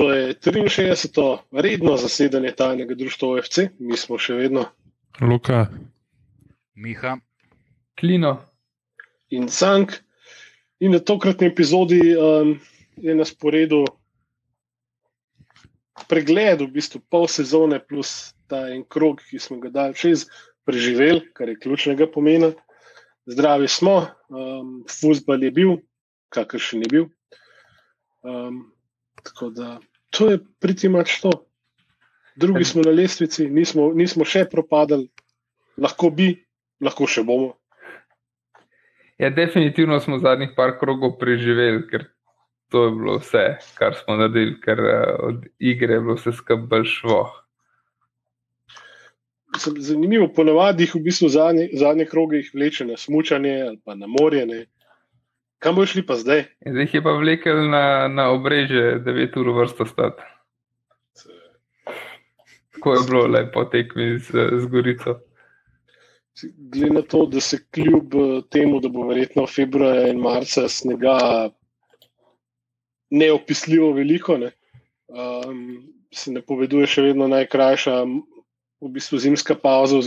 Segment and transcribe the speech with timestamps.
[0.00, 1.38] To je 63.
[1.52, 4.62] redno zasedanje tajnega društva OFC, mi smo še vedno.
[5.20, 5.66] Luka.
[6.74, 7.18] Miha.
[8.00, 8.30] Klino.
[9.28, 9.92] In Sank.
[10.80, 12.54] In na tokratni epizodi um,
[12.96, 13.82] je na sporedu
[16.08, 20.24] pregled, v bistvu pol sezone, plus ta en krog, ki smo ga dali čez,
[20.64, 22.54] preživeli, kar je ključnega pomena.
[23.28, 23.98] Zdravi smo,
[24.32, 25.76] um, futbol je bil,
[26.32, 27.08] kakršen je bil.
[28.24, 28.64] Um,
[29.20, 29.76] tako da
[30.20, 31.32] to je priti mač to.
[32.36, 35.08] Drugi smo na lestvici, nismo, nismo še propadali,
[35.80, 36.34] lahko bi,
[36.84, 37.54] lahko še bomo.
[39.20, 42.06] Ja, definitivno smo zadnjih par krogov preživeli, ker
[42.72, 43.44] to je bilo vse,
[43.76, 44.92] kar smo naredili, ker uh,
[45.28, 47.22] od igre je bilo vse skupaj šlo.
[49.60, 54.46] Zanimivo, ponavadi jih v bistvu zadnje, zadnje kroge vleče na smutanje ali pa na morje.
[55.60, 56.46] Kam bo šli pa zdaj?
[56.64, 60.22] Zdaj jih je pa vlekel na, na obrežje, 9 ur vrsto stati.
[62.74, 65.18] Tako je bilo lepo tekmi z, z Gorico.
[66.72, 68.14] Glede na to, da se kljub
[68.50, 71.50] temu, da bo verjetno februarja in marca snega
[73.10, 74.52] neopisljivo veliko, ne,
[75.08, 75.82] um,
[76.14, 77.98] se ne poveduje še vedno najkrajša,
[78.80, 80.00] v bistvu zimska pauza,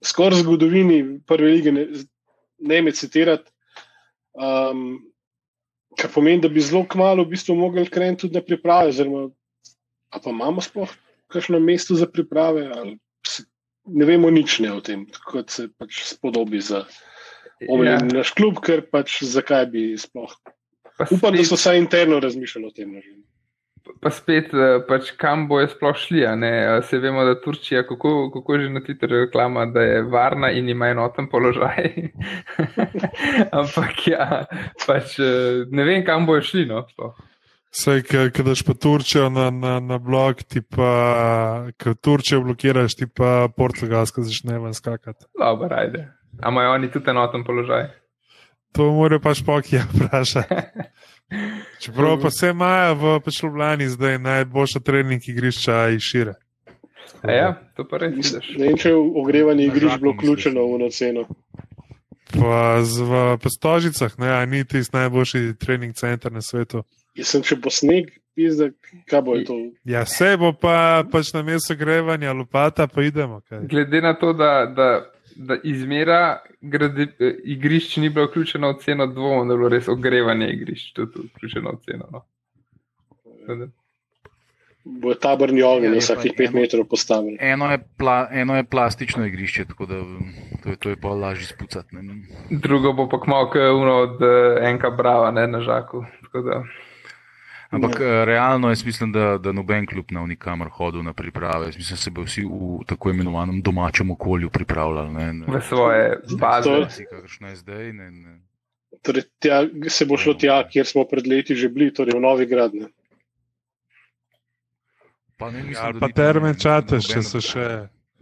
[0.00, 1.86] skoraj zgodovini prve lige, ne,
[2.58, 3.50] ne me citirati.
[4.38, 5.00] Um,
[5.98, 9.28] kar pomeni, da bi zelo kmalo v bistvu mogli krenuti tudi na priprave, oziroma
[10.14, 10.92] pa imamo sploh
[11.28, 13.44] kakšno mesto za priprave, ali se,
[13.86, 16.84] ne vemo nič ne o tem, kot se pač spodobi za
[17.68, 18.20] omenjen ja.
[18.20, 20.32] naš klub, ker pač zakaj bi sploh.
[21.10, 22.94] Upam, da so vsaj interno razmišljali o tem.
[22.96, 23.18] Nažem.
[24.00, 26.22] Pa spet, eh, pač, kam bojo sploh šli.
[26.86, 30.88] Se vemo, da Turčija, kako, kako že na Twitterju reklama, da je varna in ima
[30.88, 32.10] enoten položaj.
[33.60, 34.44] Ampak ja,
[34.86, 36.66] pač, eh, ne vem, kam bojo šli.
[36.66, 36.84] No,
[37.74, 43.06] Sej, ki daš pa Turčijo na, na, na blog, ti pa, ki Turčijo blokiraš, ti
[43.06, 45.28] pa Portugalsko začne ven skakati.
[45.38, 46.08] Dobro, ajde.
[46.42, 47.88] A imajo oni tudi enoten položaj?
[48.76, 50.54] To morajo pač pokija vprašati.
[51.80, 56.34] Čeprav pa vse imajo v Ljubljani zdaj najboljša trening igrišča in šire.
[57.22, 58.54] A ja, to pa res vidiš.
[58.56, 61.24] Ne vem, če je ogrevanje igrišč bilo vključeno v noceno.
[62.32, 66.84] Pa z, v Postožicah, ne, a ni tisti najboljši trening center na svetu.
[67.16, 68.68] Jaz sem če bo sneg, pizda,
[69.10, 69.56] kaj bo to?
[69.88, 73.40] Ja, vse bo pa pač na mesto grevanja, lopata, pa idemo.
[73.48, 73.64] Kaj.
[73.68, 74.88] Glede na to, da, da
[75.38, 79.88] da izmera gradi, eh, igrišč ni bilo vključeno v ceno, dvomim, da je bilo res
[79.88, 82.08] ogrevanje igrišč tudi vključeno v ceno.
[82.10, 82.24] No.
[84.84, 87.36] Bo taborni ogenj ja, vsakih pet eno, metrov postavljen.
[87.40, 87.68] Eno,
[88.30, 90.00] eno je plastično igrišče, tako da
[90.62, 91.96] to je, to je pa lažje spucati.
[92.50, 96.04] Drugo bo pa kmalo, kot je uno od uh, enka brava, ne na žaku.
[97.70, 98.06] Ampak ne.
[98.06, 101.66] Eh, realno jaz mislim, da, da noben klub bo nikamor hodil na priprave.
[101.66, 105.12] Jaz mislim, da se bo vsi v tako imenovanem domačem okolju pripravljali.
[105.12, 105.46] Ne, ne.
[105.46, 107.04] V svoje baze.
[107.10, 107.92] Kakršno je zdaj.
[107.92, 108.38] Ne, ne.
[109.02, 112.46] Torej, tja, se bo šlo tja, kjer smo pred leti že bili, torej v Novi
[112.46, 112.88] Gradni.
[115.38, 117.66] Pa, ne, mislim, ja, pa termen čate, če so še.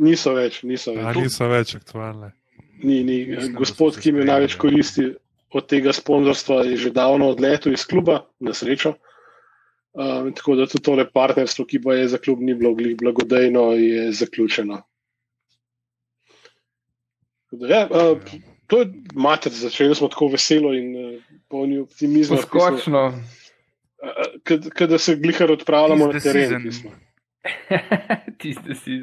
[0.02, 1.06] Niso več, niso več.
[1.06, 2.34] A, niso več aktualne.
[2.82, 3.22] Ni, ni.
[3.30, 5.06] Mislim, Gospod, ki mi največ koristi
[5.56, 8.98] od tega sponzorstva, je že davno odletel iz kluba, na srečo.
[9.96, 13.70] Um, tako da tudi tole partnerstvo, ki pa je za klub ni bilo glih blagodejno,
[13.72, 14.82] je zaključeno.
[17.50, 18.20] Da, ja, uh,
[18.66, 22.36] to je mater, začeli smo tako veselo in uh, polni optimizma.
[22.44, 23.06] Skočno.
[23.06, 26.70] Uh, Kada se glihar odpravljamo na teren.
[28.40, 29.00] Tiste si.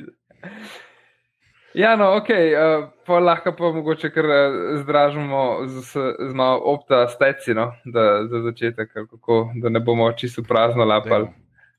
[1.74, 7.08] Ja, no, ok, uh, pa lahko pa mogoče kar uh, zdražimo z, z, no, opta
[7.10, 11.32] steci, no, da, za začetek, kako, da ne bomo čisto prazno lapali.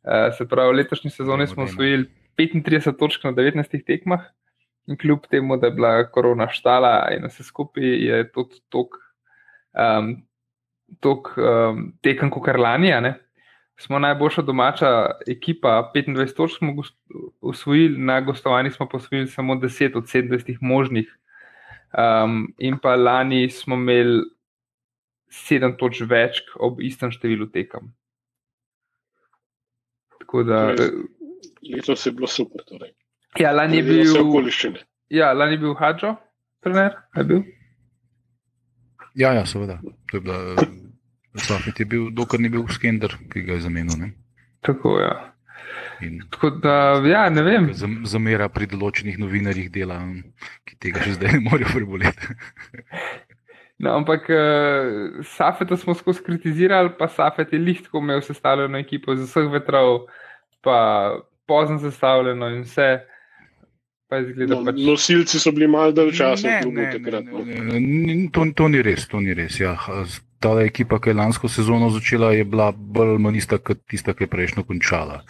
[0.02, 4.26] Uh, se pravi, v letošnji sezoni smo osvojili 35 točk na 19 tekmah
[4.86, 8.98] in kljub temu, da je bila korona štala in vse skupaj, je to tok,
[9.78, 10.16] um,
[11.00, 13.14] tok um, tekem kot kar lani, ne?
[13.76, 16.74] Smo najboljša domača ekipa, 25 točk smo
[17.40, 21.18] usvojili, na gostovanju smo posvojili samo 10 od 70 možnih.
[22.24, 24.22] Um, in pa lani smo imeli
[25.30, 27.92] 7 točk več ob istem številu tekem.
[30.18, 30.60] Tako da.
[31.74, 32.64] Letos je bilo super.
[32.66, 32.94] Torej.
[33.38, 34.14] Ja, lani je bil.
[35.10, 36.16] Ja, lani je bil Hadžo,
[36.62, 37.42] trener, je bil.
[39.14, 39.78] Ja, ja, seveda.
[40.10, 40.56] To je bila
[41.34, 43.98] Safet je bil, dokler ni bil Skender, ki ga je zamenil.
[43.98, 44.12] Ne?
[44.62, 45.06] Tako je.
[45.06, 45.34] Ja.
[46.00, 47.68] In Tako da, ja, ne vem.
[48.06, 50.00] Zamera pri določenih novinarjih dela,
[50.66, 52.34] ki tega še zdaj ne morejo preboleti.
[53.82, 59.26] No, ampak uh, Safeta smo skozi kritizirali, pa Safet je lihtko imel sestavljeno ekipo z
[59.26, 60.04] vseh vetrov,
[60.62, 60.76] pa
[61.50, 63.02] pozno sestavljeno in vse.
[64.20, 64.78] No, pač...
[64.84, 67.24] Nosilci so bili malo dalj časa v klubu takrat.
[67.30, 67.42] No.
[68.34, 69.58] To, to ni res, to ni res.
[69.60, 69.76] Ja.
[70.44, 74.32] Ta ekipa, ki je lansko sezono začela, je bila bolj manista kot tista, ki je
[74.32, 75.22] prejšnjo končala.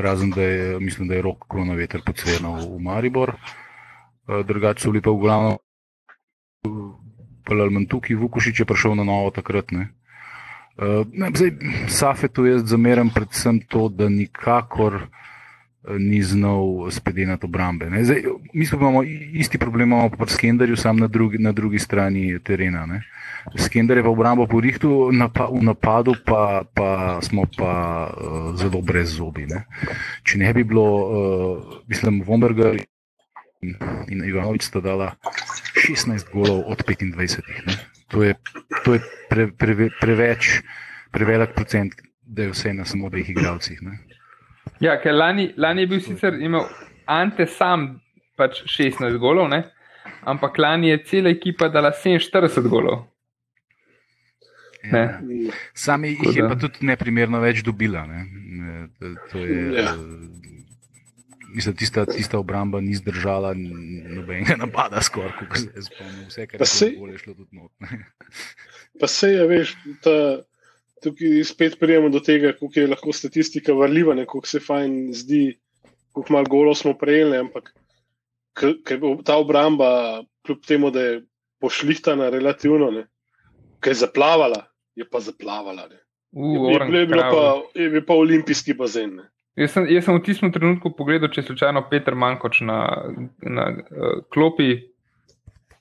[0.00, 3.36] Razen da je, mislim, da je rok kronometer pocvenil v Maribor.
[4.26, 5.58] Drugače so bili pa v glavnem
[7.42, 9.74] Palmantuki, Vukošič je prišel na novo takrat.
[9.76, 9.90] Ne.
[10.72, 11.50] Uh, ne, zdaj,
[11.92, 15.10] Safetu jaz zameram predvsem to, da nikakor uh,
[15.88, 17.90] ni znal spedenati obrambe.
[18.02, 19.02] Zdaj, mi smo imamo
[19.32, 22.86] isti problem, imamo pa s Kenderjem, sam na drugi, na drugi strani terena.
[22.86, 23.02] Ne.
[23.58, 29.16] Skender je pa obrambo porihtu, napa, v napadu pa, pa smo pa uh, zelo brez
[29.16, 29.46] zobi.
[29.46, 29.64] Ne.
[30.22, 32.78] Če ne bi bilo, uh, mislim, Vomberger
[33.62, 35.14] in Ivanovič sta dala
[35.74, 37.42] 16 golov od 25.
[37.66, 37.74] Ne.
[38.14, 38.34] To je,
[38.84, 39.00] to je
[39.30, 40.62] pre, pre, preveč,
[41.10, 43.82] prevelik procent, da je vse na samo dveh igralcih.
[43.82, 43.98] Ne.
[44.82, 46.66] Ja, ker lani, lani je bil sicer imel
[47.06, 48.00] Ante sam
[48.38, 49.62] pač 16 golov, ne?
[50.26, 53.06] ampak lani je cela ekipa dala 47 golov.
[54.82, 55.20] Ja.
[55.74, 58.02] Sami jih je pa tudi neprimerno več dobila.
[58.06, 58.26] Ne?
[59.30, 59.94] To je, ja.
[61.52, 66.24] Mislim, tista, tista obramba ni zdržala nobenega napada, skoraj kot se spomnim.
[66.30, 67.70] Vse, kar se je šlo tudi not.
[69.00, 69.74] Pa se je, veš,
[70.04, 70.16] ta,
[71.02, 75.58] tukaj spet prijemo do tega, kako je lahko statistika varljiva, kako se fajn zdi,
[76.14, 77.72] kako malo golo smo prejeli, ampak
[78.58, 81.20] ker je ta obramba, kljub temu, da je
[81.60, 82.90] pošlihtana relativno,
[83.80, 84.64] ker je zaplavala,
[84.94, 85.88] je pa zaplavala.
[86.32, 89.16] Uh, je, je, je, pa, je pa olimpijski bazen.
[89.16, 89.28] Ne.
[89.56, 92.78] Jaz sem, jaz sem v tistem trenutku pogledal, če je slučajno Peter Mankoč na,
[93.44, 94.78] na uh, klopi,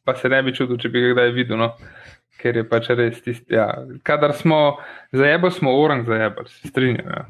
[0.04, 1.62] pa se ne bi čudil, če bi ga kdaj videl.
[1.62, 1.72] No?
[2.40, 3.54] Ker je pač res tisti.
[3.54, 3.68] Ja.
[4.08, 4.78] Kadar smo
[5.12, 7.10] zajebali, smo orang zajebali, se strinjam.
[7.10, 7.26] Ja.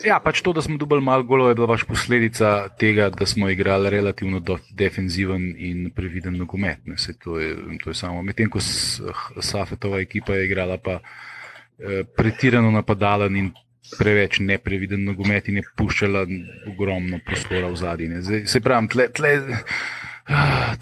[0.00, 3.50] Ja, pač to, da smo dobili malo golo, je bila pač posledica tega, da smo
[3.52, 4.40] igrali relativno
[4.72, 6.80] defenziven in previden nogomet.
[7.24, 7.50] To je,
[7.82, 8.22] to je samo.
[8.24, 13.52] Medtem ko Safetova ekipa je igrala pa eh, pretirano napadalen in
[13.98, 16.24] preveč nepreviden nogomet in je puščala
[16.70, 18.46] ogromno prostora v zadnji.
[18.48, 19.34] Se pravi, tle, tle,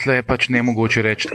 [0.03, 1.33] tle je pač ne mogoče reči,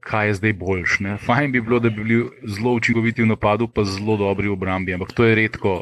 [0.00, 0.98] kaj je zdaj boljš.
[1.00, 1.16] Ne?
[1.26, 4.94] Fajn bi bilo, da bi bili zelo učinkoviti v napadu, pa zelo dobri v obrambi,
[4.94, 5.74] ampak to je redko.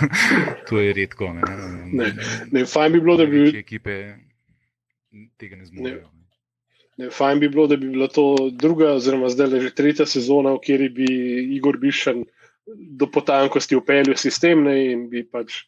[0.68, 1.32] to je redko.
[1.32, 1.42] Ne?
[1.92, 2.12] Ne,
[2.52, 4.14] ne, fajn bi bilo, da bi bili ekipe
[5.38, 6.10] tega ne zmorejo.
[6.96, 10.54] Ne, fajn bi bilo, da bi bila to druga, oziroma zdaj le že tretja sezona,
[10.54, 11.06] v kateri bi
[11.56, 15.64] Igor Bišen uh, do potankosti upeljal sistem ne, in bi pač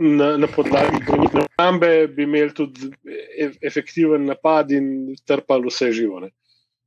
[0.00, 6.20] na, na podlagi granitne obrambe imeli tudi e, efektiven napad in trpali vse živo.
[6.24, 6.30] Ne.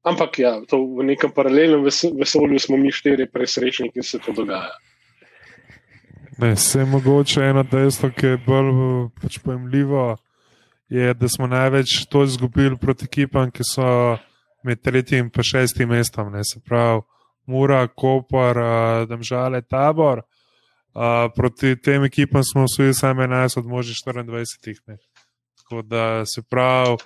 [0.04, 1.86] Ampak ja, v nekem paralelnem
[2.20, 4.76] vesolju smo mi štiri presrečni, ki se to dogaja.
[6.38, 8.74] Ne, vse je mogoče eno dejstvo, ki je bolj
[9.22, 10.18] pač pojemljivo,
[10.90, 14.18] je, da smo največ to izgubili proti ekipam, ki so
[14.64, 16.32] med tretjim in šestim mestom.
[16.34, 17.02] Ne, se pravi,
[17.46, 18.60] Mura, Koper,
[19.08, 20.22] Domžale, Tabor.
[21.36, 24.80] Proti tem ekipam smo osvojili samo 11 od možnih 24.
[24.88, 24.98] Ne.
[25.58, 26.98] Tako da se pravi,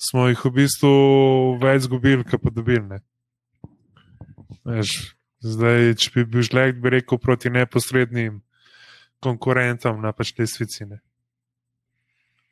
[0.00, 0.92] smo jih v bistvu
[1.60, 3.00] več izgubili, kot pa dobili.
[5.40, 8.40] Zdaj, če bi bil žlek, bi rekel proti neposrednim
[9.24, 11.00] konkurentom na pač te svicine.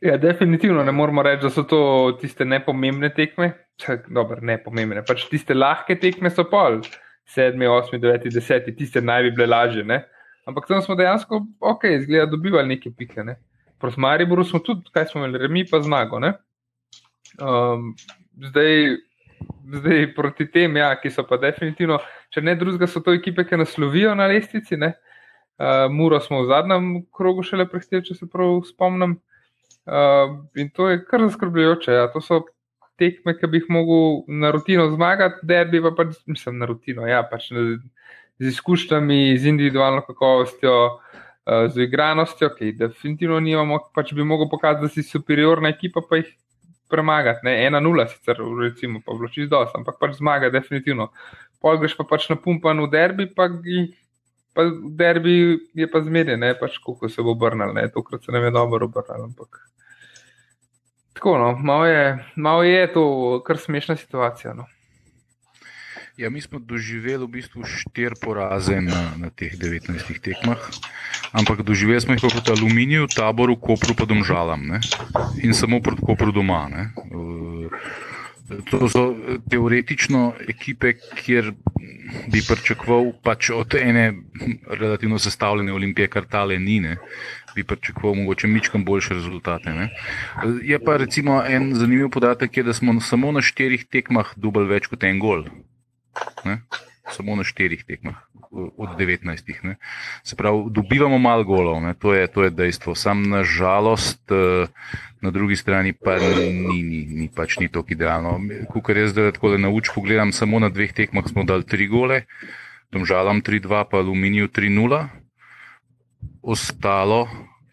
[0.04, 1.80] Ja, definitivno ne moramo reči, da so to
[2.20, 3.50] tiste nepomembne tekme.
[4.06, 6.80] Dobro, nepomembne, pač tiste lahke tekme so pol
[7.28, 9.84] sedmi, osmi, deveti, deseti, tiste naj bi bile lažje.
[9.84, 10.02] Ne?
[10.49, 13.25] Ampak tam smo dejansko, ok, izgleda, dobivali neke pike.
[13.25, 13.37] Ne?
[13.80, 16.20] Proti Mariboru smo tudi, kaj smo imeli, remi pa zmago.
[17.38, 17.95] Um,
[18.49, 18.97] zdaj,
[19.75, 22.00] zdaj proti tem, ja, ki so pa definitivno,
[22.35, 24.78] če ne drugega, so to ekipe, ki nas lovijo na lestvici.
[24.78, 29.18] Uh, Muro smo v zadnjem krogu šele prehiteli, če se prav spomnim.
[29.88, 31.95] Uh, in to je kar zaskrbljujoče.
[31.95, 32.09] Ja.
[32.12, 32.42] To so
[32.99, 37.23] tekme, ki bi jih mogel na rutino zmagati, derbi pa pač, mislim, na rutino, ja,
[37.23, 44.26] pač z izkušnjami, z individualno kakovostjo, uh, z igranostjo, ki jih definitivno nimamo, pač bi
[44.26, 46.35] mogel pokazati, da si superiorna ekipa, pa jih
[46.90, 47.47] premagati.
[47.47, 51.11] Ne, ena nula, sicer, recimo, pa vloči z dos, ampak pač zmaga, definitivno.
[51.62, 53.50] Pol greš pa pač na pumpan v derbi, pa.
[54.57, 54.64] Pa
[54.99, 59.28] derbi je pa zmeden, pač, kako se bo obrnil, tokrat se nam je dobro obrnil.
[59.28, 59.61] Ampak
[61.18, 63.04] Tako, no, malo, je, malo je to
[63.47, 64.54] kar smešna situacija.
[64.54, 64.66] No.
[66.18, 70.58] Ja, mi smo doživeli v bistvu štiri poraze na, na teh 19 tekmah,
[71.30, 74.82] ampak doživeli smo jih proti Aluminiju, Taboru, Kopru, pa Domžalam ne?
[75.46, 76.66] in samo proti Kopru doma.
[76.75, 76.90] Ne?
[78.66, 79.14] To so
[79.46, 81.52] teoretično ekipe, kjer
[82.34, 84.10] bi pričakoval pač od ene
[84.66, 86.98] relativno sestavljene olimpije, kar tale ni, ne,
[87.54, 89.70] bi pričakoval mogoče mičkam boljše rezultate.
[89.70, 89.88] Ne.
[90.66, 94.90] Je pa recimo en zanimiv podatek, je, da smo samo na štirih tekmah dubali več
[94.90, 95.46] kot en gol.
[96.44, 96.60] Ne.
[97.08, 98.16] Samo na štirih tekmah
[98.52, 99.64] od 19.
[99.64, 99.76] Ne.
[100.25, 102.94] Se pravi, dobivamo malo golov, to je, to je dejstvo.
[102.94, 104.30] Sam na žalost.
[104.30, 104.68] Uh,
[105.20, 108.38] na drugi strani pa ni, ni, ni, pač ni tako idealno.
[108.70, 112.22] Kukor jaz zdaj tako le nauč pogledam, samo na dveh tekmah smo dali tri gole,
[112.94, 115.02] domžalam 3-2, pa aluminiju 3-0.
[116.42, 117.26] Ostalo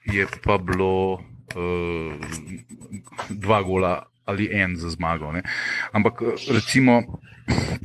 [0.09, 1.21] je pa bilo
[1.53, 2.13] uh,
[3.29, 3.93] dva gola
[4.25, 5.31] ali en za zmago.
[5.31, 5.43] Ne.
[5.91, 7.21] Ampak recimo.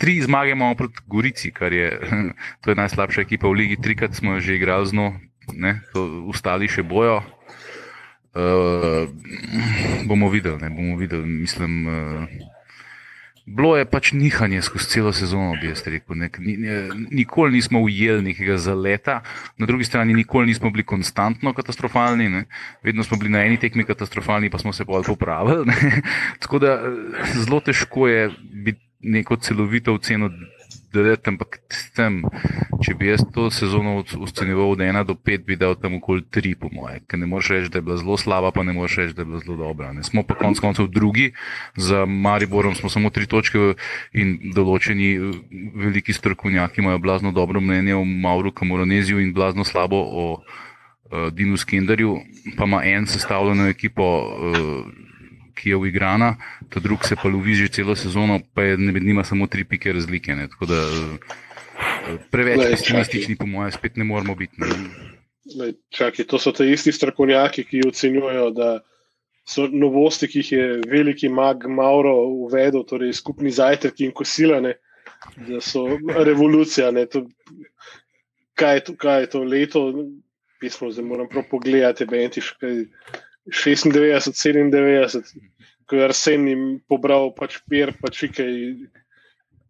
[0.01, 1.93] Tri zmage imamo proti Gorici, kar je,
[2.67, 3.77] je najslabša ekipa v ligi.
[3.77, 5.09] Trikrat smo že igrali z njo,
[6.33, 7.21] ostali še bojo.
[8.31, 9.11] Uh,
[10.07, 11.27] bomo videli, ne bomo videli.
[11.27, 12.25] Mislim, uh,
[13.47, 16.17] bilo je pač nihanje skozi celo sezono, bi jaz rekel.
[16.17, 16.57] Nek, ni,
[17.11, 19.21] nikoli nismo ujeli nekega zaleta,
[19.59, 22.45] na drugi strani nikoli nismo bili konstantno katastrofalni, ne.
[22.83, 25.73] vedno smo bili na eni tekmi katastrofalni, pa smo se pa popravili.
[26.43, 30.31] Tako da eh, zelo težko je biti neko celovito oceno
[30.93, 31.59] delati, ampak
[31.97, 32.21] tem,
[32.85, 36.55] če bi jaz to sezono ocenjeval od 1 do 5, bi dal tam okoli 3,
[36.61, 37.01] po moje.
[37.07, 39.31] Ker ne moreš reči, da je bila zelo slaba, pa ne moreš reči, da je
[39.31, 39.93] bila zelo dobra.
[39.97, 40.03] Ne.
[40.07, 41.33] Smo pa konec koncev drugi,
[41.77, 43.75] za Mariborom smo samo tri točke
[44.13, 45.13] in določeni
[45.75, 51.57] veliki strokovnjaki imajo blazno dobro mnenje o Mauru Kamoroneziju in blazno slabo o uh, Dinu
[51.57, 52.19] Skenderju,
[52.57, 54.11] pa ima en sestavljeno ekipo.
[54.51, 55.10] Uh,
[55.61, 56.35] ki je uigrana,
[56.73, 59.93] ta drug se pa lovi že celo sezono, pa je med njima samo tri pike
[59.93, 60.35] razlike.
[60.35, 60.49] Ne?
[60.49, 60.81] Tako da
[62.31, 64.57] preveč pesimistični, po mojem, spet ne moramo biti.
[65.59, 68.71] Lej, čaki, to so te isti strokovnjaki, ki ocenjujejo, da
[69.49, 72.15] so novosti, ki jih je veliki mag Mauro
[72.47, 74.77] uvedel, torej skupni zajtrki in kosilane,
[75.49, 75.87] da so
[76.29, 76.93] revolucija.
[77.13, 77.25] To,
[78.55, 79.87] kaj, je to, kaj je to leto?
[80.61, 82.85] Pismo, zdaj moram prav pogledati, Bentiš, kaj
[83.49, 85.50] 96, 97,
[85.91, 88.47] ko je Arsen jim pobral pač pier, pa čike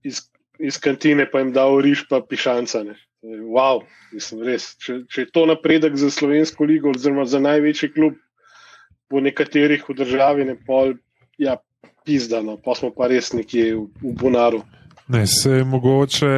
[0.05, 0.27] iz,
[0.61, 2.85] iz kantine, pa jim dal riž, pa pišanca.
[2.85, 2.97] Ne.
[3.25, 4.75] Wow, mislim, res.
[4.85, 8.21] Če, če je to napredek za slovensko ligo, oziroma za največji klub
[9.09, 10.95] po nekaterih v državi, ne pol,
[11.41, 11.57] ja,
[12.05, 14.61] pizdano, pa smo pa res nekje v, v Bonaru.
[15.11, 16.29] Ne, se je mogoče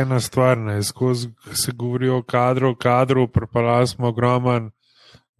[0.00, 4.72] ena stvar, ne, skozi se govori o kadru, kadru, prepala smo ogromen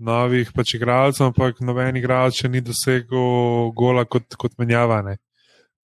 [0.00, 5.18] novih pač igralcev, ampak noben igralec še ni dosegel gola kot, kot menjavane.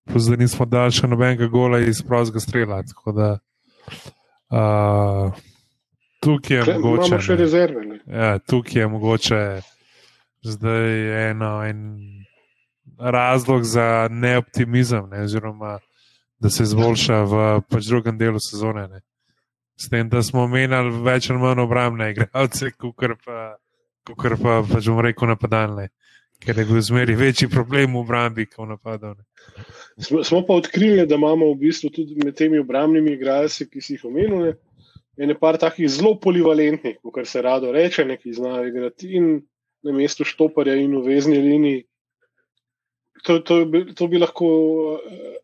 [0.06, 2.82] Zdaj nismo dali še nobenega gola iz prostega strela.
[3.16, 3.30] Da,
[4.54, 5.40] uh,
[6.22, 7.08] tukaj je Kaj, mogoče.
[7.10, 7.86] Imamo še rezerve.
[8.06, 9.42] Ja, tukaj je mogoče
[10.46, 11.82] zdaj eno, en
[12.98, 15.78] razlog za neoptimizem, ne, oziroma
[16.38, 18.88] da se izboljša v pač drugem delu sezone.
[18.88, 19.00] Ne.
[19.76, 23.56] S tem, da smo menjali več ali manj obrambne igralce, kot pa
[24.14, 25.88] kot pa pač bom rekel napadalne,
[26.42, 29.24] ker je bil zmeri večji problem v obrambi, kot napadalne.
[29.98, 33.96] Smo, smo pa odkrili, da imamo v bistvu tudi med temi obrambnimi igralci, ki si
[33.96, 34.52] jih omenili,
[35.16, 39.30] ene par takih zelo polivalentnih, kot se rado reče, neki znajo igrati in
[39.86, 41.84] na mestu štoparja in v vezni liniji.
[43.26, 43.64] To, to,
[43.96, 44.46] to bi lahko
[45.02, 45.38] eh,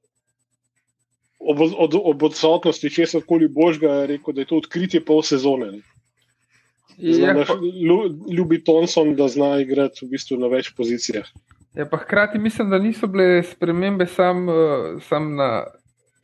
[1.40, 5.72] ob, od, ob odsotnosti česar koli božga rekel, da je to odkritje pol sezone.
[5.72, 5.91] Ne.
[6.98, 7.34] Ja,
[8.30, 11.28] ljubi Thompson, da zna igrati v bistvu na več pozicijah.
[11.74, 15.64] Ja, pa hkrati mislim, da niso bile spremembe samo uh, sam na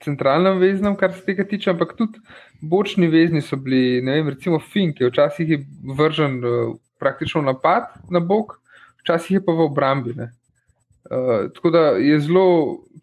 [0.05, 2.21] centralnem veznem, kar se tega tiče, ampak tudi
[2.61, 5.63] bočni vezni so bili, ne vem, recimo Fink, ki včasih je
[5.99, 8.59] vržen uh, praktično napad na bok,
[9.03, 10.15] včasih je pa v obrambi.
[10.19, 12.47] Uh, tako da je zelo,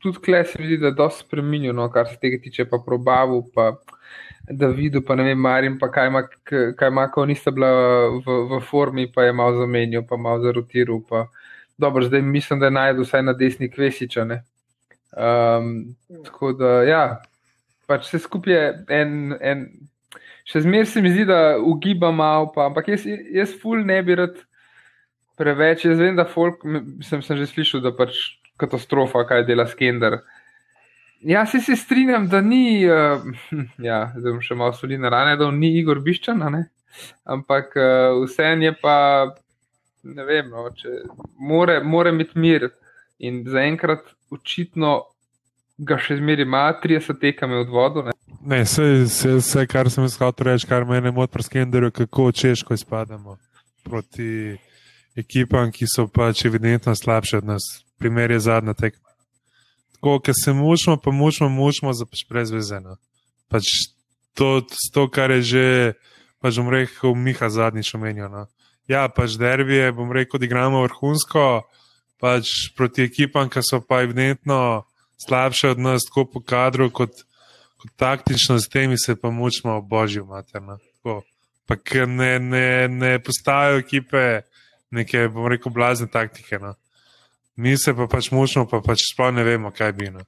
[0.04, 3.42] tudi kle se mi zdi, da je dosti spremenjeno, kar se tega tiče, pa probavu.
[3.56, 3.72] Pa,
[4.50, 7.70] da videl, pa ne vem, Marim, pa kaj ima, kaj ima, ko nista bila
[8.22, 11.02] v, v formi, pa je malo zamenjal, pa malo zarotiral.
[11.10, 11.26] Pa.
[11.78, 14.28] Dobro, zdaj mislim, da je najdel vsaj na desni kvesiča.
[15.16, 17.04] Um, tako da, ja,
[17.90, 18.72] pač vse skupaj je
[19.02, 19.36] en.
[19.42, 19.68] en
[20.46, 24.14] Še zmeraj se mi zdi, da ugiba malo, pa, ampak jaz, jaz ful ne bi
[24.14, 24.36] rad
[25.42, 25.88] preveč.
[25.88, 26.62] Jaz vem, da folk,
[27.02, 28.14] sem, sem že slišal, da pač
[28.62, 30.20] katastrofa, kaj dela Skender.
[30.20, 30.35] Uh,
[31.22, 33.24] Ja, se, se strinjam, da ni, uh,
[33.90, 36.44] ja, zdaj bom še malo soli na rane, da ni Igor Biščan,
[37.24, 38.98] ampak uh, vseeno je pa,
[40.04, 41.02] ne vem, no, če
[41.40, 42.70] more, more imeti mir
[43.18, 45.00] in zaenkrat očitno
[45.78, 48.06] ga še zmeri ima, 30 tekame od vodo.
[48.06, 48.14] Ne,
[48.48, 52.32] ne vse, vse, vse, kar sem iskal, reči, kar me je mot pri skenderju, kako
[52.32, 53.38] češko izpademo
[53.84, 54.56] proti
[55.16, 57.66] ekipam, ki so pač evidentno slabše od nas.
[58.00, 59.05] Primer je zadnja tekma.
[59.96, 62.98] Tako, ker se mučimo, pa mučimo, mučimo za pač brezvezeno.
[63.52, 63.72] Pač
[64.36, 64.62] to,
[64.94, 65.68] to, kar je že,
[66.44, 68.30] pač bom rekel, Miha zadnjič omenil.
[68.30, 68.46] No.
[68.92, 71.66] Ja, pač derbije, bom rekel, da igramo vrhunsko,
[72.22, 74.86] pač proti ekipam, ki so pa evidentno
[75.26, 77.24] slabše od nas, tako po kadru, kot,
[77.82, 80.78] kot taktično, s temi se pa mučimo, božjo materno.
[81.66, 81.76] Pa
[82.06, 84.42] ne, ne, ne postajajo ekipe
[84.92, 86.60] neke, bom rekel, blazne taktike.
[86.62, 86.76] No.
[87.56, 90.10] Mi se pa pač mučimo, pa pač sploh ne vemo, kaj bi.
[90.12, 90.26] No.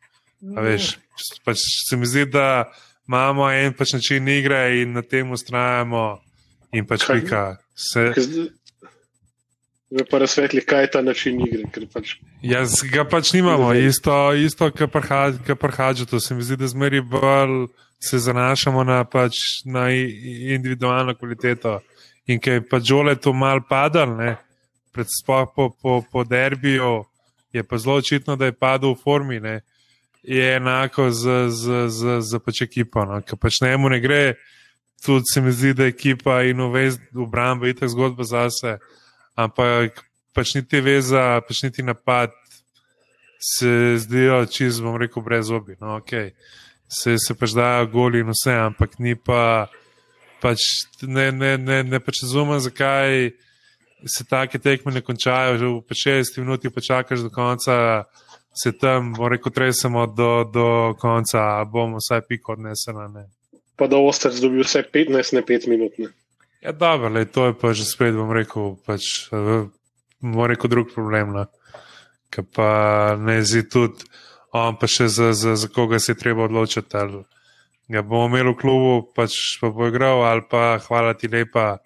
[0.63, 0.95] Veš,
[1.43, 2.69] pač se mi zdi, da
[3.07, 6.21] imamo en pač način igre in na tem ustrajamo,
[6.71, 7.57] in pač pika.
[7.75, 8.13] Se...
[9.87, 11.67] Zdaj pa razsvetli, kaj je ta način igre.
[11.93, 12.17] Pač...
[12.43, 16.05] Jaz ga pač nimamo, isto, isto kar prhađa.
[16.05, 17.67] To se mi zdi, da zmeri bolj
[17.99, 21.79] se zanašamo na, pač, na individualno kvaliteto.
[22.27, 24.35] In ker je pač žole to mal padal, ne,
[24.91, 27.05] pred spoh po, po, po derbiju,
[27.53, 29.39] je pa zelo očitno, da je padel v formi.
[29.39, 29.61] Ne,
[30.23, 33.05] je enako z, z, z, z pač ekipo.
[33.05, 34.35] No, ker pač ne mu ne gre,
[35.05, 38.77] tudi se mi zdi, da je ekipa in obramba je tako zgodba zase
[39.37, 40.01] ampak
[40.33, 42.33] pač niti veza, pač niti napad
[43.37, 45.77] se zdijo čez, bom rekel, brez obi.
[45.81, 46.33] No, okay.
[46.89, 49.67] Se, se pač dajo goli in vse, ampak ni pa,
[50.41, 53.29] pač ne, ne, ne, ne pač razumem, zakaj
[54.05, 58.05] se take tekme ne končajo, že v 60 minuti pa čakaš do konca.
[58.57, 62.93] Se tam, rekel, tresemo do, do konca, bomo vsaj piko odnesli.
[63.77, 65.93] Pa da Oster zdobi vse 15, ne 5 minut.
[66.01, 66.09] Ne?
[66.61, 69.29] Ja, dobro, le, to je pa že spet, bom rekel, pač,
[70.17, 71.37] bom rekel drug problem.
[71.37, 71.45] No.
[72.33, 72.69] Ker pa
[73.21, 74.09] ne zdi tudi,
[74.57, 76.97] on pa še za, za, za koga se je treba odločiti.
[76.97, 77.21] Ali
[77.93, 81.77] ga bomo imeli v klubu, pač pa bo igral, ali pa hvala ti lepa,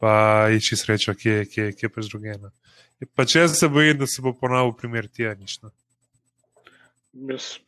[0.00, 2.50] pa iči srečo, kje, kje, kje pa zdrugeno.
[3.16, 5.70] Pač jaz se bojim, da se bo ponovil primer tijanično.
[7.14, 7.58] Yes.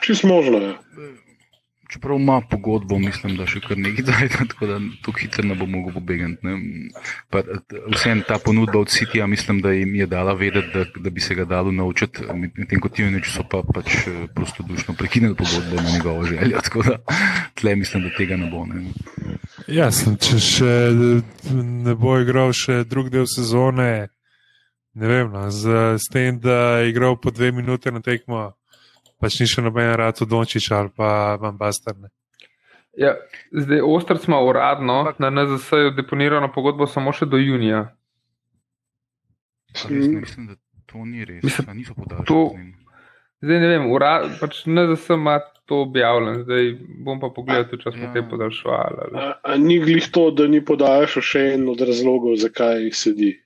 [0.00, 0.74] Čist možno je.
[1.90, 5.66] Čeprav ima pogodbo, mislim, da še kar nekaj dajta, tako da tu hitro ne bo
[5.66, 6.52] mogel pobegati.
[7.96, 11.34] Vsem ta ponudba od Citya, mislim, da jim je dala vedeti, da, da bi se
[11.34, 15.90] ga dalo naučiti, medtem ko ti več so pa pač eh, prostodušno prekinili pogodbo na
[15.96, 16.62] njegovo željo.
[16.68, 16.98] Tako da
[17.58, 18.62] tle mislim, da tega ne bo.
[18.70, 18.86] Ne.
[19.70, 20.70] Jasno, če še
[21.54, 24.08] ne bo igral še drug del sezone,
[24.98, 28.48] ne vem, no, z, z tem, da je igral po dve minute na tekmo
[29.20, 32.10] pač ni še noben rad v Dončič ali pa vam bastarne.
[32.98, 33.14] Ja,
[33.54, 37.84] zdaj, Ostrc ima uradno na NZS deponirano pogodbo samo še do junija.
[39.86, 40.58] Mislim, da
[40.90, 41.44] to ni res.
[41.44, 42.64] Mislim, da niso podaljšali.
[43.40, 45.38] Zdaj ne vem, urad, pač NZS ima
[45.70, 46.72] to objavljeno, zdaj
[47.06, 48.12] bom pa pogledal, če smo ja.
[48.14, 49.04] te podaljšali.
[49.14, 53.36] A, a ni glih to, da ni podaljšal še en od razlogov, zakaj sedi?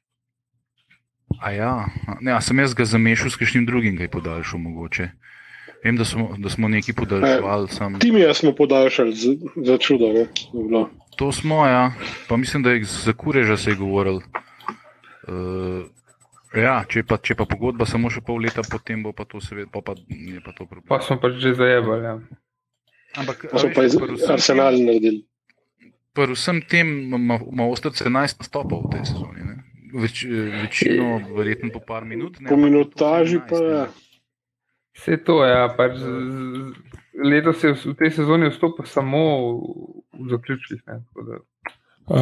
[1.44, 1.74] A ja,
[2.24, 5.10] ne, a sem jaz ga zamešal s kakšnim drugim, kaj podaljšal mogoče.
[5.84, 7.68] Vem, da smo, da smo nekaj podaljšali.
[7.68, 8.00] Sam...
[8.00, 9.34] Ti mi smo podaljšali za,
[9.68, 10.14] za čudo.
[11.20, 11.90] To smo, ja.
[12.28, 14.22] Pa mislim, da je za kureža se je govoril.
[15.28, 15.84] Uh,
[16.58, 19.70] ja, če, pa, če pa pogodba samo še pol leta, potem bo pa to seveda,
[19.72, 20.88] pa, pa je pa to problem.
[20.88, 22.04] Pa smo pač že zajebali.
[22.06, 22.16] Ja.
[23.22, 25.24] Ampak, pa so pa iz arsenala naredili.
[26.14, 29.42] Predvsem tem ima ostrce 11 nastopov v tej sezoni.
[29.94, 32.38] Več, večino, verjetno po par minut.
[32.42, 33.70] Ne, po minutaži pa je.
[33.70, 33.84] Ja.
[34.94, 35.98] Vse to je, ja, pač
[37.18, 39.22] letos je v tej sezoni vstopil samo
[40.14, 40.82] v zaključkih.
[42.06, 42.16] Uh,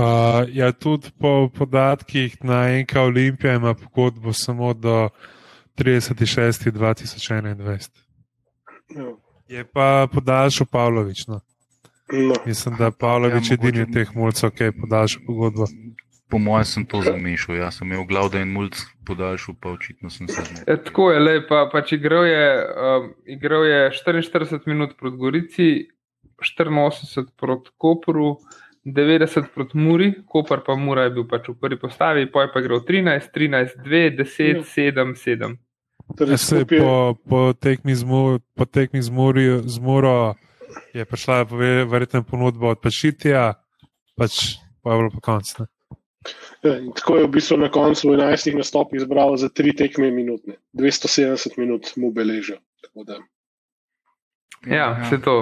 [0.49, 5.09] ja, tudi po podatkih na NK Olimpija ima pogodbo samo do
[5.79, 7.91] 36.2021.
[8.97, 9.05] Ja.
[9.49, 11.27] Je pa podaljšal Pavlović.
[11.27, 11.41] No.
[12.13, 12.35] No.
[12.47, 15.67] Mislim, da Pavlović ja, je edini od teh mulcev, ki je podaljšal pogodbo
[16.33, 17.61] po mojem, sem to zamešal.
[17.61, 18.71] Jaz sem imel glav, da je en mulj
[19.07, 20.65] podaljšal, pa očitno sem se znašel.
[20.67, 22.47] E, tako je, le, pa, pač igral, je,
[22.89, 25.69] um, igral je 44 minut proti Gorici,
[26.41, 28.39] 84 proti Koperu.
[28.85, 32.81] 90 proti Muri, Koper pa Mura je bil pač v prvi postavi, poj pa gre
[32.81, 35.59] v 13, 13, 2, 10, 7, 7.
[36.19, 40.35] Torej, se, po, po tekmi z, mu, po tekmi z, muri, z Muro
[40.93, 41.47] je prišla
[41.87, 43.55] verjetno ponudba od Pašitija,
[44.19, 45.47] pač pa je bilo pa konc.
[46.63, 50.59] Ja, tako je v bistvu na koncu 11 nastopov izbral za tri tekme minutne.
[50.75, 52.59] 270 minut mu beležijo.
[54.67, 55.23] Ja, vse ja.
[55.23, 55.37] to.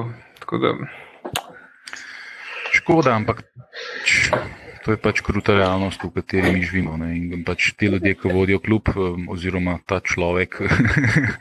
[2.72, 3.42] Škoda, ampak
[4.84, 6.96] to je pač kruta realnost, v kateri mi živimo.
[6.96, 7.16] Ne?
[7.16, 8.92] In pač ti ljudje, ki vodijo kljub,
[9.28, 10.62] oziroma ta človek,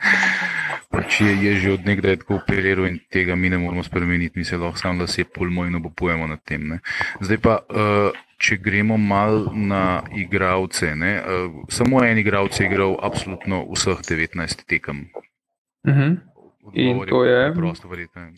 [0.94, 4.44] pač je, je že od nekdaj tako operiral in tega mi ne moramo spremeniti, mi
[4.44, 6.68] se lahko samo, da se pulmo in obupujemo nad tem.
[6.68, 6.82] Ne?
[7.20, 7.62] Zdaj pa.
[7.68, 10.94] Uh, če gremo malo na igralce.
[10.96, 11.12] Ne?
[11.20, 15.10] Uh, samo en igralec je igral absolutno vseh 19 tekem.
[15.84, 16.16] Uh -huh.
[16.72, 17.54] In Odgovor to je?
[17.54, 18.36] Prosto verjeten.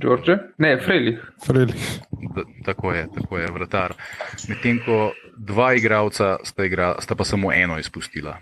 [0.00, 0.36] George?
[0.58, 1.18] Ne, Frelih.
[1.46, 1.88] Frelih.
[2.34, 3.94] Da, tako je, tako je, vratar.
[4.48, 8.38] Medtem ko dva igralca sta, igra, sta pa samo eno izpustila.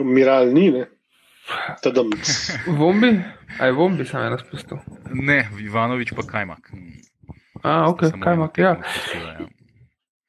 [0.00, 0.86] Miral ni, ne.
[1.82, 2.10] Tadam.
[2.78, 3.12] Vombi?
[3.60, 4.80] Aj, vombi sem ena spustil.
[5.12, 6.72] Ne, Ivanovič pa Kajmak.
[7.62, 8.74] A, ok, Kajmak, ja.
[8.74, 9.48] tekmo izpustila, ja.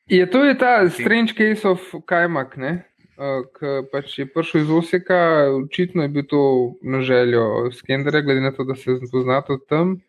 [0.05, 2.83] Je to je ta strange case of Kajmak, ne?
[3.15, 6.41] Uh, Ki pač je prišel iz Oseka, očitno je bil to
[6.83, 10.01] na željo Skendera, glede na to, da se pozna tudi tam.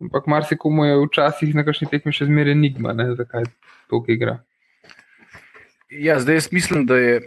[0.00, 3.10] Ampak marsikomu je včasih na kakšni tekmi še zmeraj enigma, ne?
[3.18, 3.48] zakaj
[3.90, 4.36] toliko igra.
[5.90, 7.20] Ja, zdaj jaz mislim, da je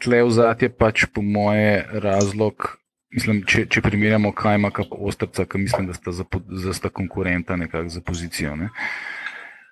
[0.00, 2.76] tle vzadje pač po moje razlog.
[3.12, 7.56] Mislim, če, če primerjamo Kajmaka in Ostrca, ki mislim, da sta, za, da sta konkurenta
[7.58, 8.54] nekako za pozicijo.
[8.56, 8.70] Ne?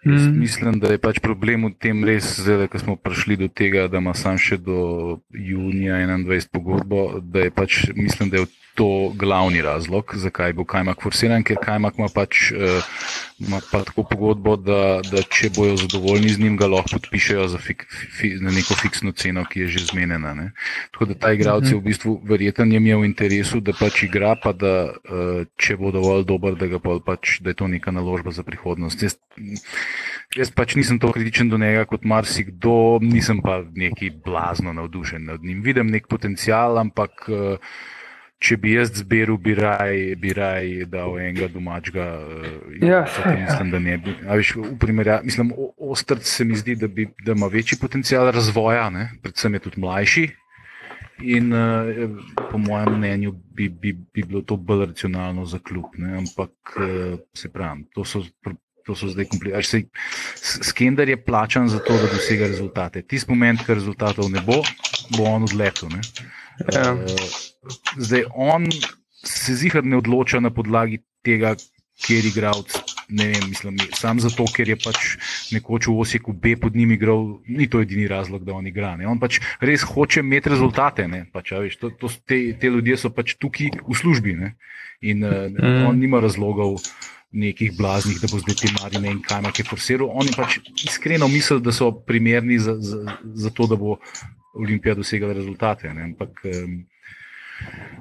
[0.05, 0.39] Jaz Mm.
[0.39, 3.99] mislim, da je pač problem v tem res, zdaj, ko smo prišli do tega, da
[3.99, 8.47] ima sam še do junija 21 pogodbo, da je pač, mislim, da je
[8.79, 12.93] to glavni razlog, zakaj bo Kajmak forsiran, ker Kajmak ima pač uh,
[13.43, 17.59] ima pa tako pogodbo, da, da če bojo zadovoljni z njim, ga lahko podpišejo za
[17.59, 20.35] fik, fi, na neko fiksno ceno, ki je že zmenjena.
[20.38, 20.47] Ne?
[20.95, 24.37] Tako da ta igralec je v bistvu verjeten jim je v interesu, da pač igra,
[24.38, 28.31] pa da uh, če bo dovolj dober, da, pol pač, da je to neka naložba
[28.31, 29.03] za prihodnost.
[29.03, 29.19] Jaz,
[30.38, 35.43] jaz pač nisem tako kritičen do njega kot marsikdo, nisem pa neki blazno navdušen nad
[35.43, 35.67] njim.
[35.67, 37.27] Vidim nek potencial, ampak.
[37.27, 37.79] Uh,
[38.38, 42.05] Če bi jaz zbiral, bi raj, bi raj dal enega domačega.
[42.22, 44.14] Uh, Ja, mislim, da ne bi.
[44.31, 48.31] A Veš, v primerjavi, mislim, Ostrc se mi zdi, da, bi, da ima večji potencial
[48.31, 49.09] razvoja, ne?
[49.22, 50.29] predvsem je tudi mlajši.
[51.35, 51.90] In uh,
[52.53, 55.98] po mojem mnenju bi, bi, bi bilo to bolj racionalno za klub.
[55.98, 56.14] Ne?
[56.22, 58.22] Ampak uh, se pravi, to so.
[58.88, 59.83] To so zdaj komplicirane.
[60.64, 63.03] Skender je plačan za to, da dosega rezultate.
[63.05, 64.62] Tisti moment, ko rezultatov ne bo,
[65.12, 65.92] bo on odletel.
[65.92, 66.01] ne.
[66.73, 66.92] Ja.
[66.94, 67.16] Eh,
[67.99, 68.66] Zdaj on
[69.25, 71.55] se zihar ne odloča na podlagi tega,
[71.99, 72.25] kjer.
[73.09, 74.99] Ne vem, mislim, sam zato, ker je pač
[75.53, 78.97] nekoč v Osijeku B pod njim igral, ni to edini razlog, da on igra.
[78.97, 79.09] Ne.
[79.09, 81.09] On pač res hoče imeti rezultate.
[81.09, 81.25] ne.
[81.33, 84.55] Pač, veš, to, to, te, te ljudje so pač tukaj v službi ne.
[85.01, 85.87] in uh, Mm.
[85.87, 86.79] on nima razlogov.
[87.31, 90.09] Nekih blaznih, da bo zdaj te marine in kaj je forsiral.
[90.16, 93.99] Oni pač iskreno mislijo, da so primerni za, za, za to, da bo
[94.55, 95.95] Olimpija dosegala rezultate.
[95.95, 96.03] Ne?
[96.03, 96.87] Ampak um,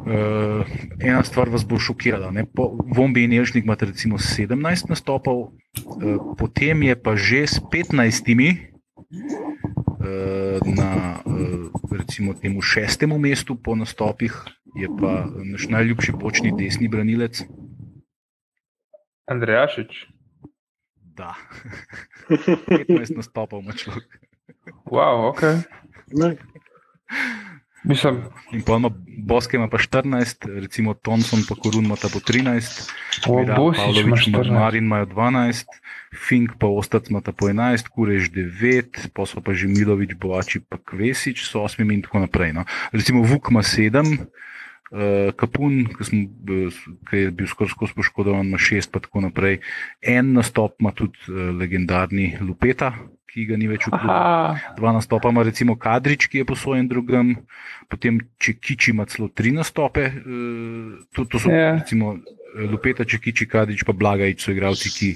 [0.05, 0.65] uh,
[0.99, 2.31] ena stvar vas bo šokirala.
[2.31, 2.45] Ne?
[2.45, 5.51] Po Vombi in Elžnik imate recimo 17 nastopov, uh,
[6.37, 8.47] potem je pa že s 15 uh,
[10.65, 14.33] na uh, recimo temu šestemu mestu po nastopih,
[14.75, 17.43] je pa naš najljubši bočni desni branilec.
[19.27, 20.07] Andrejašič.
[21.17, 21.33] Da,
[22.69, 24.21] 15 nastopov ima človek.
[24.85, 25.41] Wow, ok.
[27.83, 32.19] Mislim, In pa ima Boske ima pa 14, recimo Thompson pa Korun ima ta po
[32.19, 32.91] 13,
[33.27, 34.51] o, Miran Bosič ima Pavlović ima 14.
[34.51, 35.65] Marin imajo 12,
[36.27, 40.59] Fink pa Ostac ima ta po 11, Kurež 9, pa so pa že Milovič, Boači
[40.59, 42.53] pa Kvesič s 8 in tako naprej.
[42.53, 42.63] No.
[42.91, 44.27] Recimo Vuk ima 7.
[44.87, 46.71] Uh, Kapun, ki, sem, eh,
[47.09, 49.59] ki je bil skoraj skozi poškodovan, ima šest, pa tako naprej.
[50.01, 52.93] En nastop ima tudi uh, legendarni Lupeta,
[53.27, 54.07] ki ga ni več v klubu.
[54.09, 57.35] Aha, Dva nastopa ima recimo Kadrič, ki je posojen drugem,
[57.91, 60.07] potem Čekiči ima celo tri nastope.
[60.07, 61.55] eh, To, to so Ja.
[61.57, 61.79] yeah.
[61.83, 65.09] recimo eh, Lupeta, Čekiči, Kadrič pa Blagajič so igralci, ki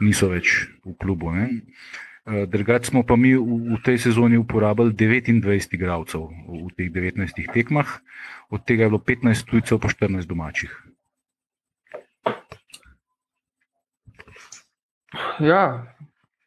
[0.00, 1.28] niso več v klubu.
[1.30, 1.60] Ne?
[2.30, 3.42] Eh, Drugače smo pa mi v,
[3.74, 7.88] v tej sezoni uporabili 29 igralcev v teh 19 tekmah,
[8.54, 10.70] od tega je bilo 15 tujcev, pa 14 domačih.
[15.40, 15.94] ja,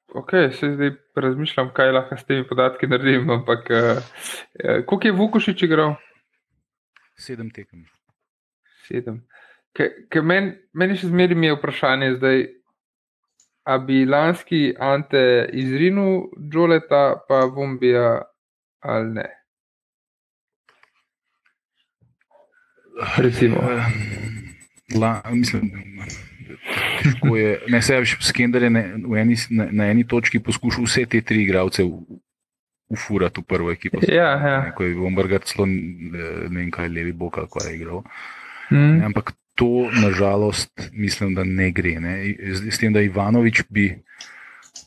[0.07, 3.99] ok, se zdaj razmišljam, kaj lahko s temi podatki naredim, ampak uh,
[4.85, 5.95] koliko je Vukošič igral?
[7.19, 7.83] Sedem tekem.
[8.87, 9.23] Sedem.
[10.23, 12.45] Meni men še zmeraj je vprašanje zdaj,
[13.63, 18.21] a bi lanski Ante izrinil Džoleta, pa Vombija
[18.79, 19.29] ali ne.
[23.17, 23.57] Recimo.
[23.57, 23.85] Eh,
[24.99, 25.71] La, mislim,
[27.03, 27.59] težko je.
[27.67, 31.43] Ne, se veš, Skender je v eni, na, na eni točki poskušal vse te tri
[31.43, 31.85] igralce
[32.93, 34.03] ufurati v prvo ekipo.
[34.07, 34.57] Ja, ja.
[34.67, 38.03] Ne, Ko je Vombergar celo eh, ne vem kaj levi bok ali kaj je igral.
[38.69, 38.99] Hmm.
[38.99, 41.99] Ne, ampak to nažalost mislim, da ne gre.
[41.99, 42.35] Ne.
[42.53, 43.89] S, s tem, da Ivanovič bi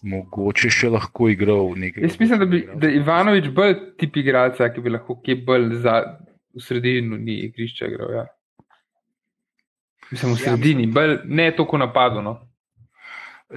[0.02, 2.04] mogoče še lahko igral nekaj.
[2.04, 6.00] Jaz mislim, da bi da Ivanovič bolj tip igralca, ki bi lahko kje bolj za,
[6.54, 8.12] v sredini ni igrišča igral.
[8.20, 8.26] Ja.
[10.10, 12.22] Mislim, v Ja, sredini, bolj, ne toliko napadno.
[12.22, 12.36] No.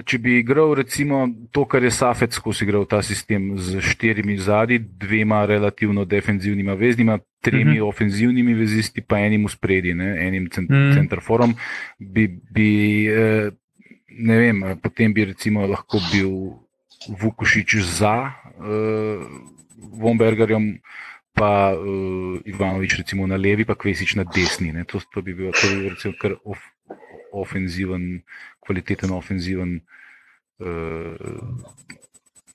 [0.06, 4.78] Če bi igral recimo to, kar je Safet skozi igral ta sistem z štirimi zadnji,
[4.78, 7.70] dvema relativno defenzivnima veznima, tremi Mhm.
[7.70, 7.88] mm -hmm.
[7.88, 10.88] ofenzivnimi vezisti, pa enim v spredi, ne, enim cent Mhm.
[10.88, 10.92] mm.
[10.94, 11.54] centerforom,
[11.98, 13.50] bi, bi eh,
[14.08, 16.30] ne vem, eh, potem bi recimo lahko bil
[17.08, 19.24] Vukušič za uh,
[19.92, 20.80] Vombergerjem,
[21.32, 24.72] pa uh, Ivanovič recimo na levi, pa Kvesič na desni.
[24.72, 24.84] Ne.
[24.84, 26.58] To, to bi bil, to bi bil recimo kar of,
[27.32, 28.22] ofenziven,
[28.60, 29.80] kvaliteten ofenziven.
[30.58, 31.16] Uh,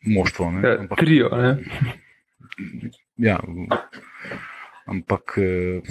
[0.06, 0.52] Moštvo.
[0.52, 0.62] Ne?
[0.62, 1.58] Ja, Trio, ne?
[3.18, 3.40] Ja,
[4.86, 5.82] ampak eh,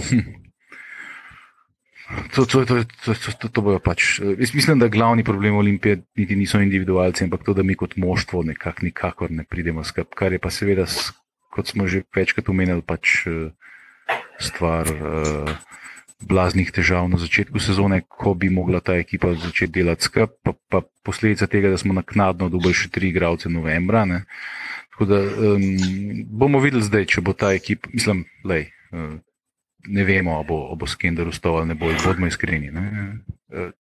[2.35, 4.21] to, to, to, to, to, to, to bojo pač.
[4.21, 7.97] eh, Jaz mislim, da glavni problem Olimpije niti niso individualci, ampak to, da mi kot
[7.97, 10.87] moštvo nekako nikakor ne pridemo skupaj, kar je pa seveda,
[11.55, 13.51] kot smo že večkrat omenjali, pač eh,
[14.41, 14.91] stvar.
[14.91, 15.55] Uh,
[16.25, 20.81] Blaznih težav na začetku sezone, ko bi mogla ta ekipa začeti delati skupaj, pa, pa
[21.05, 24.07] posledica tega, da smo naknadno dobili še tri igralce novembra.
[24.09, 24.23] Ne.
[24.95, 25.67] Tako da um,
[26.31, 28.71] bomo videli zdaj, če bo ta ekipa, mislim, lej,
[29.87, 32.71] ne vemo, ali bo, bo Skender ustal ali ne bo, bodimo iskreni.
[32.73, 32.85] Ne?
[33.53, 33.71] Uh,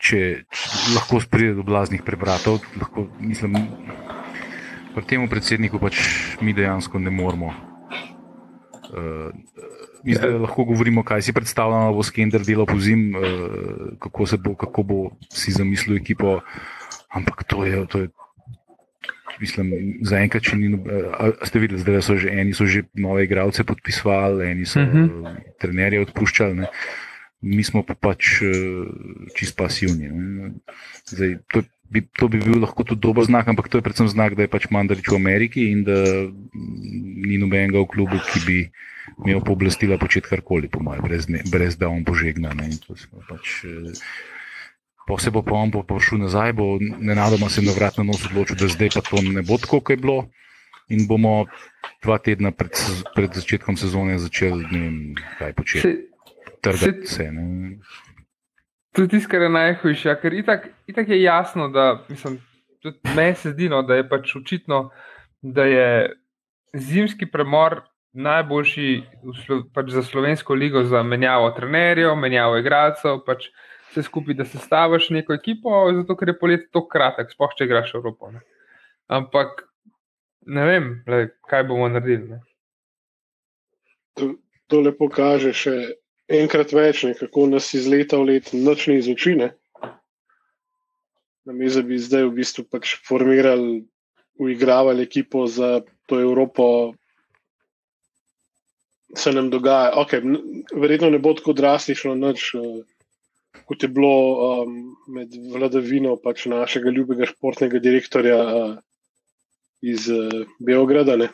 [0.00, 3.58] če, če lahko pride do blaznih prebratov, lahko, mislim,
[4.96, 6.00] pri tem predsedniku pač
[6.42, 7.54] mi dejansko ne moramo.
[8.90, 9.30] Uh,
[10.00, 14.54] Mi zdaj lahko govorimo, kaj si predstavljamo, bo Skender delal po zim, uh, kako, bo,
[14.56, 16.38] kako bo si zamislil ekipo,
[17.12, 18.08] ampak to je, to je
[19.40, 19.66] mislim,
[20.02, 20.68] zaenkrat, če ni.
[21.10, 24.78] a- a Ste videli, da so že eni so že nove igralce podpisovali, eni so
[24.78, 25.04] uh Mhm.
[25.06, 25.36] -huh.
[25.58, 26.54] trenerje odpuščali.
[26.56, 26.66] Ne.
[27.42, 28.84] Mi smo pa pač uh,
[29.34, 30.08] čist pasivni.
[30.08, 30.50] ne.
[31.06, 34.34] Zdaj, to, bi, to bi bil lahko tudi dober znak, ampak to je predvsem znak,
[34.34, 36.32] da je pač Mandarič v Ameriki in da mm,
[37.24, 38.58] ni nobenega v klubu, ki bi
[39.24, 42.52] imel pooblastila početi karkoli, po mojem, brez, ne- brez da on požegna.
[42.54, 42.64] ne.
[42.66, 43.96] In to smo Pač, eh,
[45.10, 48.22] Pa se bo pa on po- prišel nazaj, bo nenadoma se na vrat na nos
[48.30, 50.30] odločil, da zdaj pa to ne bo tako, kot je bilo.
[50.90, 51.46] In bomo
[52.02, 52.78] dva tedna pred,
[53.14, 54.96] pred začetkom sezone začeli ne vem,
[55.38, 55.90] kaj početi.
[56.62, 57.30] Trgati se-.
[57.30, 57.78] Ne.
[58.94, 62.38] To je tisto, kar je najhujše, ker itak, itak je jasno, da mislim,
[62.82, 64.90] tudi meni se zdi, no, da je pač očitno,
[65.42, 65.90] da je
[66.74, 68.88] zimski premor najboljši
[69.22, 73.50] v pač za slovensko ligo, za menjavo trenerjev, menjavo igralcev, pač
[73.90, 77.94] vse skupaj, da sestaviš neko ekipo, zato ker je polet tako kratek, sploh če igraš
[77.98, 78.30] Evropo.
[78.34, 78.42] Ne.
[79.10, 79.64] Ampak
[80.46, 82.36] ne vem, le, kaj bomo naredili.
[82.36, 82.40] Ne.
[84.18, 84.34] To,
[84.70, 85.74] to lepo kaže še
[86.30, 89.50] enkrat več, ne, kako nas iz leta v let noč ne izučine.
[91.48, 93.80] Namesto da bi zdaj v bistvu pač formirali,
[94.40, 96.94] uigravali ekipo za to Evropo,
[99.16, 99.92] se nam dogaja.
[100.04, 100.22] Okay,
[100.72, 102.82] verjetno ne bo tako drastično, nič, eh,
[103.66, 104.12] kot je bilo
[104.62, 104.76] um,
[105.14, 108.78] med vladavino pač našega ljubega športnega direktorja uh,
[109.82, 111.16] iz uh, Beograda.
[111.16, 111.30] Ne?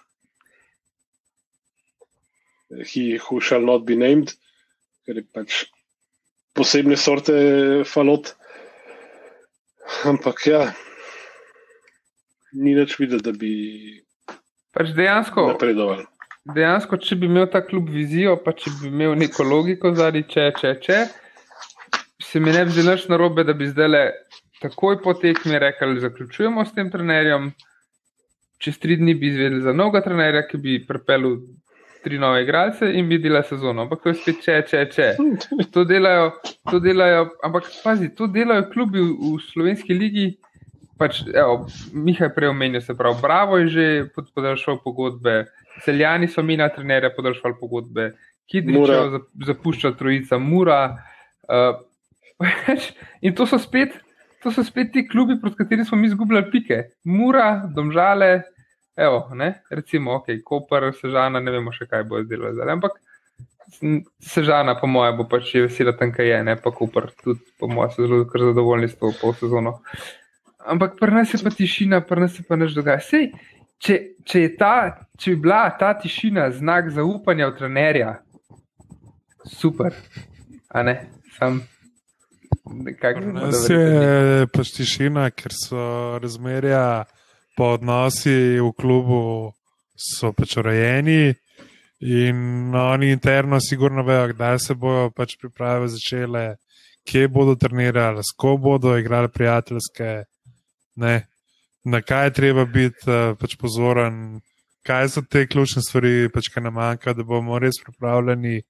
[2.83, 4.35] He who shall not be named,
[5.07, 5.63] ker je pač
[6.57, 7.37] posebne sorte
[7.87, 8.35] falot.
[10.09, 10.65] Ampak ja,
[12.59, 13.53] ni več videti, da bi
[14.77, 16.03] Pač dejansko, napredoval.
[16.53, 20.51] dejansko, če bi imel ta klub vizijo, pa če bi imel neko logiko zadnji, če,
[20.59, 20.99] če, če,
[22.31, 24.05] se mi ne bi zdelo nič narobe, da bi zdaj le
[24.63, 27.53] takoj po tekmi rekli, zaključujemo s tem trenerjem.
[28.59, 31.37] Čez tri dni bi izvedeli za novega trenerja, ki bi pripeljal
[32.05, 33.83] tri nove igralce in bi delal sezono.
[33.83, 35.09] Ampak to je spet če, če, če.
[35.75, 36.31] To delajo,
[36.71, 40.27] to delajo ampak pazi, to delajo klubi v, v slovenski ligi.
[40.97, 45.45] Pač, evo, Mihaj prej omenil, se pravi, Bravo je že pod- podaljšal pogodbe,
[45.85, 48.23] Celjani so mina trenerja podaljšali pogodbe, Mura.
[48.49, 50.97] Kidričev zapušča trojica, Mura.
[51.51, 51.83] Uh,
[53.21, 53.97] in to so, spet,
[54.43, 56.83] to so spet ti klubi, proti katerim smo mi izgubljali pike.
[57.05, 58.43] Mura, Domžale,
[58.97, 62.73] evo, ne, recimo, ok, Koper, Sežana, ne vemo še kaj bo zdelo zdaj.
[62.77, 63.01] Ampak
[64.23, 67.69] Sežana, po mojem, bo pač je vesela tam, kaj je, ne pa Koper, tudi po
[67.73, 69.79] mojem, so zelo zadovoljni s to pol sezono.
[70.67, 73.03] Ampak pri nas je pa tišina, pri nas se pa nič dogaja.
[73.03, 73.31] Sej,
[73.83, 74.75] če, če, je ta,
[75.19, 78.13] če bi bila ta tišina znak zaupanja v trenerja,
[79.47, 79.95] super,
[80.75, 81.01] a ne,
[81.39, 81.63] sam.
[82.67, 87.05] Smo nas je pač tišina, ker so razmerja
[87.57, 89.21] pa odnosi v klubu
[89.97, 91.35] so pač urejeni
[92.01, 96.57] in oni interno sigurno vejo, kdaj se bodo pač priprave začele,
[97.07, 100.11] kje bodo trenirali, s kom bodo igrali prijateljske,
[101.01, 101.15] ne,
[101.85, 104.41] na kaj je treba biti eh, pač pozoren,
[104.87, 108.61] kaj so te ključne stvari, pač, ki nam manjka, da bomo res pripravljeni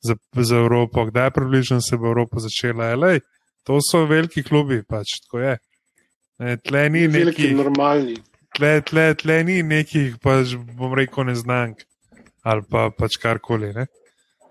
[0.00, 2.90] za, za Evropo, kdaj približno se bo Evropa začela.
[2.90, 3.20] Elej,
[3.64, 5.58] to so veliki klubi, pač tako je.
[6.40, 8.16] Ne, tle ni nekih, normalni.
[8.56, 11.84] tle, tle, tle ni nekih, pač bom rekel, neznank.
[12.42, 13.72] ali pa pač karkoli.
[13.76, 13.84] Ne?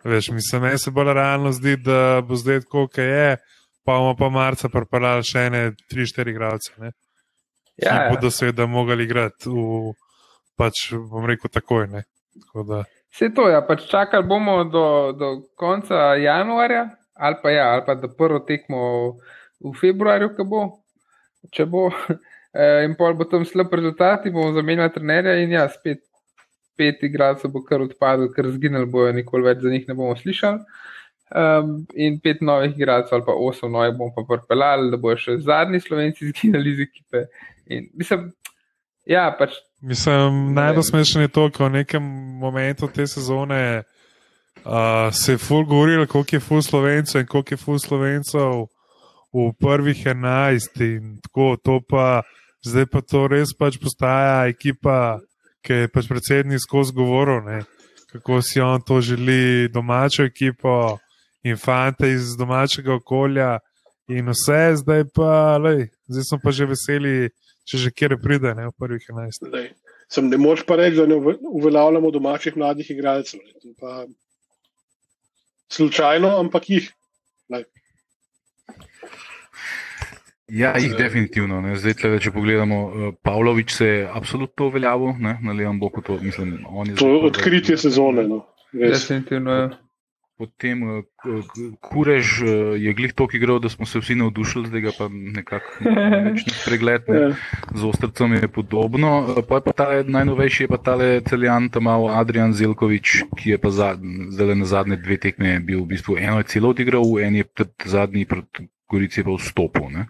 [0.06, 3.38] Veš, mislim, meni se bolj realno zdi, da bo zdaj tako, kot je,
[3.84, 6.72] pa bomo pa marca pripeljali še ene, tri, štiri igralce.
[6.80, 6.92] Ja,
[7.82, 7.98] ja.
[8.12, 9.96] Bodo seveda mogli igrati v,
[10.60, 11.90] pač bom rekel, takoj.
[12.46, 12.84] Tako da...
[13.14, 14.86] Vse to, ja, pač čakali bomo do,
[15.18, 18.82] do konca januarja, ali pa, ja, ali pa da prvo tekmo
[19.60, 20.66] v februarju, ki bo,
[21.52, 21.90] če bo.
[22.50, 26.00] Eh, in pol bo tam slab rezultat, bomo zamenjali trenerja in ja, spet
[26.80, 30.86] pet igralcev bo kar odpadlo, ker zginili bojo, nikoli več za njih ne bomo slišali.
[31.30, 35.40] Um, in pet novih igralcev, ali pa osem novih, bomo pa pripeljali, da bojo še
[35.46, 37.26] zadnji slovenci zginili iz ekipe.
[37.70, 38.30] In, mislim,
[39.10, 39.60] ja, pač.
[39.82, 42.04] Mislim, najbolj smešno je to, ko v nekem
[42.40, 43.84] momentu te sezone
[44.66, 48.68] uh, se je ful govorilo, koliko je ful slovencev in koliko je ful slovencev
[49.34, 52.22] v prvih enajst in tako, to pa
[52.66, 55.20] zdaj pa to res pač postaja ekipa
[55.66, 57.60] ki je pač predsednik skozi govoril, ne,
[58.14, 60.98] kako si on to želi, domačo ekipo,
[61.44, 63.58] infante iz domačega okolja
[64.10, 67.30] in vse, zdaj pa, lej, zdaj smo pa že veseli,
[67.70, 69.74] če že kjer pride, ne v prvih enajstih.
[70.10, 73.44] Sem ne moč pa reči, da ne uveljavljamo domačih mladih igralcev.
[75.70, 76.88] Slučajno, ampak jih.
[77.54, 77.68] Lej.
[80.50, 81.60] Ja, jih definitivno.
[81.62, 81.76] Ne.
[81.78, 86.02] Zdaj, tle, če pogledamo, uh, Pavlović se je absolutno uveljavil, na levem boku.
[86.02, 86.58] To, mislim,
[86.98, 88.26] to je odkritje sezone.
[88.28, 88.42] No.
[88.74, 89.62] Definitivno je.
[89.70, 89.89] Ja.
[90.40, 91.04] Potem uh,
[91.84, 92.50] Kurež uh,
[92.80, 95.84] je glih toliko igral, da smo se vsi navdušili, da ga pa nekako
[96.30, 97.12] več ni pregled.
[97.12, 97.36] Ne.
[97.76, 99.12] Z ostrcem je podobno.
[99.20, 103.52] Uh, pa je pa ta najnovejši, je pa tale celjan, tam malo Adrian Zelkovič, ki
[103.52, 104.00] je pa zad,
[104.32, 107.46] zdaj na zadnje dve tekme bil v bistvu eno je celo odigral, en je
[107.84, 109.90] zadnji proti Gorici pa vstopil.
[109.94, 110.08] Ne?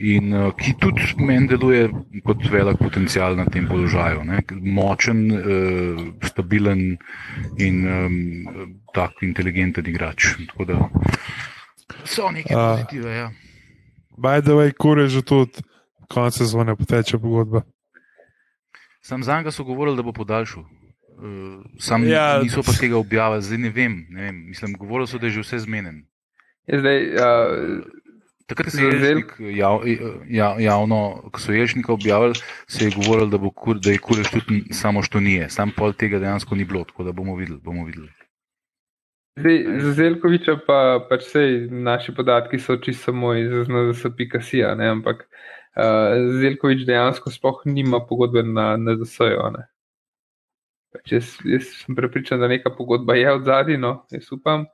[0.00, 1.90] In uh, ki tudi meni deluje
[2.24, 4.24] kot velik potencial na tem položaju.
[4.24, 4.40] Ne?
[4.64, 6.96] Močen, uh, stabilen
[7.60, 8.18] in um,
[8.96, 10.32] tako inteligenten igrač.
[10.48, 10.78] Tako da
[12.04, 13.16] so neke uh, pozitive.
[13.16, 13.30] Ja.
[14.16, 15.62] By the way, kure že tudi
[16.08, 17.62] konec sezone poteče pogodba.
[19.00, 20.62] Sam za njega so govorili, da bo podaljšal.
[20.62, 24.06] Uh, sam ja, niso pa tega objavili, zdaj ne vem.
[24.10, 24.46] Ne vem.
[24.48, 26.06] Mislim, govorili so, da je že vse zmeden.
[26.68, 27.98] Zdaj, uh,
[28.48, 29.82] Takrat se je ježnik, jav,
[30.28, 31.00] jav, javno,
[31.32, 32.34] ko so ježnika objavili,
[32.66, 35.50] se je govorilo, da, kur, da je kureš tudi samo što nije.
[35.50, 37.60] Sam pol tega dejansko ni bilo, tako da bomo videli.
[37.64, 38.08] Bomo videli.
[39.36, 40.78] Zdaj, za Zelkoviča pa
[41.10, 48.00] pač sej naši podatki so čisto samo iz NZS.sija, ampak uh, Zelkovič dejansko sploh nima
[48.00, 49.44] pogodbe na NZS-ju.
[50.96, 54.64] Pač jaz, jaz sem prepričan, da neka pogodba je od zadnji, no, jaz upam.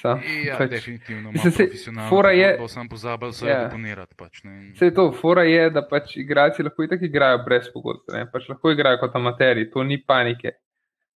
[0.00, 1.32] Sam, ja, pač, definitivno.
[1.32, 3.64] Mislim, se, fora je, da sem pozabil se ja.
[3.64, 4.14] deponirati.
[4.16, 4.40] Pač,
[4.72, 9.02] Vse to, fora je, da pač igrači lahko tako igrajo brez pogodbe, pač lahko igrajo
[9.02, 10.54] kot amateri, to ni panike.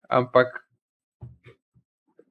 [0.09, 0.57] Ampak,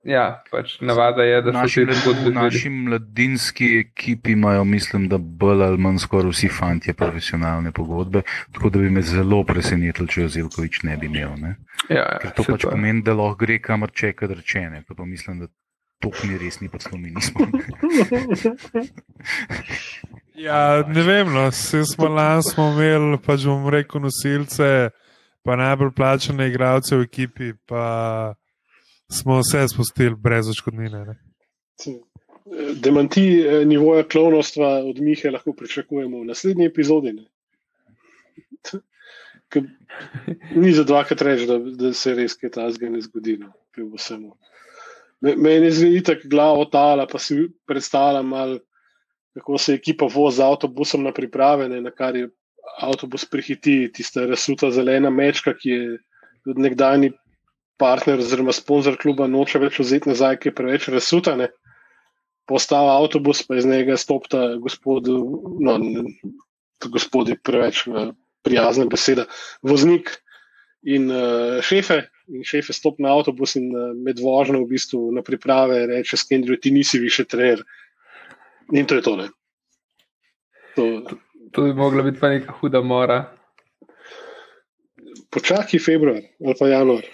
[0.09, 5.77] ja, pač navada je, da naši, v naši mladinski ekipi imajo, mislim, da bolj ali
[5.85, 8.25] manj skoraj vsi fanti profesionalne pogodbe,
[8.57, 11.37] tako da bi me zelo presenetilo, če jo Zelkovič ne bi imel.
[11.37, 11.55] Ne?
[11.93, 14.81] Ja, Ker to pač pomeni, da lahko gre kamor čeka rečene.
[14.89, 15.53] To pa mislim, da
[15.99, 17.43] to ni res, ni pa smo mi nismo.
[20.47, 24.69] ja, ne vem, no, vse smo lani smo imeli, pač bom rekel, nosilce,
[25.43, 27.83] pa najbolj plačene igralce v ekipi, pa
[29.11, 31.17] smo vse spustili brez očkodnine.
[32.79, 37.13] Demanti eh, nivoja klonostva od Mihe lahko pričakujemo v naslednji epizodi.
[40.55, 44.37] Ni za dvakrat reči, da, da se res kaj ne zgodi, no, kljub vsemu.
[45.21, 48.31] Meni je zelo tako glavo tala, pa si predstavljam,
[49.35, 52.29] kako se ekipa vozi z avtobusom na priprave, ne, na kar je
[52.79, 55.97] avtobus prihiti, tista resuta zelena mečka, ki je
[56.47, 57.11] tudi nekdajni
[57.79, 61.49] partner oziroma sponzor kluba, noče več vzeti nazaj, ki je preveč resutane.
[62.49, 65.75] Postava avtobus, pa iz njega stopta gospod, no,
[66.89, 68.11] gospod je preveč eh,
[68.43, 69.27] prijazna beseda,
[69.61, 70.15] voznik
[70.87, 75.01] in uh, šefe, in šef je stopil na avtobus in uh, med vožnjo v bistvu
[75.15, 77.63] na priprave reče: Skendriju, ti nisi više trener.
[78.71, 79.15] In to je to.
[80.75, 80.85] To,
[81.51, 83.23] to bi mogla biti pa neka huda mora.
[85.29, 87.05] Počakaj februar ali pa januar.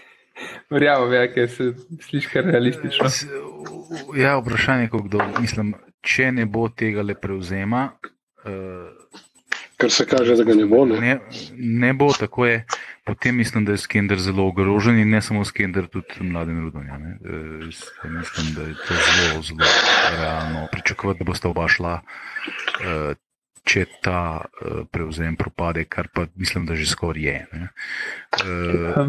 [0.69, 1.71] Verjamem, ja, ker se
[2.09, 3.07] sliši kar realistično.
[4.19, 5.73] Ja, vprašanje je, kdo mislim,
[6.03, 7.87] če ne bo tega le prevzema.
[8.43, 8.91] Uh,
[9.79, 10.85] Ker se kaže, da ga ne bo.
[10.87, 11.15] Ne, ne,
[11.55, 12.65] ne bo, tako je.
[13.05, 16.95] Potem mislim, da je Skender zelo ogrožen in ne samo Skender, tudi mladi Rudonja.
[16.95, 19.67] E, mislim, da je to zelo, zelo
[20.17, 23.13] realno pričakovati, da boste oba šla, e,
[23.63, 27.45] če ta e, prevzem propade, kar pa mislim, da že skoraj je.
[27.45, 29.05] E,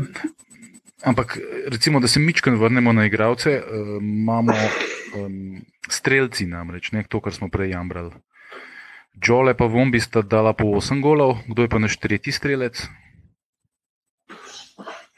[1.05, 4.53] ampak recimo, da se mičkaj vrnemo na igralce, uh, imamo
[5.15, 8.13] um, streljci namreč, ne to, kar smo prej jamrali.
[9.17, 12.85] Džole pa Vombi sta dala po 8 golov, kdo je pa naš tretji strelec?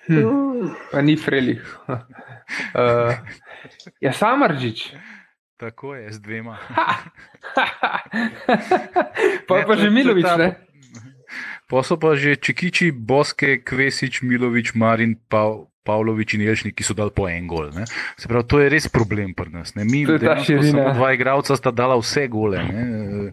[0.09, 0.73] Hm.
[0.91, 1.61] Pa ni Frelih.
[1.89, 3.13] uh,
[4.01, 4.97] ja, Samržič.
[5.59, 6.59] Tako je, z dvema.
[9.49, 10.55] pa je pa že Milovič, ne?
[11.69, 16.97] Pa so pa že Čekiči, Boske, Kvesič, Milovič, Marin, pa, Pavlović in Jelšnik, ki so
[16.99, 17.71] dali po en gol.
[17.75, 17.87] Ne?
[18.21, 19.75] Se pravi, to je res problem pri nas.
[19.79, 19.87] Ne?
[19.89, 23.33] Mi, samo dva igralca, sta dala vse gole, ne?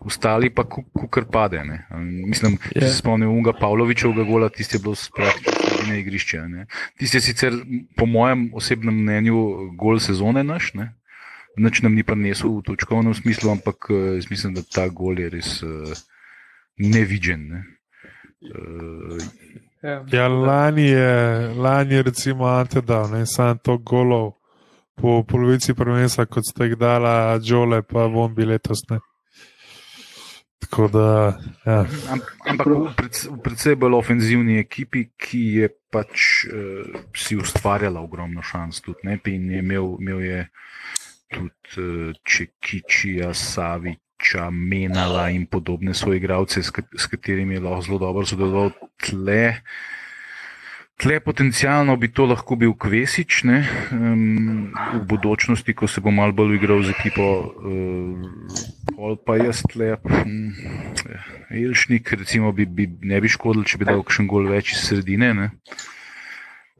[0.00, 1.62] ostali pa kukar pade.
[1.66, 1.82] Ne?
[2.00, 6.42] Mislim, če se spomnim Unga Pavlovičevega gola, tisti je bil praktično na igrišče.
[6.98, 7.58] Tisti je sicer,
[7.96, 9.44] po mojem osebnem mnenju,
[9.78, 10.72] gol sezone naš.
[10.74, 10.92] Ne?
[11.60, 15.58] Noč nam ni prinesel v točkovnem smislu, ampak uh, mislim, da ta gol je res
[15.66, 15.90] uh,
[16.78, 17.48] nevidžen.
[17.50, 17.60] Ne?
[18.40, 19.18] Uh,
[19.82, 24.32] Ja, ja lani je, lani je recimo Ante dal, ne samo to golov
[25.00, 28.84] po polovici prvenstva, kot ste jih dala, Džole pa bom bil letos.
[28.90, 29.00] Ne.
[30.60, 31.06] Tako da.
[31.64, 31.78] Ja.
[32.48, 32.68] Ampak
[33.42, 39.48] predvsej bolj ofenzivni ekipi, ki je pač uh, si ustvarjala ogromno šans tudi, ne, in
[39.50, 40.44] je imel, imel je
[41.32, 43.98] tudi uh, Čekičija, Savič.
[44.20, 48.70] Ča, Menala in podobne svoje igralce, s katerimi je lahko zelo dobro sodeloval.
[49.00, 49.64] Tle,
[51.00, 53.64] tle potencialno bi to lahko bil Kvesič, ne,
[53.96, 54.68] um,
[55.00, 57.24] v bodočnosti, ko se bo mal bolj igral z ekipo,
[57.56, 60.52] uh, pa jaz tle, um,
[61.50, 65.32] Ilšnik, recimo, bi, bi, ne bi škodil, če bi dal kakšen gol več iz sredine.
[65.34, 65.48] Ne.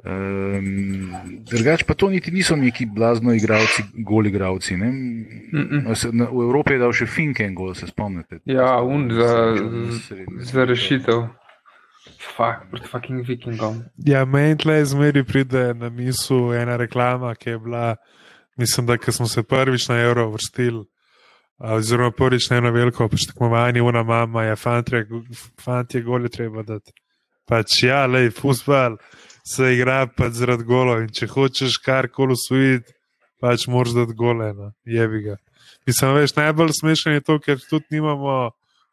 [0.01, 1.13] Um,
[1.45, 4.77] drugač pa to niti niso neki blazno igravci, goli igravci.
[4.77, 8.41] V Evropi je dal še Finke in gol, se spomnite.
[8.49, 9.61] Ja, un za,
[10.41, 11.27] za rešitev.
[12.21, 13.83] Fak, proti fucking vikingom.
[14.09, 17.85] Ja, meni tle zmeri pride na misel ena reklama, ki je bila,
[18.57, 20.87] mislim, da smo se prvič na Euro vrstili.
[21.61, 25.05] Oziroma, prvič na eno veliko tekmovanje, una mama, ja, fantje,
[25.61, 26.97] fantje, goli treba dati.
[27.45, 28.97] Pač ja, lej, fusbal
[29.47, 31.05] se igra pač zaradi golov.
[31.05, 32.95] In če hočeš karkoli usvojiti,
[33.41, 34.73] pač moraš dati gole, no.
[34.85, 35.37] jebi ga.
[35.89, 38.51] Mislim, veš, najbolj smešno je to, ker tudi nimamo,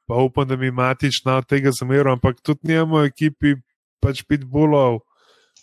[0.08, 3.58] pa upam, da mi matič na tega zameru, ampak tudi nimamo ekipi
[4.04, 5.02] pač pitbullov,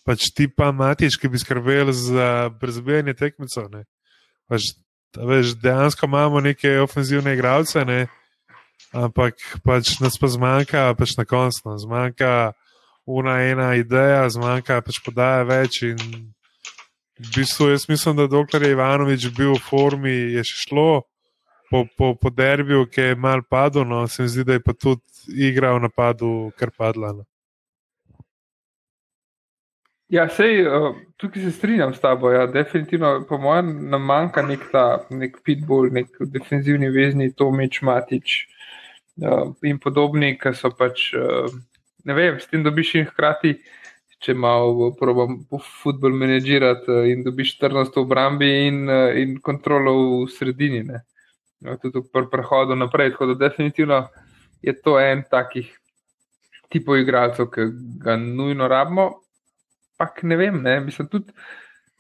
[0.05, 3.71] pač tipa matič, ki bi skrbeli za brezbijanje tekmecev.
[4.51, 4.75] Pač,
[5.17, 8.05] veš, dejansko imamo neke ofenzivne igralce, ne?
[8.95, 11.79] ampak pač nas pa zmanjka, pač na koncu, no.
[11.81, 12.53] zmanjka
[13.07, 15.83] una ena ideja, zmanjka pač podaja več.
[15.83, 15.99] In
[17.21, 21.05] v bistvu jaz mislim, da dokler je Ivanovič bil v formi, je še šlo
[21.71, 24.73] po, po, po derbiju, ki je mal padlo, no se mi zdi, da je pa
[24.73, 25.03] tudi
[25.49, 27.13] igra v napadu, kar padla.
[27.13, 27.25] No.
[30.13, 30.63] Ja, sej,
[31.17, 32.31] tukaj se strinjam s tabo.
[32.31, 37.81] Ja, definitivno, po mojem, nam manjka nek, ta, nek pitbull, nek defensivni vezni, to meč
[37.83, 38.45] matič
[39.65, 41.09] in podobni, ki so pač
[42.05, 43.55] ne vem, s tem dobiš in hkrati,
[44.25, 49.37] če malo probam po futbol menedžirati eh, in dobiš trnost v obrambi in, eh, in
[49.45, 51.03] kontrolo v sredini, ne.
[51.65, 53.15] No, tudi pri prehodu naprej.
[53.15, 54.05] Tako da definitivno
[54.65, 55.69] je to en takih
[56.73, 57.69] tipov igralcev, ki
[58.05, 59.11] ga nujno rabimo.
[59.97, 61.33] Pak ne vem, ne, mislim tudi.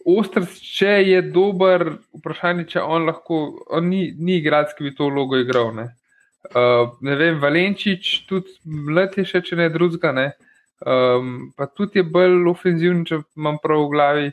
[0.05, 1.86] Ostrc, če je dober,
[2.18, 3.38] vprašanje, če on lahko,
[3.72, 5.70] on ni, ni igralec, ki bi to vlogo igral.
[5.76, 5.86] Ne.
[6.53, 10.12] Uh, ne vem, Valenčič, tudi mlad je še, če ne drugega.
[10.12, 10.26] Ne?
[10.84, 14.26] Um, pa tudi je bolj ofenziven, če imam prav v glavi.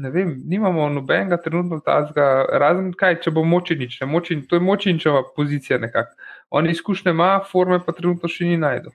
[0.00, 3.98] Ne vem, nimamo nobenega trenutno tazga, razen kaj, če bo močenič.
[4.08, 6.16] Močin, to je močeničeva pozicija nekako.
[6.56, 8.94] On izkušnje ima, forme pa trenutno še ni najdel.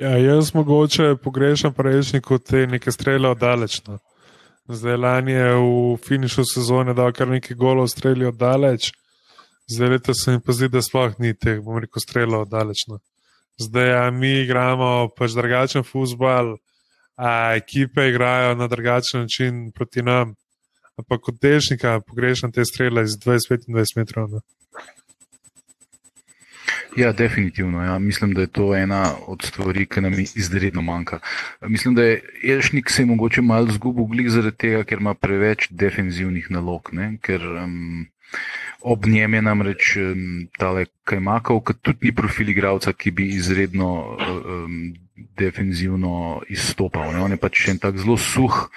[0.00, 3.98] Ja, jaz mogoče pogrešam prejšnjiko te neke strele oddalečno.
[4.70, 8.92] Zdaj lani je v finišu sezone dal kar nekaj golov strelil oddaleč.
[9.70, 12.98] Zdaj leto se mi pa zdi, da sploh ni teh, bom rekel, strelov dalečno.
[13.60, 16.56] Zdaj, a mi igramo pač drugačen futbal,
[17.16, 20.34] a ekipe igrajo na drugačen način proti nam.
[20.98, 24.30] Ampak kot dešnika pogrešam te strele iz 25 metrov.
[24.32, 24.40] Ne.
[26.96, 27.84] Ja, definitivno.
[27.84, 27.98] Ja.
[27.98, 31.18] Mislim, da je to ena od stvari, ki nam izredno manjka.
[31.60, 36.88] Mislim, da je Elšnik se mogoče malo zgubil zaradi tega, ker ima preveč defenzivnih nalog.
[36.92, 37.16] Ne?
[37.22, 38.06] Ker um,
[38.82, 39.96] Ob njem je namreč
[40.58, 44.76] tale Kajmakov, ki tudi ni profil igralca, ki bi izredno um,
[45.36, 47.12] defenzivno izstopal.
[47.12, 47.20] Ne?
[47.24, 48.70] On je pač en tak zelo suh,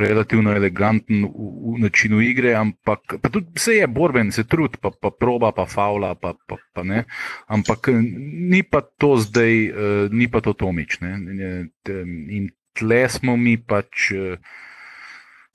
[0.00, 5.12] relativno eleganten v, v načinu igre, ampak tudi vse je borben, se trud, pa, pa
[5.14, 7.04] proba, pa faula, pa, pa, pa ne.
[7.46, 10.98] Ampak ni pa to zdaj, uh, ni pa to Tomič.
[11.04, 11.14] Ne?
[12.34, 14.34] In tle smo mi pač uh,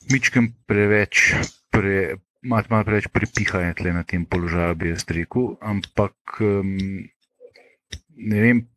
[0.08, 1.34] mičkem preveč,
[1.70, 5.56] pre, malo, malo preveč pripihanje tle na tem položaju, bi jaz rekel.
[5.62, 6.76] Ampak um,
[8.16, 8.68] ne vem.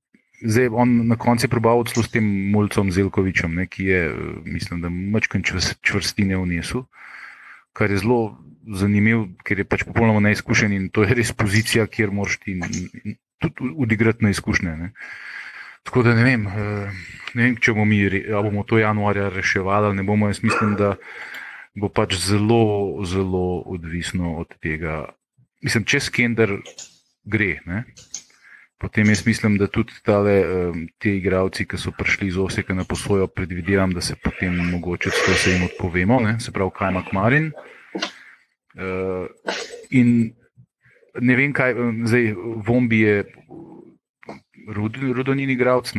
[0.42, 4.00] Zdaj, on na koncu je probal odsluh s tem Mulcom Zelkovičem, ne, ki je,
[4.42, 5.44] mislim, da mačken
[5.86, 6.82] čvrstine vnesel,
[7.70, 12.10] kar je zelo zanimivo, ker je pač popolnoma neizkušen in to je res pozicija, kjer
[12.10, 12.58] moraš ti
[13.38, 14.74] tudi odigrati na izkušnje.
[14.76, 14.90] Ne.
[15.82, 16.46] Tako da ne vem,
[17.34, 20.28] ne vem, če bomo mi, ali bomo to januarja reševali, ali ne bomo.
[20.30, 20.94] Jaz mislim, da
[21.74, 25.12] bo pač zelo, zelo odvisno od tega.
[25.62, 26.58] Mislim, če skender
[27.24, 27.60] gre.
[27.66, 27.84] Ne?
[28.82, 30.34] Potem jaz mislim, da tudi tale,
[30.98, 35.26] te igravci, ki so prišli iz Oseka na posojo, predvidevam, da se potem mogoče s
[35.26, 36.40] to se jim odpovemo, ne?
[36.40, 37.52] se pravi, kaj ima Kmarin.
[38.72, 39.28] Uh,
[39.90, 40.32] in
[41.20, 41.76] ne vem, kaj
[42.10, 42.32] zdaj,
[42.66, 43.24] Vombi je,
[44.66, 45.94] Rudonin igravc?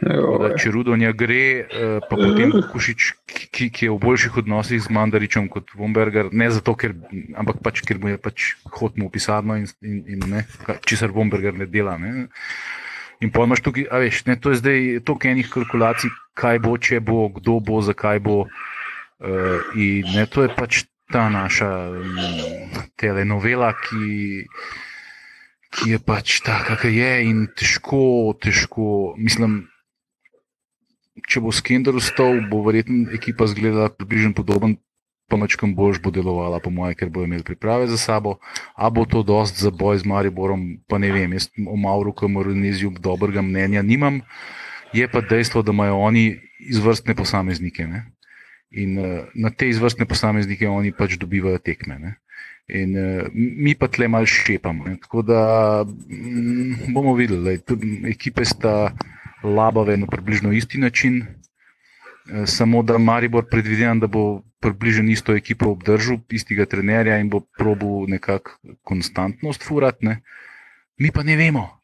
[0.00, 3.08] Če Rudonja gre, eh, pa potem Kušič,
[3.52, 6.94] ki, ki je v boljših odnosih z Mandaričem kot Vomberger, ne zato, ker,
[7.36, 10.46] ampak pač, ker mu je pač hodil v pisarno in, in, in ne,
[10.88, 11.98] česar Vomberger ne dela.
[12.00, 12.30] Ne.
[13.20, 16.78] In pa imaš tukaj, a veš, ne, to je zdaj toliko enih kalkulacij, kaj bo,
[16.80, 18.46] če bo, kdo bo, zakaj bo.
[19.20, 24.48] Uh, in ne, to je pač ta naša um, telenovela, ki,
[25.76, 29.66] ki je pač taka, kakor je in težko, težko, mislim
[31.28, 34.76] če bo Skender ustal, bo verjetno ekipa zgledala približno podoben,
[35.30, 38.38] pa načkam boljš bo delovala, po mojem, ker bo imel priprave za sabo.
[38.74, 41.36] A bo to dost za boj z Mariborom, pa ne vem.
[41.38, 44.20] Jaz o Mauru, kot Moroneziju, dobrega mnenja nimam.
[44.90, 47.86] Je pa dejstvo, da imajo oni izvrstne posameznike.
[47.86, 48.10] Ne?
[48.74, 51.98] In uh, na te izvrstne posameznike oni pač dobivajo tekme.
[52.02, 52.16] Ne?
[52.66, 54.90] In uh, mi pa tle malo šepamo.
[55.06, 55.40] Tako da
[55.86, 57.78] mm, bomo videli, da
[58.10, 58.90] ekipe sta
[59.42, 61.22] labave na približno isti način.
[61.22, 67.40] Eh, samo da Maribor predvidevam, da bo približno isto ekipo obdržal, istega trenerja in bo
[67.58, 70.20] probil nekako konstantnost furatne.
[70.98, 71.80] Mi pa ne vemo,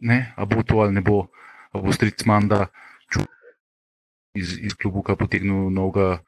[0.00, 1.26] ne, a bo to ali ne bo,
[1.72, 2.66] a bo Stricman da
[4.34, 6.18] iz, iz klubuka potegnil novega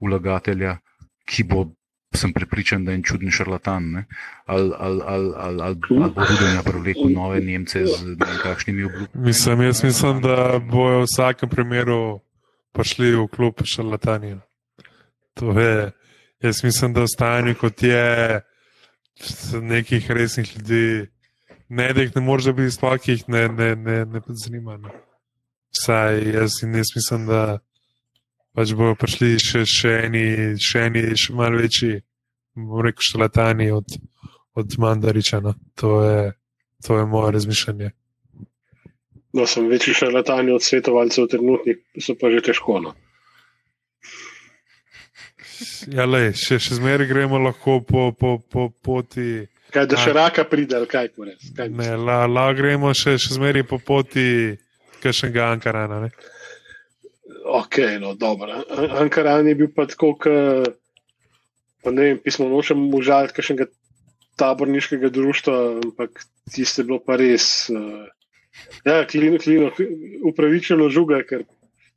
[0.00, 0.78] vlagatelja,
[1.26, 1.66] ki bo
[2.14, 4.04] sem prepričan, da je čuden šarlatan.
[4.46, 5.74] Ali al, al, al, al, al
[6.14, 9.26] bo videl na prevleku nove Nemce z nekakšnimi obljubami.
[9.26, 12.20] Mislim, jaz mislim, da bojo v vsakem primeru
[12.72, 14.40] prišli v klub šarlatanijo.
[15.34, 15.92] To je,
[16.42, 18.40] jaz mislim, da ostanje kot je
[19.62, 21.06] nekih resnih ljudi.
[21.68, 24.76] Ne, da jih ne moreš biti ki jih ne, ne, ne, ne zanima.
[24.76, 24.90] Ne.
[25.70, 27.58] Vsaj jaz, jaz mislim, da
[28.56, 30.24] pač bodo prišli še, še eni,
[30.60, 32.00] še eni, še malo večji,
[32.86, 33.98] reko, štalatani od,
[34.58, 35.40] od Mandariča.
[35.44, 35.54] No.
[35.80, 36.32] To, je,
[36.86, 37.92] to je moje razmišljanje.
[39.32, 42.80] No, sem večji štalatani od svetovalcev, trenutni so pa že težko.
[42.82, 42.96] No.
[45.92, 49.44] Ja, le, še, še zmeraj gremo lahko po, po, po poti.
[49.70, 51.52] Kaj, da še raka pride, kaj ko res.
[51.54, 54.56] Ne, la, la gremo še, še zmeraj po poti,
[55.04, 56.00] kakšnega Ankarana.
[56.06, 56.39] Ne?
[57.58, 58.62] Ok, no, dobro.
[59.00, 60.14] Ankaran je bil pa tako,
[61.84, 63.66] da ne vem, pismo nočem užaliti kakšnega
[64.40, 66.24] taborniškega društva, ampak
[66.54, 67.68] tiste bilo pa res.
[67.72, 68.06] Uh,
[68.84, 69.70] ja, klino, klino,
[70.30, 71.44] upravičeno žuga, ker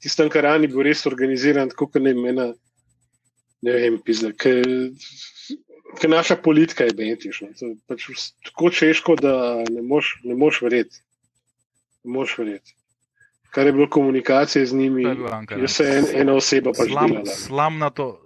[0.04, 2.52] tisti Ankaran je bil res organiziran, tako kot ne mena.
[3.64, 7.54] Ne vem, pizda, ker naša politika je bentišna.
[7.88, 8.10] Pač
[8.44, 9.36] tako češko, da
[9.72, 11.00] ne moš verjeti.
[12.04, 12.76] Ne moš verjeti
[13.54, 15.04] kar je bilo komunikacije z njimi,
[15.62, 18.20] je se en, ena oseba pač Slam, slamnato.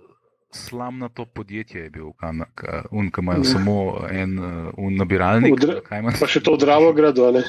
[0.52, 5.54] Slamnato podjetje je bil, ki ima samo en uh, nabiralnik.
[5.54, 5.82] Udra,
[6.20, 7.28] pa še to zdravo grado.
[7.36, 7.44] um,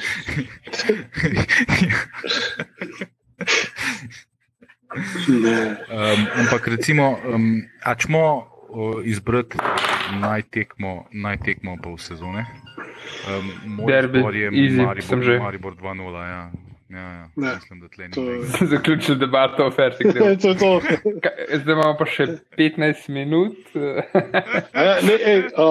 [6.43, 9.59] ampak recimo, um, ačmo uh, izbrati
[10.21, 12.47] najtekmo, najtekmo pa v sezone.
[13.31, 16.29] Um, Derby, je Maribor, Maribor 2-0.
[16.29, 16.51] Ja.
[16.89, 17.31] Ja, ja.
[17.37, 18.15] Mislim, da tle ni.
[18.73, 20.05] Zaključil debato o Ferti.
[21.61, 22.27] Zdaj imamo pa še
[22.57, 23.59] 15 minut.
[24.87, 25.69] ja, ne, ej, a,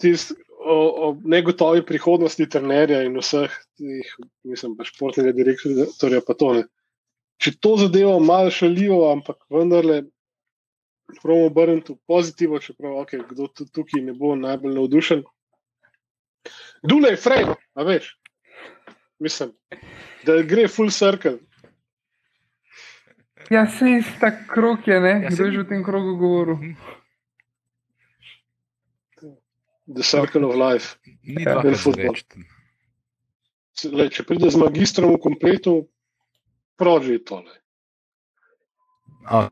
[0.00, 0.76] tis, o,
[1.06, 4.12] o negotovi prihodnosti trenerja in vseh tih,
[4.44, 6.68] mislim, pa športnega direktorja, pa to ne.
[7.40, 10.02] Če to zadevo malo šalijo, ampak vendarle.
[11.22, 15.22] Pravno obrniti v pozitivno, čeprav okay, kdo tukaj ne bo najbolj navdušen.
[16.84, 18.10] Dule je fraj, a veš.
[19.24, 19.54] Mislim,
[20.28, 21.38] da gre full circle.
[23.50, 25.14] Ja, se je ta krok, je, ne?
[25.24, 26.76] Ja, Kdo je že v tem krogu govoril?
[29.88, 31.00] The circle of life.
[31.24, 32.12] Ni ja, da football.
[33.88, 35.72] Le, če pride z magistrom v kompletu,
[36.76, 37.54] proži tole.
[39.24, 39.48] A,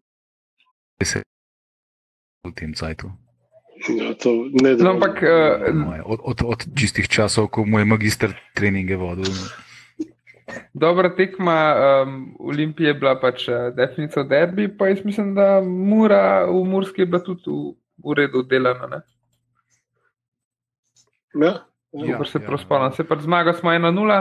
[1.01, 1.22] se
[2.45, 3.09] v tem cajtu.
[3.93, 8.37] Ja, to ne No, ampak uh, Od, od, od čistih časov, ko mu je magister
[8.53, 9.33] treninge vodil.
[10.74, 16.44] Dobra tekma um, Olimpije je bila pač uh, definitivno derbi, pa jaz mislim, da Mura
[16.47, 17.72] v Murski je bila tudi v,
[18.05, 18.86] v redu delana.
[18.86, 19.01] Ne?
[21.36, 21.55] Ja,
[22.05, 22.92] Ja, se ja, spomnim.
[22.92, 24.16] Se pač zmaga smo 1-0,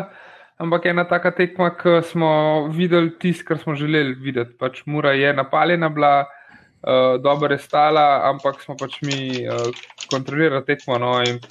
[0.64, 2.30] ampak ena taka tekma, ki smo
[2.72, 4.56] videli tisto, kar smo želeli videti.
[4.60, 9.68] Pač Mura je napaljena bila, uh, dobro je stala, ampak smo pač mi uh,
[10.12, 11.00] kontrolirali tekmo.
[11.02, 11.42] No, in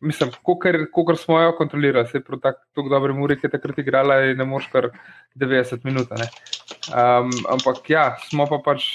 [0.00, 3.78] mislim, kolikor smo jo kontrolirali, se je prav tako tak dobro Muri, ki je takrat
[3.78, 4.90] igrala in ne moš kar
[5.34, 6.10] 90 minut.
[6.10, 8.88] Um, ampak ja, smo pa pač.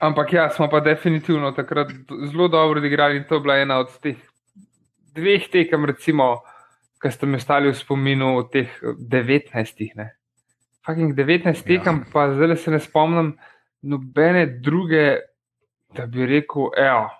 [0.00, 1.90] Ampak ja, smo pa definitivno takrat
[2.30, 4.16] zelo dobro odigrali in to je bila ena od teh
[5.14, 6.40] dveh tekem, recimo,
[7.02, 9.96] ki ste mi ostali v spominu, od teh 19.
[9.96, 10.10] Ne.
[10.86, 12.12] Fucking 19 tekem, ja.
[12.12, 13.34] pa zdaj se ne spomnim
[13.82, 15.20] nobene druge,
[15.96, 17.10] da bi rekel, evo,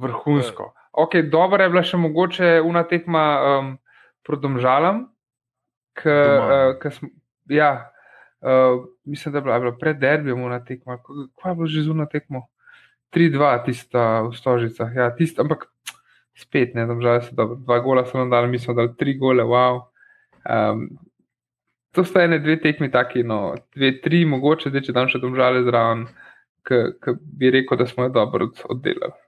[0.00, 0.72] vrhunsko.
[0.94, 3.70] Ok, dobro je bila še mogoče una tekma um,
[4.22, 5.04] proti domžalam,
[5.98, 7.10] ki uh, smo.
[7.50, 7.90] Ja,
[8.40, 11.00] uh, mislim, da je bila, je bila pred derbijem una tekma.
[11.02, 12.46] Kaj je bilo že zunaj tekmo?
[13.14, 14.90] 3-2, tista v Stožicah.
[14.94, 15.68] Ja, tista, ampak
[16.34, 17.58] spet ne, da žal se dobro.
[17.62, 19.82] Dva gola so nam dali, mi smo dali tri gole, wow.
[20.44, 20.88] Um,
[21.94, 25.62] to sta ene, dve tekmi, taki, no, dve, tri, mogoče, zdaj, če dam še domžale
[25.66, 26.08] zraven,
[26.66, 29.23] ki bi rekel, da smo jo dobro od, oddelali.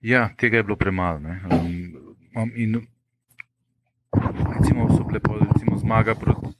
[0.00, 1.18] Ja, tega je bilo premalo.
[1.18, 1.40] ne.
[2.36, 2.86] Um, in
[4.58, 6.56] recimo, so bile pol, recimo, zmaga proti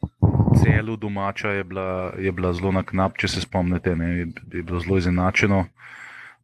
[0.62, 4.62] celu domača je bila, je bila zelo na knap, če se spomnite, ne, je, je
[4.62, 5.66] bilo zelo izenačeno.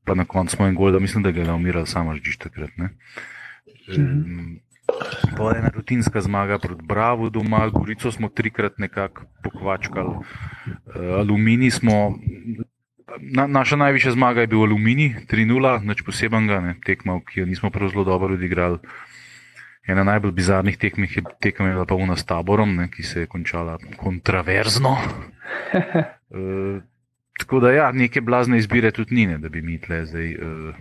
[0.05, 2.71] Pa na koncu smo en gol, da mislim, da ga je umiral samo že takrat.
[2.77, 2.91] ne.
[3.97, 4.61] Um,
[5.37, 10.25] Pa ena rutinska zmaga proti Bravo doma, Gorico smo trikrat nekako pokvačkali, uh,
[11.19, 12.19] Aluminij smo.
[13.21, 17.71] Na, naša najvišja zmaga je bil Aluminij, 3-0, nič posebenega, ne, tekma, ki jo nismo
[17.71, 18.79] prav zelo dobro odigrali.
[19.87, 23.25] Ena najbolj bizarnih tekem je, tekem je bila pa una s taborom, ne, ki se
[23.25, 24.95] je končala kontraverzno.
[24.95, 26.79] uh,
[27.41, 30.75] tako da, ja, neke blazne izbire tudi ni, ne, da bi mi tle zdaj uh,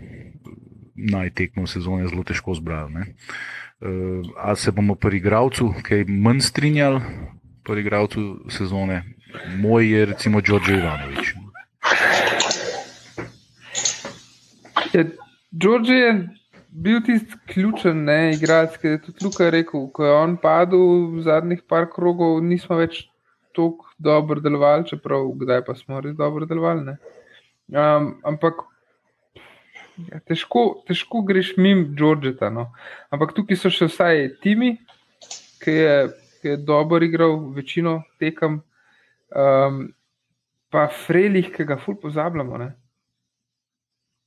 [0.96, 2.94] najtekmo sezone zelo težko zbrali.
[2.94, 3.06] Ne.
[3.82, 7.02] Uh, a se bomo pri igravcu kaj manj strinjali,
[7.66, 9.04] pri igravcu sezone?
[9.58, 11.34] Moj je recimo Đorđe Ivanovič.
[14.94, 15.04] Ja,
[15.52, 16.30] George je
[16.72, 21.24] bil tisti ključen ne, igralec, ki je tudi Luka rekel, ko je on padel v
[21.24, 23.06] zadnjih par krogov, nismo več
[23.56, 26.86] tako dobro delovali, čeprav kdaj pa smo res dobro delovali.
[26.86, 26.98] ne.
[27.72, 28.64] Um, ampak
[30.10, 32.50] ja, težko, težko greš mimo Georgeta.
[32.50, 32.70] No.
[33.12, 34.74] Ampak tukaj so še vsaj Timi,
[35.64, 35.96] ki je,
[36.42, 38.62] ki je dobro igral večino tekem,
[39.36, 39.84] um,
[40.72, 42.58] pa Frelih, ki ga ful pozabljamo.
[42.58, 42.70] Ne.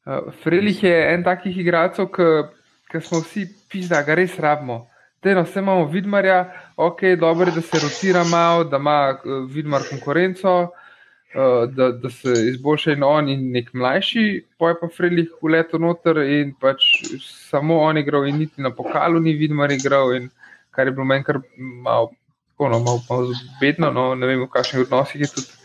[0.04, 4.84] Uh, Frelih je en takih igralcev, ki smo vsi pizda, ga res rabimo.
[5.24, 6.42] Te, no, vse imamo vidmarja,
[6.76, 12.10] ok, dobro je, da se rotira malo, da ima uh, vidmar konkurenco, uh, da, da
[12.12, 14.26] se izboljša in on in nek mlajši,
[14.60, 16.84] poj pa Frelih v leto noter in pač
[17.24, 20.28] samo on igral in niti na pokalu ni vidmar igral in
[20.76, 22.12] kar je bilo meni kar malo,
[22.50, 25.63] tako, no, malo, malo bedno, no, ne vem v kakšnih odnosih je tudi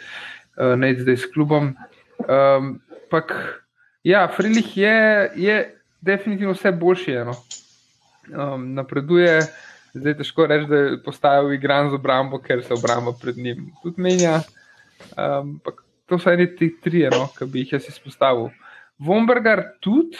[0.60, 1.74] uh, ne zdaj s klubom.
[2.28, 2.78] Um,
[3.10, 3.34] pak,
[4.04, 7.16] Ja, Frilih je, je definitivno vse boljši.
[7.28, 7.36] No.
[8.30, 9.42] Um, napreduje,
[9.94, 14.02] zdaj težko reči, da je postajal igran z obrambo, ker se obramba pred njim tudi
[14.02, 14.42] menja.
[15.18, 18.50] Um, ampak to so eni ti tri, no, ki bi jih jaz izpostavil.
[19.00, 20.18] Vombergar tudi,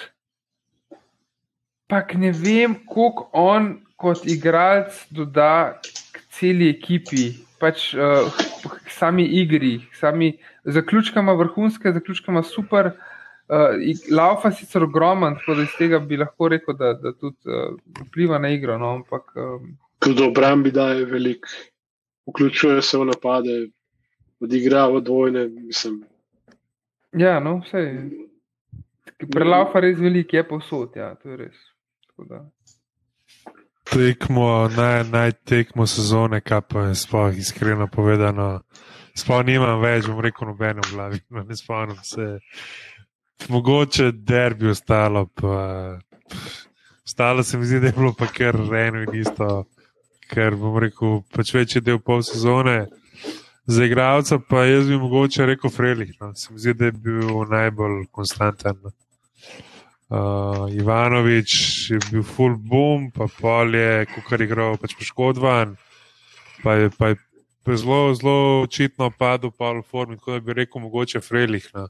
[1.88, 5.80] pa ne vem, koliko on kot igralec doda
[6.12, 8.30] k celi ekipi, pač uh,
[8.86, 10.32] k sami igri, k sami
[10.64, 12.92] zaključkama vrhunske, zaključkama super.
[13.50, 13.80] Uh,
[14.14, 17.74] Laufa je sicer ogromen, tako da iz tega bi lahko rekel, da, da tudi uh,
[18.06, 18.78] vpliva na igro.
[18.78, 21.50] No, ampak, um, Tudi obrambi daje veliko,
[22.30, 23.58] vključuje se v napade,
[24.40, 25.48] odigrava dvojne.
[25.48, 26.04] Mislim,
[27.12, 27.84] ja, no, vse.
[29.34, 31.58] Prelaufa res velik, je povsod, ja, to je res.
[32.08, 32.46] Tako da.
[33.94, 38.62] Tekmo, naj, naj tekmo sezone, kaj pa je sploh iskreno povedano.
[39.18, 41.20] Sploh nimam več, bom rekel, nobeno v glavi,
[41.50, 42.30] ne spomnim se.
[43.50, 46.00] Mogoče derbi ostalo, pa
[47.06, 49.66] ostalo se mi zdi, da je bilo pa kar eno in isto,
[50.30, 52.86] ker bom rekel, pač večji del pol sezone.
[53.70, 56.34] Za igralca pa jaz bi mogoče rekel Frelih, no.
[56.36, 58.82] se mi zdi, da je bil najbolj konstanten.
[58.84, 58.92] no.
[60.10, 61.52] Uh, Ivanovič
[61.92, 65.76] je bil full boom, pa pol je, kar je igral, pač poškodovan,
[66.64, 70.82] pa je, pa je zelo, zelo očitno padel pa v formi, tako da bi rekel,
[70.82, 71.70] mogoče Frelih.
[71.78, 71.86] No.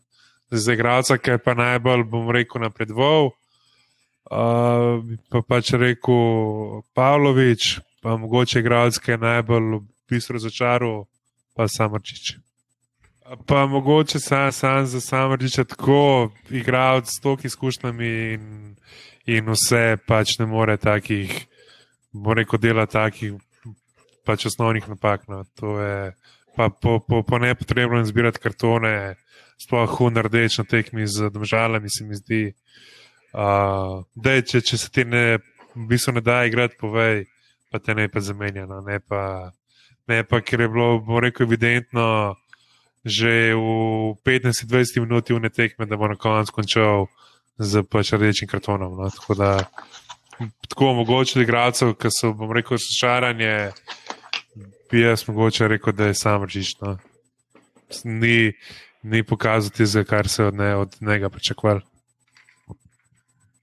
[0.51, 3.31] Za igralca, ki je pa najbolj, bom rekel, napredoval.
[4.27, 4.99] Uh,
[5.31, 11.05] pa pač rekel Pavlović, pa mogoče igralec, ki je najbolj v bistvu razočaral,
[11.55, 12.35] pa Samrčič.
[13.47, 18.75] Pa mogoče sam, sam za Samrčiča tako igralec s toliko izkušnjami in,
[19.25, 21.45] in vse pač ne more takih,
[22.11, 23.33] bom rekel, dela takih
[24.25, 25.27] pač osnovnih napak.
[25.27, 25.43] No.
[25.61, 26.15] To je
[26.55, 29.15] pa po, po, po nepotrebnem zbirati kartone,
[29.61, 32.43] sploh hunardeč na tekmi z državami, se mi zdi.
[33.29, 35.37] Uh, dej, če, če se ti ne,
[35.75, 37.27] v bistvu ne da igrati, povej,
[37.69, 38.65] pa te ne pa zamenja.
[38.65, 38.81] No.
[38.81, 39.51] Ne, pa,
[40.09, 42.35] ne pa, ker je bilo, bo rekel, evidentno
[43.05, 47.07] že v 15-20 minuti v ne tekme, da bo na koncu končal
[47.59, 48.95] z pač rdečim kartonom.
[48.95, 49.09] No.
[49.09, 49.67] Tako da
[50.67, 53.71] tako omogočili igralcev, ki so, bom rekel, šaranje
[54.91, 56.97] bi jaz mogoče rekel, da je sam režišno.
[58.03, 58.53] Ni,
[59.03, 61.81] ni pokazati, za kar se od, ne, od njega pričakovali.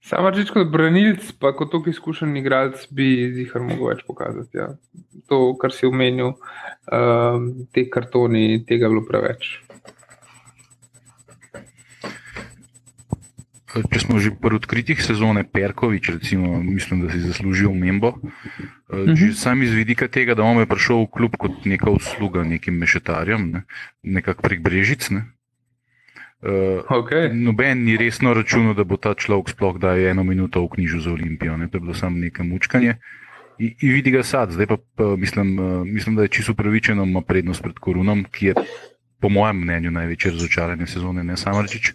[0.07, 4.55] Sam reči kot branilc, pa kot tako izkušen igralec, bi zihar mogel več pokazati.
[4.55, 4.69] Ja.
[5.27, 6.37] To, kar si omenil,
[6.87, 9.57] um, te kartoni, tega je bilo preveč.
[13.85, 18.15] če smo že pri odkritih sezone Perkovič, recimo, mislim, da si zaslužil membo.
[18.17, 19.33] Uh -huh.
[19.33, 23.51] Sam iz vidika tega, da on je prišel v klub kot neka usluga nekim mešetarjem,
[23.51, 23.63] ne?
[24.03, 25.09] nekako prek Brežic.
[25.09, 25.25] Ne?
[26.37, 27.31] Uh, okay.
[27.33, 31.11] Noben ni resno računal, da bo ta človek sploh da eno minuto v knjižu za
[31.11, 31.57] Olimpijo.
[31.57, 31.69] Ne?
[31.69, 32.97] To je bilo samo neko mučkanje.
[33.57, 37.03] In, in vidi ga sad, zdaj pa, pa mislim, uh, mislim, da je čisto upravičeno,
[37.03, 38.53] ima prednost pred Korunom, ki je
[39.19, 41.93] po mojem mnenju največje razočaranje sezone, ne samo reči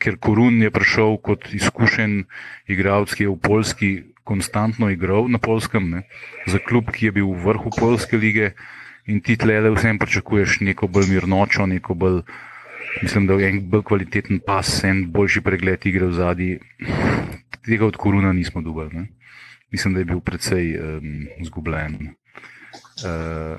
[0.00, 2.24] ker Korun je prišel kot izkušen
[2.72, 3.90] igralec, ki je v Poljski
[4.24, 6.00] konstantno igral na Polskem, ne,
[6.48, 8.54] za klub, ki je bil v vrhu Poljske lige
[9.10, 12.22] in ti tle le vsem pričakuješ neko bolj mirnočo, neko bolj,
[13.02, 16.58] mislim, da je en bolj kvaliteten pas, en boljši pregled igre v zadnji.
[17.64, 19.06] Tega od Koruna nismo dobili.
[19.70, 22.14] Mislim, da je bil precej um, zgubljen.
[23.04, 23.56] Uh,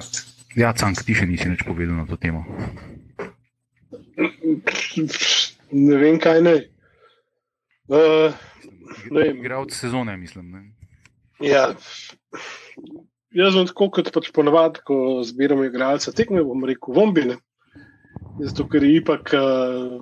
[0.55, 2.43] ja, Cank, ti še nisi nič povedal na to temo
[5.71, 6.55] ne vem, kaj ne.
[7.91, 8.33] Uh,
[9.11, 10.51] Igralec sezone, mislim.
[10.51, 10.61] Ne?
[11.47, 11.71] Ja.
[13.31, 17.39] Jaz sem tako kot pač ponovadi, ko zbiramo igralce, tekme bom rekel, vombine.
[18.39, 19.97] Zato, ker je ipak uh,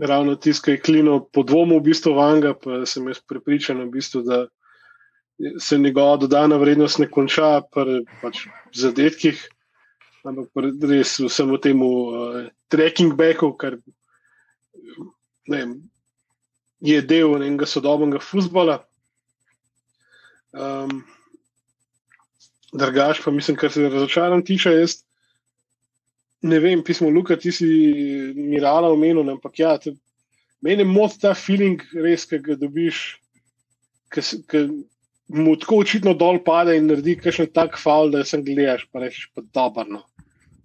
[0.00, 4.46] ravno tiskaj klino po dvomu v bistvu vanga, pa sem jaz prepričan, v bistvu, da
[5.60, 8.44] se njegova dodana vrednost ne konča pri pač,
[8.76, 9.40] zadetkih,
[10.26, 10.50] ampak
[10.90, 13.78] res vsemu temu uh, trekking backu, kar
[15.50, 15.78] vem,
[16.80, 18.80] je del enega sodobnega futbola.
[20.52, 21.02] Um,
[22.70, 25.00] Drugač pa mislim, kar se razočaran tiče, jaz
[26.42, 27.66] ne vem, pismo Luka, ti si
[28.36, 29.94] mirala omenil, ampak ja, te,
[30.64, 33.02] meni mod ta feeling res, ki ga dobiš,
[34.14, 34.62] ki
[35.30, 39.28] mu tako očitno dol pade in naredi kakšen tak faul, da sem gledaš, pa rečeš
[39.34, 40.02] pa dobro.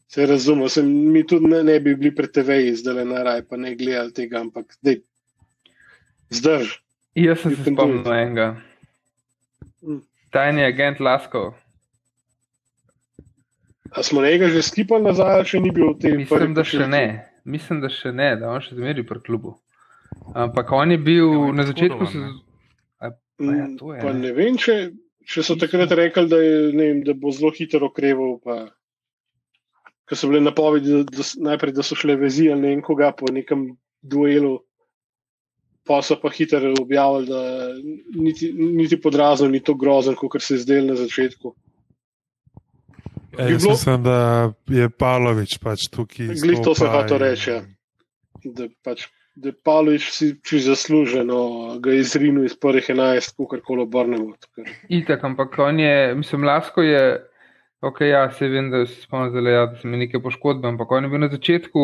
[0.08, 3.44] Se razumem, se mi tudi ne, ne bi bili pred TV-ji, zdaj le na raj,
[3.50, 5.02] pa ne gledali tega, ampak dej,
[6.34, 6.78] zdrž.
[7.20, 8.48] Jaz sem se spomnil enega.
[9.84, 10.02] Mm.
[10.32, 11.54] Tajni agent Lasko.
[13.96, 16.18] A smo nekaj že skipali nazaj, če ni bil v tem?
[16.20, 17.06] Mislim, da še ne.
[17.46, 19.56] Mislim, da še ne, da on še zmeri pri klubu.
[20.36, 22.08] Ampak on je bil ja, na začetku.
[22.10, 22.24] Se...
[23.00, 24.32] A, pa ja, mm, je, pa ne.
[24.36, 24.76] vem, če,
[25.30, 28.40] če so takrat rekli, da, je, ne vem, da bo zelo hitro okreval.
[28.44, 28.58] Pa
[30.06, 33.32] ko so bile napovedi, da, da, najprej, da so šle vezi ali ne koga po
[33.34, 33.72] nekem
[34.02, 34.60] duelu,
[35.86, 37.42] pa so pa hitro objavili, da
[38.22, 41.56] niti, niti podrazno ni to grozno, kot se je zdelo na začetku.
[43.38, 44.18] Ja, jaz mislim, da
[44.68, 46.34] je Pavlović pač tukaj.
[46.42, 47.50] Glej, to se hoče reči.
[47.50, 47.62] Ja.
[48.46, 51.40] Da, pač, da je Pavlović si, si zasluženo,
[51.84, 54.34] ga je izrinil iz prvih 11, kako koli obrnemo.
[54.90, 57.06] Itak, ampak on je, mislim, Lasko je.
[57.86, 60.92] Ok, ja, se vem, da se spomnim, da, ja, da sem imel neke poškodbe, ampak
[60.92, 61.84] on je bil na začetku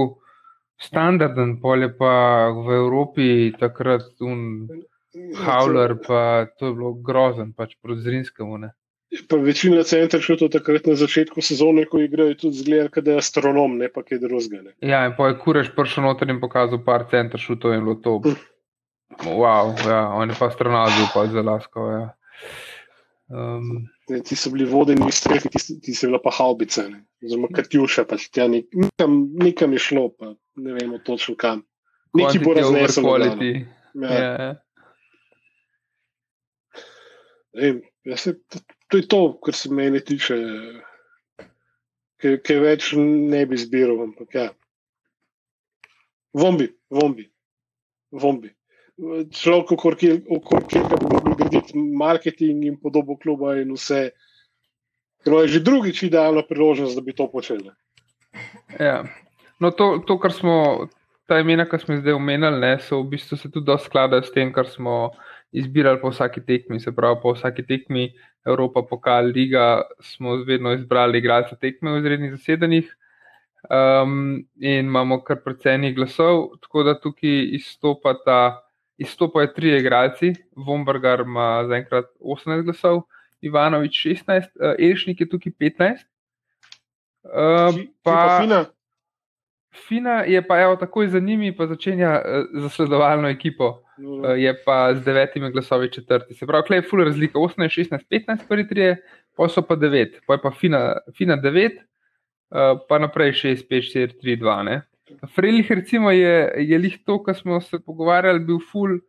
[0.81, 3.27] standarden, polje pa v Evropi
[3.59, 4.67] takrat un
[5.45, 8.57] Howler, pa to je bilo grozen, pač proti Zrinskemu.
[8.57, 8.71] Ne.
[9.27, 13.75] Pa večina centrov šlo takrat na začetku sezone, ko igrajo tudi zgled, da je astronom,
[13.77, 14.71] ne pa kaj drugega.
[14.79, 18.21] Ja, in pa je kureš prišel noter in pokazal par centrov šlo in bilo to.
[19.19, 21.89] Wow, ja, on je pa astronaut, pa zelo lasko.
[21.91, 22.05] Ja.
[23.31, 23.89] Um,
[24.23, 26.87] ti so bili vodeni iz strehe, ti, ti so bile pa haubice,
[27.23, 31.63] oziroma katjuša, pač tja nekam, nekam je šlo, pa ne vemo točno kam.
[32.15, 33.07] Neki bo raznesel.
[33.95, 34.11] Ja.
[34.11, 34.49] Ja.
[37.55, 40.37] Vem, ja se, to, to je to, kar se meni tiče.
[42.21, 44.03] ki več ne bi zbiral.
[44.05, 44.49] Ampak, ja.
[46.37, 47.25] Vombi, vombi,
[48.13, 48.51] vombi.
[49.33, 50.13] Človek, okoli
[50.45, 54.11] katerega bi mogli graditi marketing in podobo kluba in vse.
[55.25, 57.71] Ker je že drugič idealna priložnost, da bi to počeli.
[58.79, 59.03] Ja.
[59.61, 60.87] No, to, to, kar smo,
[61.29, 64.33] ta imena, ki smo zdaj omenili, ne, so v bistvu se tudi dosti skladajo s
[64.33, 65.11] tem, kar smo
[65.51, 66.79] izbirali po vsaki tekmi.
[66.79, 68.11] Se pravi, po vsaki tekmi
[68.45, 72.89] Evropa, pokal, liga, smo vedno izbrali igralce tekme v izrednih zasedanjih.
[73.69, 78.63] Um, in imamo kar precej glasov, tako da tukaj izstopata,
[78.97, 80.33] izstopajo tri igralci.
[80.55, 83.03] Vombergar ima zaenkrat 18 glasov,
[83.41, 86.05] Ivanovič 16, uh, Elšnik je tukaj 15.
[87.23, 88.65] Uh, pa, pa fina.
[89.87, 93.83] Fina je pa evo, takoj za njimi, pa začenja uh, zasledovalno ekipo,
[94.37, 96.33] je pa z devetimi glasovi četrti.
[96.33, 98.95] Se pravi, klej, full razlika 18, 16, 15, prvi tri,
[99.37, 100.81] pa so pa devet, pa je pa fina,
[101.17, 101.79] fina devet,
[102.51, 104.63] uh, pa naprej 6, 5, 4, 3, 2.
[104.63, 104.81] Ne?
[105.35, 108.99] Frelih, recimo, je, je lih to, kar smo se pogovarjali, bil full,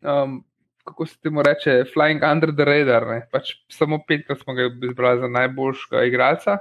[0.00, 0.40] um,
[0.84, 3.06] kako se temu reče, flying under the radar.
[3.32, 6.58] Pač samo petkrat smo ga izbrali za najboljšega igralca.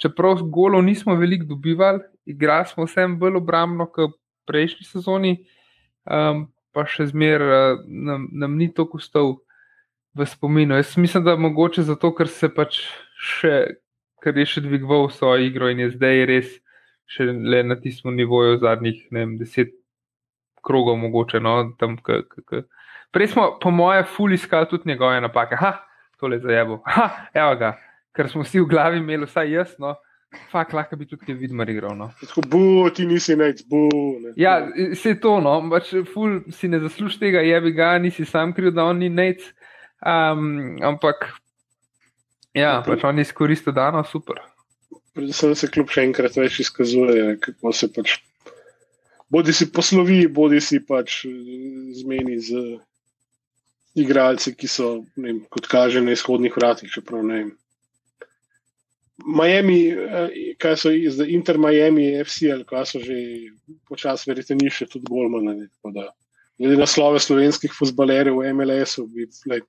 [0.00, 5.36] Čeprav golo nismo veliko dobivali, igrali smo vsem bolj obrambno kot prejšnji sezoni,
[6.04, 9.38] um, pa še zmeraj uh, nam, nam ni to kustal
[10.14, 10.76] v spominu.
[10.78, 12.82] Jaz mislim, da mogoče zato, ker se pač
[13.18, 13.54] še,
[14.22, 16.52] ker je še dvigoval svojo igro in je zdaj res
[17.10, 19.74] še le na tistem nivoju zadnjih vem, deset
[20.64, 21.40] krogov, mogoče.
[21.44, 22.62] No, tam, k, k, k.
[23.14, 25.58] Prej smo, po moje, ful iskali tudi njegove napake.
[25.60, 25.76] Ha,
[26.20, 26.80] tole zajebo.
[26.96, 27.74] Ha, evo ga.
[28.14, 29.94] Ker smo vsi v glavi imeli, vsaj jaz, no,
[30.50, 31.96] Fak, lahko bi tudi vidmar igral.
[31.98, 32.10] No.
[32.20, 32.62] Tako, bu,
[32.94, 33.86] ti nisi neč, bu.
[34.22, 34.34] Ne.
[34.40, 34.56] Ja,
[34.98, 38.74] se to, no, pač ful si ne zasluži tega, je bi ga, nisi sam kriv,
[38.76, 39.46] da on ni neč.
[40.04, 41.26] Um, ampak,
[42.56, 44.42] ja, pač on je izkoristil dano, super.
[45.14, 48.18] Predvsem se kljub še enkrat več izkazuje, kako se pač.
[49.32, 51.22] Bodi si poslovi, bodi si pač
[52.00, 52.64] zmeni z
[53.98, 57.52] igralci, ki so, vem, kot kaže, na izhodnih vratih, čeprav ne vem.
[59.24, 63.16] Miami, eh, kaj so zdaj Inter Miami, FCL, kaj so že
[63.88, 65.64] počasi, verjete, ni še tudi Golman.
[66.60, 69.66] Glede na slove slovenskih futbalerjev v MLS-u, bi lahko.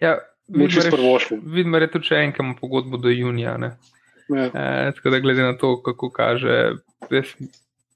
[0.00, 0.16] Ja,
[0.50, 3.54] Vidim, da je tudi še enkam pogodbo do junija.
[3.60, 4.46] Ja.
[4.48, 6.56] E, tako da, glede na to, kako kaže,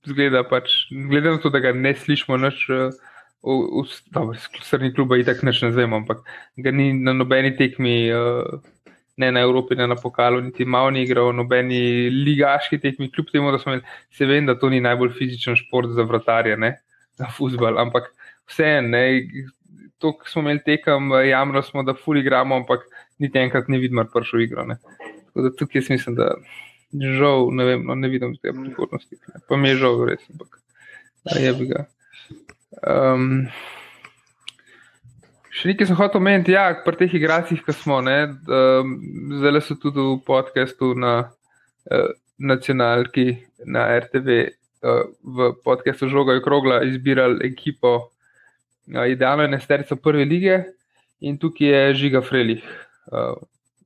[0.07, 2.68] zgleda pač, glede na to, da ga ne slišimo, noč.
[3.45, 6.22] V, v, srni kluba, in tako ne znamo, ampak
[6.64, 8.62] ga ni na nobeni tekmi uh,
[9.17, 13.53] ne na Evropi, ne na pokalu, niti malo ni igral, nobeni ligaški tekmi, kljub temu,
[13.55, 16.77] da smo imeli, se vem, da to ni najbolj fizičen šport za vratarje, ne
[17.19, 18.11] za futbal, ampak
[18.51, 18.99] vseeno,
[19.99, 22.83] to, kar smo imeli tekem, jamro smo, da fuli igramo, ampak
[23.19, 24.65] niti enkrat ni vidno, pršo igro.
[24.65, 24.77] Ne.
[25.27, 26.35] Tako da tukaj jaz mislim, da
[27.19, 29.17] žal, ne vem, no, ne vidim te prihodnosti.
[29.29, 29.41] Ne.
[29.49, 30.59] Pa mi je žal, res, ampak
[31.41, 31.87] je bi ga.
[32.83, 33.47] Um,
[35.55, 38.19] Še nekaj sem hotel omeniti, ja, pri teh igracih, ki smo, ne,
[38.51, 38.95] um,
[39.39, 42.09] zdaj so tudi v podkastu na uh,
[42.43, 43.37] nacionalki,
[43.71, 44.39] na RTV,
[44.83, 50.57] uh, v podkastu Žoga in Krogla izbirali ekipo, uh, idealno je nesterico prve lige
[51.23, 52.67] in tukaj je Žiga Frelih,
[53.15, 53.39] uh,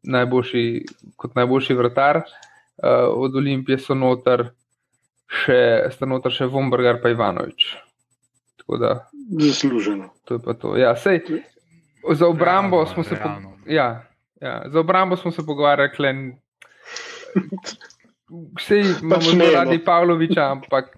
[0.09, 0.65] najboljši,
[1.21, 2.23] kot najboljši vratar.
[2.79, 4.47] Uh, od Olimpije so noter
[5.29, 5.61] še,
[5.93, 7.75] sta noter še Vombergar pa Ivanovič.
[9.29, 10.11] Zasluženo.
[10.25, 10.77] To je pa to.
[10.79, 11.21] Ja, sej,
[12.13, 13.29] Za obrambo, realno, smo, se po,
[13.67, 14.07] ja,
[14.41, 16.33] ja, za obrambo smo se pogovarjali,
[18.59, 19.85] vse imamo pač zelo radi no.
[19.85, 20.97] Pavloviča, ampak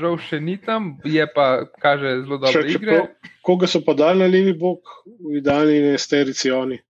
[0.00, 3.00] žal še ni tam, je pa kaže zelo dobro igre.
[3.42, 6.80] Koga so pa dali na levi bok, v idealni nesterici oni?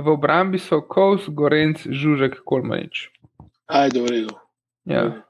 [0.00, 3.10] V obrambi so Kovs, Gorenc, Žužek, Kolmanič.
[3.68, 4.36] Ajde, v redu.
[4.88, 5.22] Ja.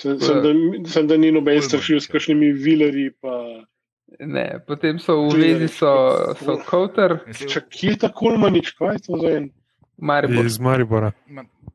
[0.00, 0.50] Sem, sem, da,
[0.90, 3.12] sem da ni noben strašil s kakšnimi vilerji.
[3.22, 3.62] Pa...
[4.20, 5.90] Ne, potem so v vezi so,
[6.40, 7.18] so Kowter.
[7.70, 9.50] Kje je ta Kolmanič, kaj je to za en?
[9.96, 10.46] Maribor.
[10.46, 11.12] Iz Maribora.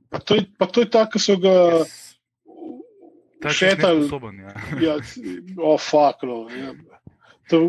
[0.09, 1.55] Pa to je, pa to je ta, ki so ga
[3.51, 4.09] šetali.
[4.41, 4.53] Ja.
[4.87, 4.95] ja,
[5.57, 6.45] o, fuck, no.
[6.51, 6.73] Ja.
[7.49, 7.63] To,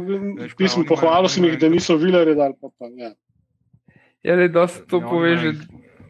[0.58, 2.54] pismo, pohvalil sem jih, da niso vile redali.
[2.60, 3.14] Pa, pa, ja.
[4.26, 5.52] Ja, da to ja, poveže.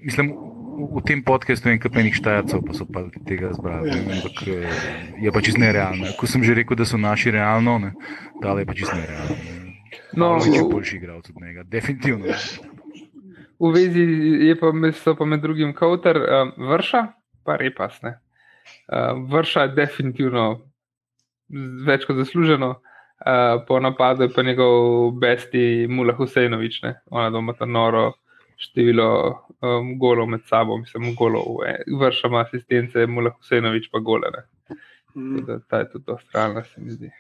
[0.01, 0.33] Mislim,
[0.79, 3.91] v tem podkastu in kapenih štajcev, pa so pa tega zbrali.
[3.91, 3.99] Ja.
[3.99, 4.71] Ampak eh,
[5.19, 6.15] je pa čisto nerealno.
[6.15, 7.91] Ko sem že rekel, da so naši realno, ne,
[8.39, 9.35] da je pa čisto nerealno.
[10.15, 12.31] No, če boljši igralec od njega, definitivno.
[13.59, 14.05] V vezi
[14.47, 14.71] je pa,
[15.19, 17.03] pa med drugim Kowter, um, vrša,
[17.43, 17.99] pa repas.
[18.03, 20.45] Uh, vrša je definitivno
[21.87, 22.79] več kot zasluženo.
[23.19, 28.13] Uh, po napadu je pa njegov besti Mula Husejnovič, ona doma ta noro
[28.59, 29.09] število
[29.63, 31.61] um, golov med sabo, mislim, golov,
[32.01, 34.31] vršama asistence, mu lahko vse novič pa gole.
[34.35, 34.43] Ne.
[35.15, 35.45] Mm.
[35.47, 37.11] Da, ta je tudi dosta realna, se mi zdi.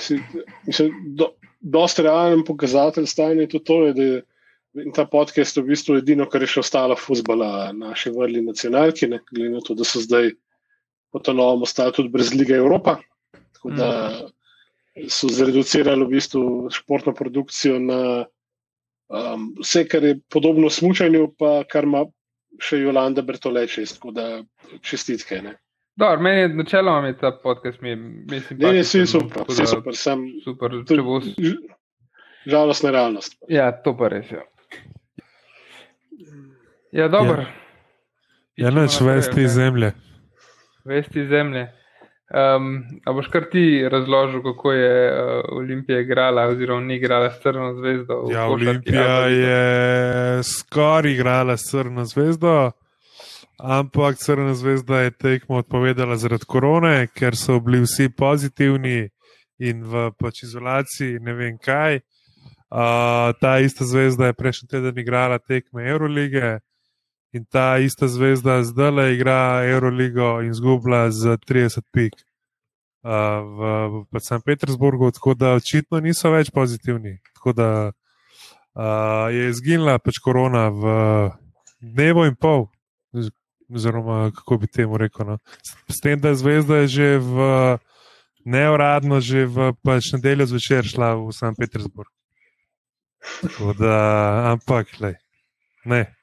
[0.00, 0.22] Si-
[0.66, 4.22] Mislim, do, dosti realen pokazatelj stanja je tudi to, da je
[4.94, 9.54] ta podcast v bistvu edino, kar je še ostalo futbola naše vrli nacionalke, ne, glede
[9.56, 10.30] na to, da so zdaj
[11.12, 12.98] po to novem ostali tudi brez lige Evropa.
[13.56, 13.90] Tako da
[15.08, 18.00] so zreducirali v bistvu športno produkcijo na
[19.08, 22.04] um, vse, kar je podobno smučanju, pa kar ima
[22.62, 24.26] še Jolanda Bertoleče, tako da
[24.82, 25.42] čestitke.
[25.42, 25.56] Ne,
[25.96, 29.96] Dobro, meni je načeloma mi ta podcast, mi, mislim, ne, ne vsi super, vsi super,
[29.96, 31.20] sem super To če bo,
[32.46, 33.38] žalostna realnost.
[33.48, 34.42] ja, to pa res je.
[36.92, 37.44] Ja, dobro.
[38.56, 39.92] Ja, neč vesti iz zemlje.
[40.84, 41.66] Vesti zemlje.
[42.26, 47.38] Um, a boš kar ti razložil, kako je uh, Olimpija igrala, oziroma ni igrala s
[47.42, 48.24] Crno zvezdo?
[48.30, 52.70] Ja, Olimpija je skoraj igrala s Crno zvezdo,
[53.58, 59.08] ampak Crna zvezda je tekmo odpovedala zaradi korone, ker so bili vsi pozitivni
[59.58, 62.00] in v pač izolaciji, ne vem kaj.
[62.66, 66.58] Uh, ta ista zvezda je prejšnji teden igrala tekme Eurolige
[67.36, 72.14] in ta ista zvezda zdaj igra Euroligo in zgubila z 30 pik.
[73.06, 73.58] Uh, v,
[74.10, 74.42] v St.
[74.42, 77.20] Petersburgu, tako da očitno niso več pozitivni.
[77.38, 80.94] Tako da uh, je izginila pač korona v
[81.78, 82.66] dnevu in pol,
[83.70, 85.26] oziroma kako bi temu rekel.
[85.26, 85.38] No.
[85.86, 87.46] S, tem, da zvezda je že v
[88.42, 91.54] neuradno, že v pač nedeljo zvečer šla v St.
[91.54, 92.10] Petersburg.
[93.42, 93.96] Tako da,
[94.54, 95.14] ampak, lej,
[95.86, 96.15] ne.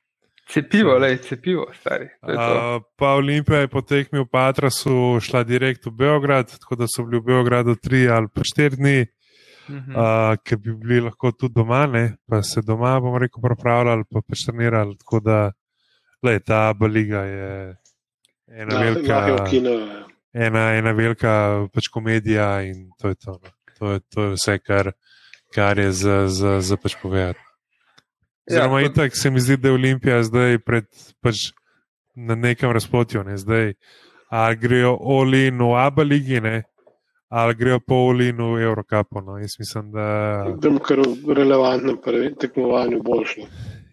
[0.48, 2.10] Cepivo, lej, cepivo, stari.
[2.22, 7.06] Uh, pa Olimpija je po tekmi v Patrasu šla direkt v Beograd, tako da so
[7.08, 9.06] bili v Beogradu tri ali pa štiri dni.
[9.70, 9.96] Mhm.
[9.96, 12.18] uh, ki bi bili lahko tudi doma, ne?
[12.28, 14.98] pa se doma, bomo rekel, pripravljali, pa pač trenirali.
[15.00, 15.38] Tako da,
[16.24, 17.52] lej, ta Abu liga je
[18.52, 20.04] ena Lahko velika, ja.
[20.34, 21.34] ena, ena velika
[21.74, 23.40] pač komedija in to je to.
[23.40, 23.56] No.
[23.80, 24.92] To, je, to je vse, kar,
[25.56, 27.40] kar je za, za, za pač povedati.
[28.50, 30.86] Oziroma, Ja, itak se mi zdi, da je Olimpija zdaj pred,
[31.22, 31.52] pač
[32.16, 33.24] na nekem razpotju.
[33.24, 33.38] Ne?
[33.38, 33.74] Zdaj,
[34.30, 36.64] ali grejo oli in v Abu ne?
[37.34, 39.22] ali grejo po oli in v Eurocapu.
[39.22, 39.38] No?
[39.38, 40.06] Jaz mislim, da.
[40.64, 43.46] Je kar v relevantnem prve- tekmovanju boljši.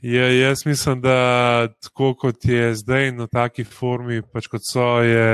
[0.02, 5.00] Ja, jaz mislim, da tako kot je zdaj in v taki formi, pač kot so,
[5.00, 5.24] je,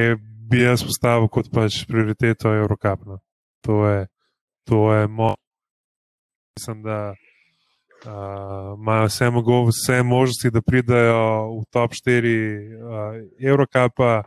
[0.00, 0.16] je,
[0.50, 3.06] bi jaz postavil kot pač prioriteto Eurocup.
[3.06, 3.18] No.
[3.64, 4.06] To je,
[4.68, 5.36] to je moj.
[6.56, 7.14] Mislim, da
[8.04, 11.20] uh, imajo vse, mogo, vse možnosti, da pridajo
[11.60, 12.32] v top 4
[12.76, 14.22] uh, Eurocupa.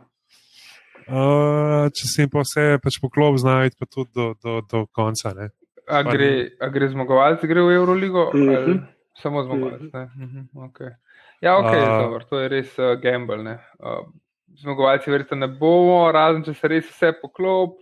[1.10, 5.32] Uh, če se jim pa vse pač poklop, znajo pa tudi do, do, do konca.
[5.34, 5.48] Ne.
[5.90, 8.30] A gre, a gre zmagovalec, gre v Euroligo?
[8.34, 8.48] Mhm.
[8.56, 8.80] ali
[9.20, 9.90] Samo zmagovalec.
[9.92, 10.04] ne?
[10.16, 10.94] Mhm, okay.
[11.42, 13.42] Ja, ok, A- dobro, to je res uh, gamble.
[13.42, 13.58] ne.
[13.78, 14.06] Uh,
[14.60, 17.78] zmagovalci verjetno ne bomo, razen če se res vse poklop.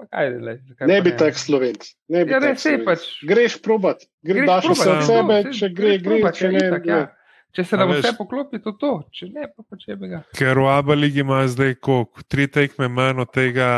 [0.00, 1.86] Pa kaj, lej, zakaj Ne bi tak slovenc.
[2.08, 2.86] Ne bi Ja, tak Slovenc.
[2.88, 3.06] pač.
[3.28, 6.38] Greš probat, gre, Greš daš vse probat, od ja, sebe, to, če gre, gre, probat,
[6.38, 6.62] če ja, ne.
[6.66, 6.92] itak, ne.
[6.96, 7.08] ja.
[7.50, 10.22] Če se A nam vse poklopi, to to, če ne, pa pa če bi ga.
[10.38, 13.70] Ker v Abu Leiji ima zdaj koliko, tri tekme manj od tega,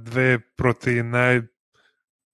[0.00, 1.42] dve proti, naj,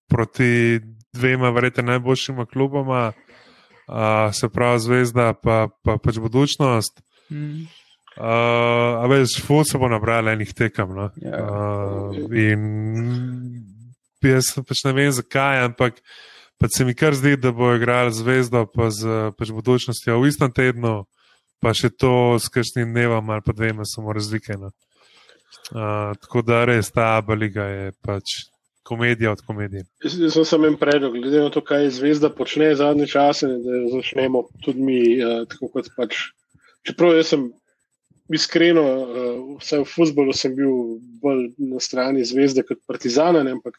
[0.06, 0.78] proti
[1.14, 7.02] dvema, verjetno najboljšima kluboma, uh, se pravi Zvezda, pa, pa pač budučnost.
[7.30, 7.66] Mm.
[8.14, 10.92] Uh, a veš, ful se bo nabral enih tekem.
[10.94, 11.08] No?
[11.18, 12.62] Uh, in
[14.22, 15.98] jaz pač ne vem zakaj, ampak
[16.62, 20.54] pač se mi kar zdi, da bo igral zvezdo pa z pač budučnostjo v istem
[20.54, 21.02] tednu,
[21.58, 24.60] pa še to s kakšnim dnevom ali pa dvema samo razlike.
[24.62, 24.70] No?
[25.74, 28.46] Uh, tako da res ta Abu Liga je pač
[28.86, 29.88] komedija od komedije.
[30.04, 33.82] Jaz jaz sem samo en predlog, glede na to, kaj zvezda počne zadnje čase, da
[33.90, 36.28] začnemo tudi mi, uh, tako kot pač.
[36.86, 37.48] Čeprav jaz sem
[38.32, 43.76] iskreno, uh, vsaj v futbolu sem bil bolj na strani zvezde kot partizana, ne, ampak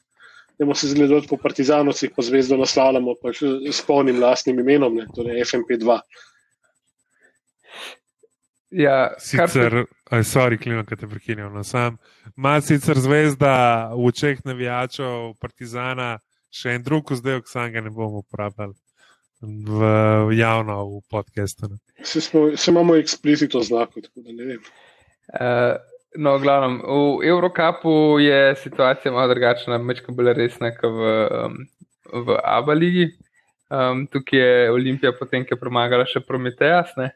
[0.60, 3.42] ne bomo se zgledali po partizanovcih, pa zvezdo naslavljamo pač
[3.72, 6.00] s polnim lastnim imenom, ne, torej FMP2.
[8.76, 11.54] Ja, Sicer, aj, sorry, klima, ki te prekinjam.
[11.54, 11.98] No, sam
[12.36, 16.18] ima sicer zvezda v očeh navijačev, partizana,
[16.52, 18.76] še en drug vzdevek, sam ga ne bomo uporabljali
[19.46, 21.70] v, javno, v podkastu.
[22.04, 24.64] Se, smo, se imamo eksplicitno znako, tako da ne vem.
[25.34, 25.76] Uh,
[26.16, 31.14] no, glavnem, v Evropapu je situacija malo drugačna, mečka bolj resna kot v,
[31.46, 31.58] um,
[32.26, 33.12] v Abu Leiji.
[33.70, 37.10] Um, tukaj je Olimpija, potem, ki je premagala še Prometeas, ne,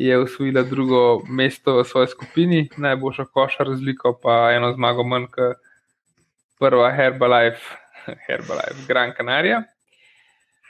[0.00, 5.60] je usvojila drugo mesto v svoji skupini, najboljšo košar razliko, pa eno zmago manj kot
[6.62, 7.76] prva Herbalife,
[8.26, 9.62] Herbalife Gran Canaria.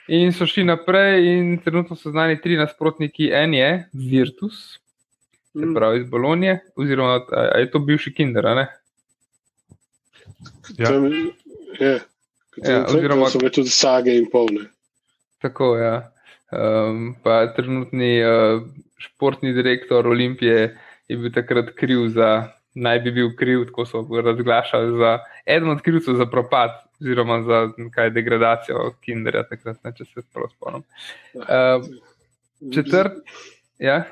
[0.07, 3.29] In so šli naprej, in trenutno so znani tri nasprotniki.
[3.31, 4.79] En je Virtus,
[5.53, 5.73] se Mm.
[5.73, 8.67] pravi iz Bolonije, oziroma a, a je to bivši Kinder, a ne?
[10.77, 10.87] Ja.
[10.87, 11.05] Tam
[11.79, 11.99] je.
[12.57, 14.67] Ja, oziroma- so bile tudi sage in polne.
[15.41, 16.09] Tako, ja.
[16.51, 18.61] Um, pa trenutni uh,
[18.97, 20.77] športni direktor Olimpije
[21.07, 25.81] je bil takrat kriv za, naj bi bil kriv, tako so razglašali, za eden od
[25.81, 26.69] krivcev za propad,
[27.03, 27.59] oziroma za
[27.91, 30.83] kaj degradacijo Kinderja, takrat, ne, če se prav spomnim.
[31.35, 33.19] Uh, četrt,
[33.79, 34.03] ja.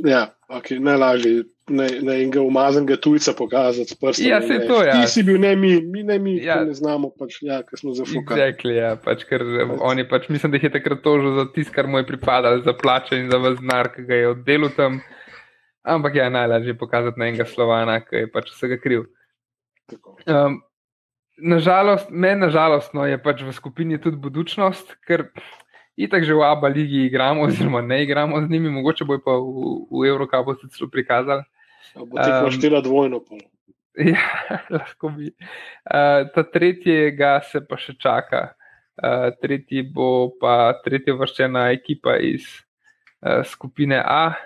[0.00, 1.44] Ja, okay, najlažje.
[1.70, 4.26] Ne, ne enega umazanega tujca pokazati s prstom.
[4.26, 4.96] Ja, in reči, to, ja.
[4.96, 6.56] Ti si bil, ne mi, mi ne mi, Ja.
[6.66, 8.40] ne znamo, pač, ja, ker smo zafukali.
[8.40, 9.44] Exactly, ja, pač, ker
[9.78, 12.58] on je pač, mislim, da jih je takrat tožil za tisto, kar mu je pripadalo,
[12.66, 14.98] za plače in za vznar, ki ga je oddelil tam.
[15.86, 19.06] Ampak ja, najlažje je pokazati na enega slovana, ki je pač vsega kriv.
[20.26, 20.58] Um,
[21.42, 25.28] nažalost, meni nažalostno je pač v skupini tudi budučnost, ker
[25.96, 29.86] itak že v Abu ligi igramo, oziroma ne igramo z njimi, mogoče bo pa v,
[29.90, 31.42] v Eurocupu se celo prikazali.
[31.94, 33.40] A Bo tekmo Um, štela dvojno pol.
[33.98, 34.22] Ja,
[34.70, 35.34] lahko bi.
[35.84, 38.54] Uh, ta tretjega se pa še čaka.
[39.00, 42.46] Uh, tretji bo pa tretja vrščena ekipa iz
[43.24, 44.38] uh, skupine A.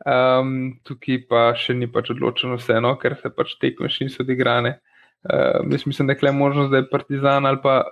[0.00, 4.76] Um, tukaj pa še ni pač odločeno vseeno, ker se pač tekme še niso odigrane.
[5.24, 7.82] Uh, jaz mislim, da je možnost, da je Partizan ali pa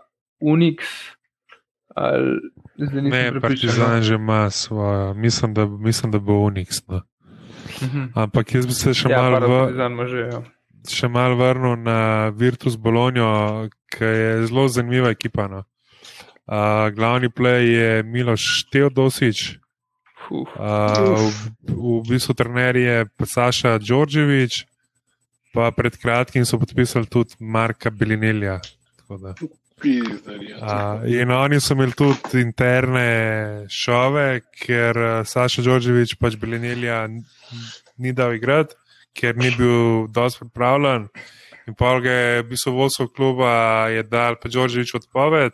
[0.40, 0.76] Unix.
[1.96, 2.40] Ali,
[2.76, 3.40] zdaj Ne, no.
[3.40, 6.82] Partizan že ima svojo, mislim, da, mislim, da bo Unix.
[6.88, 7.02] No.
[7.82, 8.04] Mhm.
[8.14, 10.18] Ampak jaz bi se še Ja, malo pa v, Partizan ima že.
[10.18, 10.42] Ja.
[10.88, 15.48] še mal vrnil na Virtus Bologno, ki je zelo zanimiva ekipa.
[15.48, 15.64] No.
[16.48, 19.58] Uh, glavni play je Miloš Teodosič,
[20.30, 21.28] uh,
[21.60, 24.64] v, v bistvu trener je Saša Đorđević,
[25.54, 28.60] pa pred kratkim so podpisali tudi Marka Belinelja.
[29.08, 37.06] Uh, in oni so imeli tudi interne šove, ker uh, Saša Đorđević pač Belinelja
[37.98, 38.74] ni dal igrati,
[39.14, 41.08] ker ni bil dosti pripravljen.
[41.68, 45.52] In pa ga je v bistvu vodstvo kluba je dal pa Đorđević odpoved,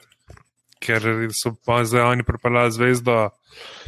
[0.80, 1.02] ker
[1.34, 3.28] so pa zdaj oni pripeljali zvezdo.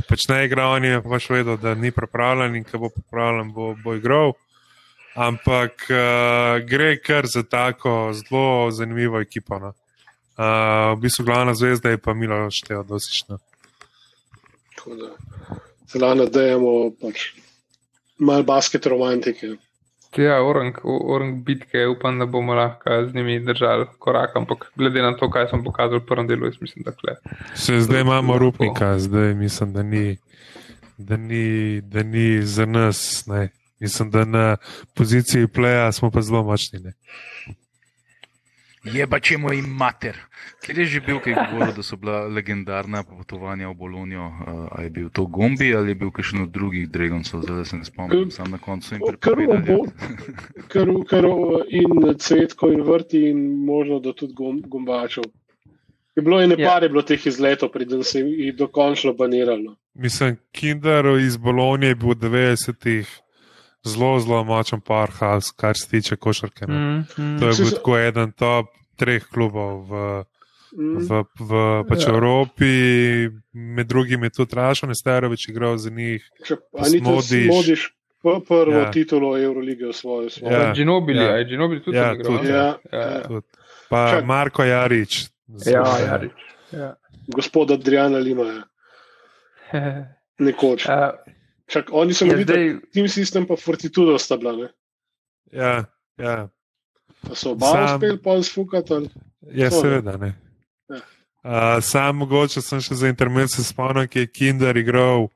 [0.08, 3.74] Pač ne igra, on je pač vedel, da ni pripravljen in ko bo pripravljen, bo,
[3.84, 4.36] bo igral.
[5.16, 9.58] Ampak uh, gre kar za tako zelo zanimivo ekipo.
[9.58, 9.72] No.
[10.36, 13.38] Uh, v bistvu glavna zvezda je pa Milo Šteo dosična.
[14.76, 15.08] Tako da
[15.86, 17.32] se lahko nadejamo pač
[18.18, 19.56] malo basket romantike.
[20.16, 25.16] Ja, orang, orang bitke, upam, da bomo lahko z njimi držali korak, ampak glede na
[25.16, 27.16] to, kaj sem pokazal v prvem delu, jaz mislim, da kle.
[27.54, 30.16] Se zdaj imamo rupnika, zdaj mislim, da ni,
[30.98, 33.26] da ni, da ni za nas.
[33.26, 33.48] Ne.
[33.80, 34.56] Mislim, da na
[34.94, 36.80] poziciji pleja smo pa zelo močni.
[36.80, 36.92] Ne.
[38.86, 40.18] Je pa če moj mater.
[40.62, 44.26] Kjer je že bil, ki je govoril, da so bila legendarna potovanja v Bolonijo?
[44.26, 47.42] Uh, a je bil to Gombi ali je bil kakšen od drugih Dragonsov?
[47.42, 49.90] Zdaj se ne spomnim, sam na koncu jim obo-
[50.68, 51.26] Kar, kar
[51.70, 55.26] in cvetko in vrti in možno, da tudi gom, gombačev.
[56.16, 56.58] Je bilo ene Ja.
[56.58, 56.72] yeah.
[56.72, 59.76] pare bilo teh izletov, preden se je dokončno baniralo.
[59.94, 63.08] Mislim, Kinder iz Bolonije je bil v 90-ih
[63.86, 66.66] zelo, zelo močen powerhouse, kar se tiče košarke.
[66.66, 66.74] ne.
[66.74, 67.38] Mm, mm.
[67.38, 68.66] To je bil tako eden top
[68.96, 70.24] treh klubov v,
[70.72, 70.98] Mm.
[71.00, 71.08] v,
[71.40, 71.50] v
[71.84, 72.10] pač Ja.
[72.10, 72.68] Evropi,
[73.50, 76.20] med drugim je tudi Rašo Nesterovič igral za njih.
[76.44, 77.46] Če pa niti Smodiš.
[77.46, 77.80] smodiš
[78.20, 78.90] pr- prvo Ja.
[78.90, 80.52] titulo Eurolige v svojo svojo.
[80.52, 80.72] Ja.
[80.74, 81.42] Ginobili, ja.
[81.44, 82.48] Ginobili tudi Ja, igral, tudi.
[82.48, 83.00] Ja, ja.
[83.00, 83.22] ja.
[83.22, 83.46] Tudi.
[83.88, 84.24] Pa Čak.
[84.26, 85.30] Marko Jarič.
[85.64, 86.34] Ja, ja, reč.
[86.72, 86.94] Ja.
[87.26, 88.66] Gospod Adriana Lima,
[90.38, 90.84] nekoč.
[90.84, 91.14] Uh,
[91.66, 92.64] Čak, oni so bili zdaj.
[92.92, 94.68] Team System pa Fortitudo sta bila, ne?
[95.52, 95.84] Ja,
[96.16, 96.48] ja.
[97.20, 98.92] Pa so oba Sam- uspeli pa zfukati.
[98.92, 99.10] ali-
[99.52, 99.82] Ja, To ne.
[99.82, 100.30] seveda ne.
[100.88, 100.96] Ja.
[101.44, 105.28] Uh, sam mogoče sem še za intermezzo se spomnil, ki je Kinder igral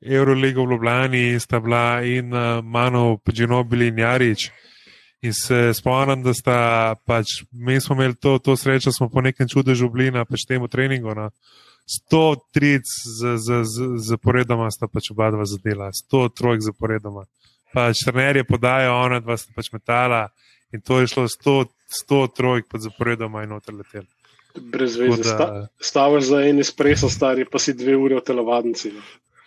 [0.00, 4.50] Euroligo v Ljubljani in sta bila in uh, Mano Pidžinobili in Jarič.
[5.22, 6.58] In se spomnim, da sta
[7.04, 10.68] pač, mi smo imeli to, to srečo, smo po nekem čudežu bili na pač temu
[10.68, 11.14] treningu.
[11.14, 11.30] No.
[11.86, 12.86] 100 tric
[13.96, 17.26] zaporedoma sta pač oba dva zadela, 100 trojk zaporedoma.
[17.74, 20.28] Pač trener je podajal, ona dva sta pač metala
[20.74, 21.56] in to je šlo 100,
[22.06, 24.06] 100 trojk pod zaporedoma in noter letel.
[24.54, 25.22] Brez veze.
[25.22, 28.92] Sta, da- stavaš za en espresso, stari pa si dve ure v telovadnici.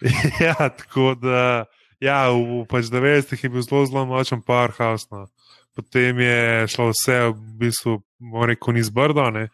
[0.44, 1.66] Ja, tako da
[2.04, 5.08] ja, v, v pač 90-ih je bil zelo, zelo močen powerhouse.
[5.12, 5.28] No.
[5.74, 9.30] Potem je šlo vse v bistvu, bomo rekel, ni zbrdo.
[9.32, 9.48] ne.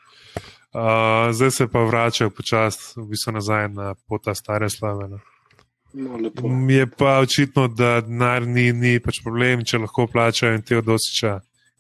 [0.73, 5.07] Uh, zdaj se pa vračajo počasi v bistvu nazaj na pota stare slave.
[5.09, 5.19] No.
[5.93, 6.47] Lepo.
[6.69, 11.39] Je pa očitno, da denar ni, ni pač problem, če lahko plačajo in te odosiča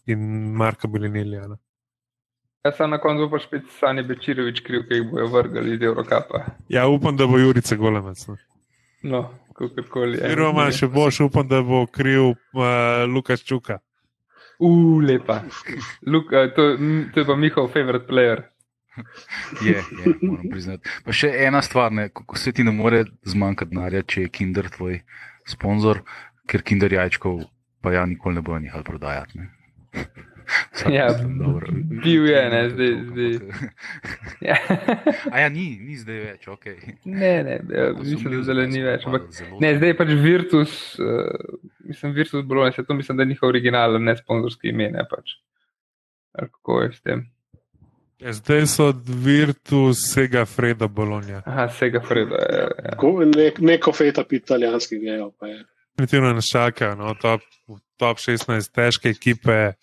[0.09, 0.23] in
[0.57, 1.45] Marka Bilinilja.
[1.47, 1.59] No.
[2.65, 6.41] Jaz sem na koncu pa spet Sani Bečirovič kriv, ki jih bojo vrgali iz Eurokapa.
[6.73, 8.25] Ja, upam, da bo Jurica golemec.
[8.27, 8.35] No.
[9.03, 9.21] No,
[9.55, 10.17] kakorkoli.
[10.17, 13.77] Oziroma, še boš, upam, da bo kriv uh, Lukaš Čuka.
[14.59, 15.43] U, lepa.
[16.09, 16.73] Luk, uh, to,
[17.13, 18.49] to je pa njihov favorite player.
[19.65, 20.89] Je, je, moram priznati.
[21.05, 24.69] Pa še ena stvar, ne, kako se ti ne more zmanjkati denarja, če je Kinder
[24.73, 24.99] tvoj
[25.49, 26.03] sponzor,
[26.49, 27.43] ker Kinder jajčkov
[27.81, 29.39] pa ja nikoli ne bojo nehali prodajati.
[29.39, 29.49] Ne.
[30.73, 32.93] Vsak Ja, mislim, bil je, ne, zdaj.
[33.05, 33.31] zdaj.
[34.41, 34.55] Ja.
[35.33, 36.65] A ja, ni, ni zdaj več, ok.
[37.05, 39.05] ne, ne, ja, mislim, da zdaj ni več.
[39.05, 39.27] Ampak,
[39.61, 40.73] ne, zdaj je pač Virtus,
[41.03, 45.05] uh, mislim, Virtus Bologna, se to mislim, da je njihov originalen, ne sponzorski ime, ne
[45.09, 45.37] pač.
[46.33, 47.25] Ali kako je s tem?
[48.19, 51.41] Ja, zdaj so od Virtus vsega Freda Bologna.
[51.45, 52.35] Aha, vsega Freda.
[52.35, 52.95] Ja, ja.
[52.97, 55.31] Ko- Ne, neko feta pi italijanski gejo.
[55.39, 55.63] pa je.
[55.89, 56.95] Definitivno nas čakajo.
[56.95, 57.41] No, top,
[57.97, 59.73] top 16 težke ekipe,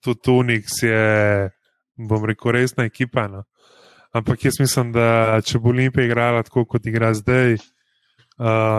[0.00, 1.50] tudi Unix je,
[1.98, 3.28] bom rekel, resna ekipa.
[3.28, 3.44] No.
[4.12, 7.60] Ampak jaz mislim, da če bo Olimpija igrala tako, kot igra zdaj, uh,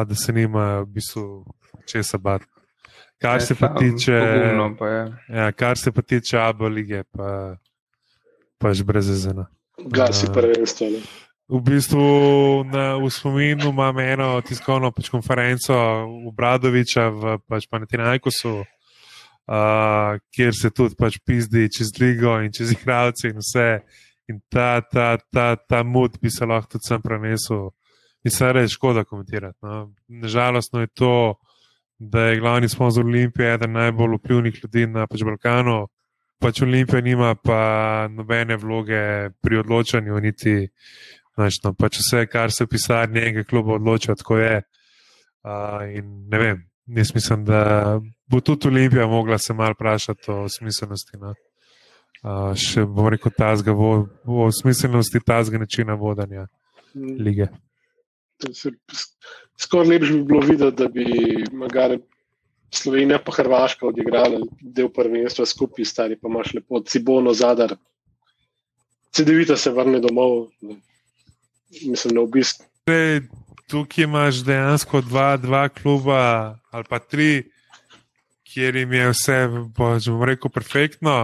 [0.07, 1.45] da se nima v bistvu
[1.85, 2.45] česa bati.
[3.17, 4.19] Kar se pa Ja, tiče,
[4.79, 4.87] pa
[5.29, 7.55] ja, kar se pa tiče Abu lige, pa
[8.65, 9.45] pač brez zezena.
[9.77, 10.33] Gasi Ja.
[10.33, 10.89] prvenstvo.
[10.89, 11.05] ne.
[11.45, 12.05] V bistvu
[12.65, 15.75] na, v spominu imam eno tiskovno pač konferenco
[16.25, 22.73] v Bradoviča v pač Panatinajkosu, uh, kjer se tudi pač pizdi čez ligo in čez
[22.73, 23.85] igralce in vse.
[24.25, 27.69] In ta, ta, ta, ta mud bi se lahko tudi sem prenesel.
[28.25, 29.59] In se reče, škoda komentirati.
[29.61, 29.93] No.
[30.09, 31.35] Nažalostno je to,
[32.01, 35.85] da je glavni sponzor Olimpije eden najbolj vplivnih ljudi na pač Balkanu.
[36.39, 40.67] Pač Olimpija nima pa nobene vloge pri odločanju, niti
[41.35, 44.61] Znaš, no, pač vse, kar se pisar njega kluba odloča, tako je.
[45.43, 46.61] Uh, in ne vem,
[46.95, 47.99] jaz mislim, da
[48.31, 51.19] bo tudi Olimpija mogla se mal vprašati o smiselnosti.
[51.19, 51.33] No.
[52.23, 56.47] Uh, še bom rekel, tazga, vo, o smiselnosti tazga načina vodanja
[56.95, 57.15] Mm.
[57.19, 57.47] lige.
[59.59, 61.05] Skoraj lepš bi bilo videti, da bi
[62.75, 67.75] Slovenija pa Hrvaška odigrala del prvenstva skupaj, stari pa imaš lepo Cibono zadar.
[69.15, 70.75] CD-vita se vrne domov, ne.
[71.87, 72.63] mislim, na obisk.
[72.83, 73.21] Zdaj,
[73.71, 77.45] tukaj imaš dejansko dva, dva kluba ali pa tri,
[78.53, 79.39] kjer jim je vse,
[79.77, 81.15] pač bom rekel, perfektno.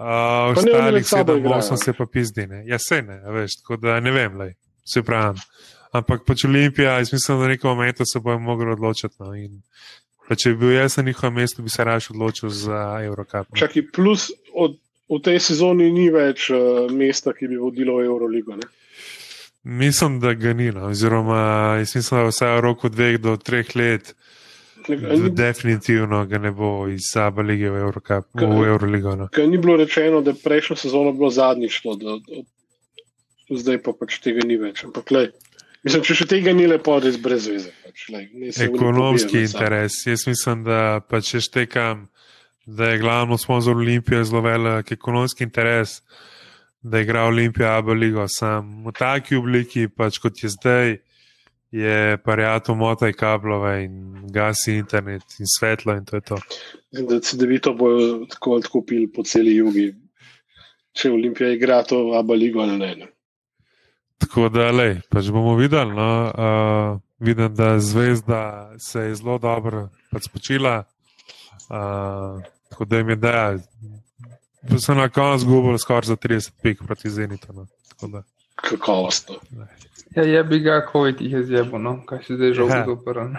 [0.00, 2.46] Uh, ostalih sedem, osem se pa pizdi.
[2.48, 2.62] Ne?
[2.68, 4.54] Ja, se ne, veš, tako da ne vem, lej,
[4.84, 5.40] se pravim.
[5.92, 9.16] Ampak pač Olimpija, jaz mislim, da na nekem momentu se bojo mogli odločiti.
[9.18, 9.58] No, in
[10.30, 13.48] pa če bi bil jaz na njihovem mestu, bi se raje odločil za Eurocup.
[13.50, 13.58] No.
[13.58, 14.76] Čaki, plus od,
[15.10, 18.54] v tej sezoni ni več uh, mesta, ki bi vodilo Euroligo.
[18.54, 18.68] Ne?
[19.66, 20.70] Mislim, da ga ni.
[20.70, 20.86] No.
[20.94, 21.40] Oziroma,
[21.82, 24.14] jaz mislim, da vsaj v roku dveh do treh let.
[24.88, 29.16] Ne, a ni- Definitivno ga ne bo iz Saba lige v, Eurocup, Kaj- v Euroligo.
[29.16, 29.28] No.
[29.34, 32.40] Ker ni bilo rečeno, da je prejšnjo sezono bilo zadnjič, to, da, da,
[33.50, 34.86] zdaj pa pač tega ni več.
[34.86, 35.34] Ampak, lej,
[35.86, 37.72] mislim, če še tega ni lepo, res brez veze.
[37.84, 40.00] Pač, oni Ekonomski interes.
[40.06, 42.08] Jaz mislim, da pa če štekam,
[42.66, 46.00] da je glavno sponzor Olimpije zelo velik ekonomski interes,
[46.82, 48.26] da igra Olimpija Abu ligo.
[48.28, 50.98] Sam v taki obliki, pač kot je zdaj,
[51.70, 56.38] je pariato motaj kablove in gasi internet in svetlo in to je to.
[56.92, 59.92] Mislim, da se devito bojo tako ali tako pili po celi jugi.
[60.92, 62.94] Če Olimpija igra to Abu ligo ali ne.
[62.96, 63.10] ne.
[64.20, 65.90] Tako da, lej, pač bomo videli.
[65.90, 68.42] No, uh, vidim, da zvezda
[68.78, 70.84] se je zelo dobro pač spočila.
[71.68, 72.38] Uh,
[72.68, 73.56] tako da jim je da,
[74.62, 77.52] da so na koncu zgubili skoraj za 30 pik proti Zenitu.
[77.52, 77.66] No.
[77.88, 78.22] Tako da,
[78.56, 79.34] Kakovostno.
[80.10, 82.84] Ja, je bi ga, COVID jih je zjebo, no, kaj si zdaj že Ja.
[82.84, 83.20] odprl.
[83.20, 83.30] uh,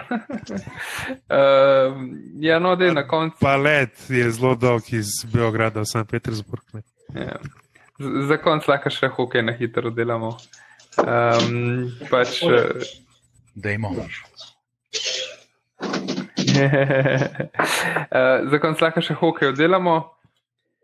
[2.36, 3.36] ja, no, da je na koncu.
[3.40, 6.08] Pa let je zelo dolg iz Beograda v St.
[6.10, 6.62] Petersburg.
[6.72, 6.82] Ne.
[7.16, 7.36] Ja.
[7.98, 10.36] Z- Za konc lahko še hokej na hitro delamo.
[10.98, 12.84] Um, pač, eh,
[13.54, 13.88] Dajmo.
[13.88, 14.04] uh,
[18.50, 19.96] za konc lahko še hokej oddelamo.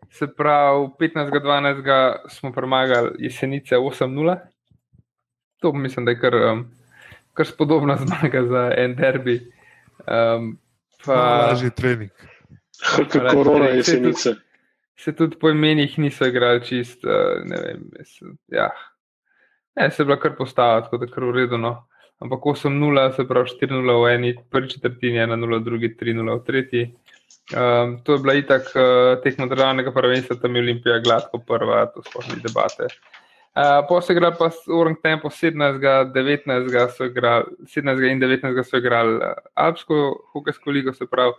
[0.09, 2.29] Se pravi, 15.12.
[2.33, 4.37] smo premagali jesenice 8-0.
[5.61, 6.65] To mislim, da je kar, um,
[7.37, 9.37] kar spodobna zmaga za en derbi.
[10.07, 10.57] Um,
[11.05, 12.11] pa, Lažji trening.
[12.95, 14.35] Kot korona jesenice.
[14.99, 18.71] se tudi po imenih niso igrali čist, uh, ne vem, mislim, ja.
[19.79, 21.71] Ne, se je bila kar postava, tako da kar uredno.
[22.19, 26.81] Ampak 8-0, se pravi 4-0 v eni, prvi četrtini, 1-0 v drugi, 3-0 v tretji.
[27.49, 32.03] Um, to je bila itak uh, tekmo državnega prvenstva, tam je Olimpija gladko prva, to
[32.03, 32.91] sploh ni debate.
[33.55, 35.79] Uh, po se igra pa Orang Tempo 17,
[36.13, 41.33] 19, so igrali, 17 in 19 so igrali uh, Alpsko hokejsko ligo, se pravi,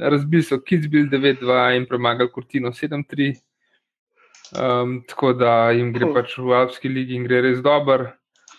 [0.00, 3.34] razbili so Kitzbühel 9-2 in premagali Kurtino 7-3.
[4.50, 8.10] Um, tako da jim gre pač v Alpski ligi in gre res dobro.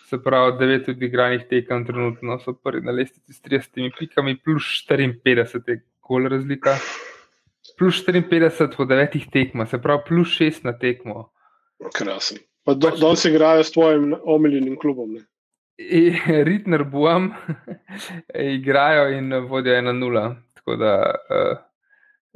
[0.07, 5.61] Se pravi, devet odigranih tekem trenutno so prvi na lestvici s 30 pikami, plus 54
[5.67, 6.75] je kol razlika.
[7.79, 11.29] Plus 54 po devetih tekmah, se pravi, plus 6 na tekmo.
[11.95, 12.39] Krasno.
[12.63, 15.13] Pa do, danes igrajo s tvojim omiljenim klubom.
[15.13, 15.23] Ne?
[16.43, 17.31] Ritner Buam
[18.55, 20.35] igrajo in vodijo 1-0.
[20.53, 21.57] Tako da uh,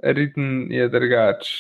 [0.04, 1.52] Ritn je drugač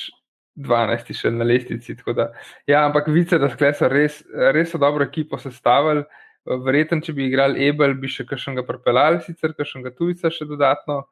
[0.55, 1.95] 12 še na lestvici.
[2.15, 2.29] Da,
[2.67, 4.21] ja, ampak vice, da so res,
[4.55, 6.05] res so dobro ekipo sestavili.
[6.45, 11.03] Verjetno, če bi igrali Ebel, bi še kakšnega propeljali, sicer kakšnega tujca še dodatno.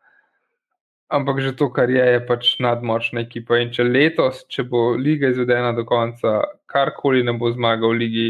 [1.13, 3.59] Ampak že to, kar je, je pač nadmočna ekipa.
[3.61, 6.39] In če letos, če bo liga izvedena do konca,
[6.69, 8.29] karkoli ne bo zmagal v ligi,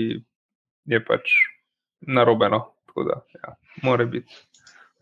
[0.90, 1.36] je pač
[2.08, 2.64] narobeno.
[2.90, 4.36] Tako da, ja, mora biti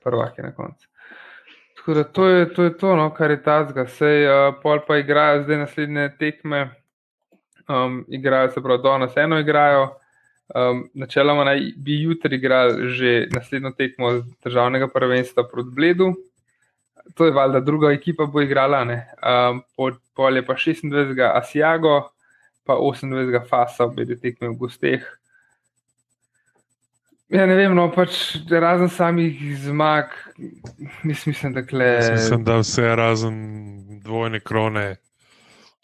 [0.03, 0.90] prvaki na koncu.
[1.81, 3.87] Tako da to je to, je to no, kar je ta zga.
[3.89, 6.67] Sej, uh, pol pa igrajo zdaj naslednje tekme,
[7.65, 9.87] um, igrajo se prav danes eno igrajo.
[10.55, 14.11] Um, načeloma naj bi jutri igrali že naslednjo tekmo
[14.43, 16.13] državnega prvenstva proti Bledu
[17.15, 19.63] to je valjda druga ekipa bo igrala, um,
[20.15, 21.31] pol je pa 26.
[21.33, 22.11] Asiago,
[22.63, 23.47] pa 28.
[23.49, 25.05] Fasa, obe tekme v gosteh.
[27.31, 30.11] Ja, ne vem, no, pač razen samih zmag,
[31.07, 31.93] mislim, da kle.
[32.11, 33.37] Mislim, da vse razen
[34.03, 34.97] dvojne krone.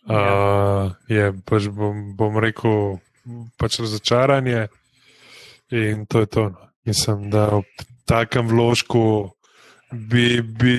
[0.08, 2.98] Uh, je pač bom, bom rekel,
[3.60, 4.68] pač razočaranje
[5.72, 6.44] in to je to.
[6.50, 6.68] No.
[6.88, 9.32] Mislim, da v takem vložku
[9.92, 10.76] bi, bi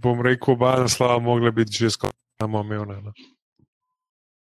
[0.00, 3.00] bom rekel, oba naslova mogla biti že skoraj samoumevna.
[3.00, 3.12] No.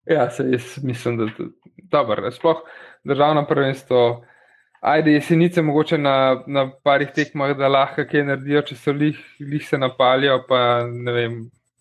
[0.09, 1.45] Ja, se jaz mislim, da je to
[1.93, 2.31] dobro.
[2.31, 2.65] Sploh
[3.05, 4.24] državno prvenstvo,
[4.81, 9.66] ajde jesenice, mogoče na, na parih tekmah, da lahko kaj naredijo, če so lih, lih
[9.69, 11.39] se napalijo, pa ne vem,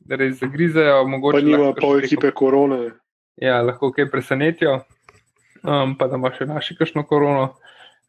[0.10, 1.06] res zagrizejo.
[1.32, 2.92] Pa nima pol ekipe korone.
[3.40, 4.82] Ja, lahko kaj presenetijo,
[5.64, 7.54] um, pa da ima še naši kakšno korono.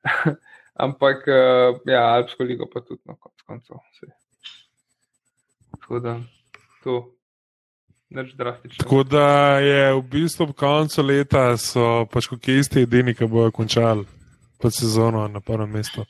[0.81, 4.13] Ampak, uh, ja, Alpsko ligo pa tudi na no, koncu koncev.
[5.77, 6.15] Tako da,
[6.83, 7.01] to
[8.11, 8.79] je drastično.
[8.83, 14.07] Tako da je v bistvu ob koncu leta, so pač kokisti edini, ki bojo končali
[14.63, 16.05] pod sezono na prvem mestu.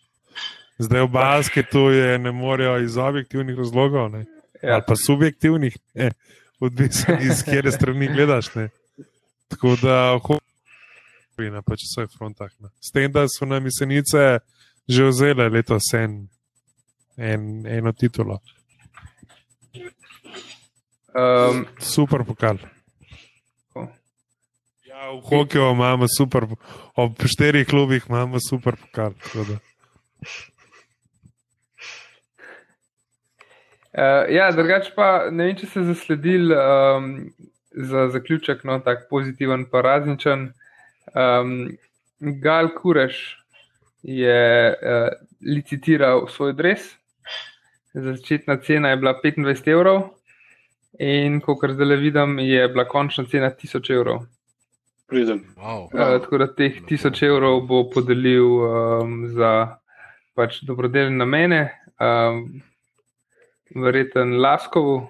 [0.78, 4.24] Zdaj v basketu je ne morejo iz objektivnih razlogov, ja.
[4.62, 6.10] ali pa subjektivnih, ne,
[6.60, 8.54] odvisno iz kere strani gledaš.
[8.54, 8.68] Ne.
[9.48, 10.18] Tako da,
[11.50, 12.50] na pač vseh frontah.
[12.60, 12.68] Ne.
[12.80, 14.38] S tem, da so nam jesenice
[14.90, 16.26] že vzele letos en
[17.20, 18.40] en, eno titulo.
[21.14, 22.58] Um, super pokal.
[25.00, 26.44] Ja, v hokeju imamo super,
[26.94, 29.14] ob štirih klubih imamo super pokal.
[29.32, 29.56] Uh,
[34.28, 37.06] ja, drugače pa ne vem, če ste zasledili um,
[37.72, 40.42] za zaključek, no, tako pozitiven, pa različen.
[41.16, 41.54] Um,
[42.44, 43.22] Gal Kureš
[44.04, 45.08] je uh,
[45.40, 46.90] licitiral svoj dres,
[47.94, 50.02] Začetna cena je bila 25 evrov,
[51.00, 54.28] in kot zdaj vidim, je bila končna cena 1000 evrov.
[55.10, 55.88] Wow.
[55.90, 59.80] Uh, tako da teh 1000 evrov bo podelil um, za
[60.38, 61.62] pač dobrodelne namene,
[62.00, 62.44] um,
[63.74, 65.02] verjeten Laskovu.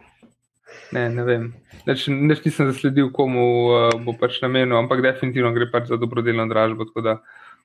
[0.94, 1.44] Ne, ne vem.
[1.86, 6.46] Neč, neč nisem zasledil, komu uh, bo pač namenil, ampak definitivno gre pač za dobrodelno
[6.50, 6.88] dražbo.
[6.90, 7.16] Tako da,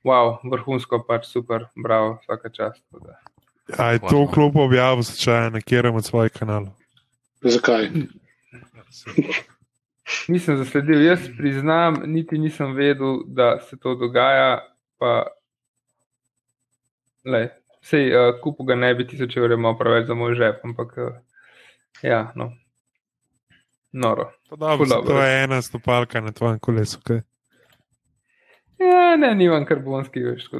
[0.05, 2.83] wow, vrhunsko, pač super, bravo, vsaka čast.
[3.79, 6.75] A je to klub objavil, če ne kjerem od svojih kanalov?
[7.45, 7.89] Zakaj?
[10.27, 14.61] Nisem zasledil, jaz priznam, niti nisem vedel, da se to dogaja.
[14.97, 15.27] Pa,
[17.25, 17.49] lej,
[17.81, 21.17] sej, uh, kupu ga ne bi tisoč evrov imel preveč za moj žep, ampak uh,
[22.05, 22.51] ja, no.
[23.91, 24.31] Noro.
[24.49, 25.13] To, dobro, dobro.
[25.13, 26.99] to je ena stopalka na tvojem kolesu.
[26.99, 27.21] Okay?
[28.79, 30.47] Ja, ne, nimam karbonski več.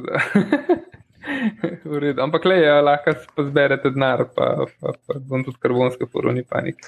[2.22, 6.86] Ampak le, ja, lahko pa zberete denar, pa, pa, pa bom tudi karbonske poroni panik.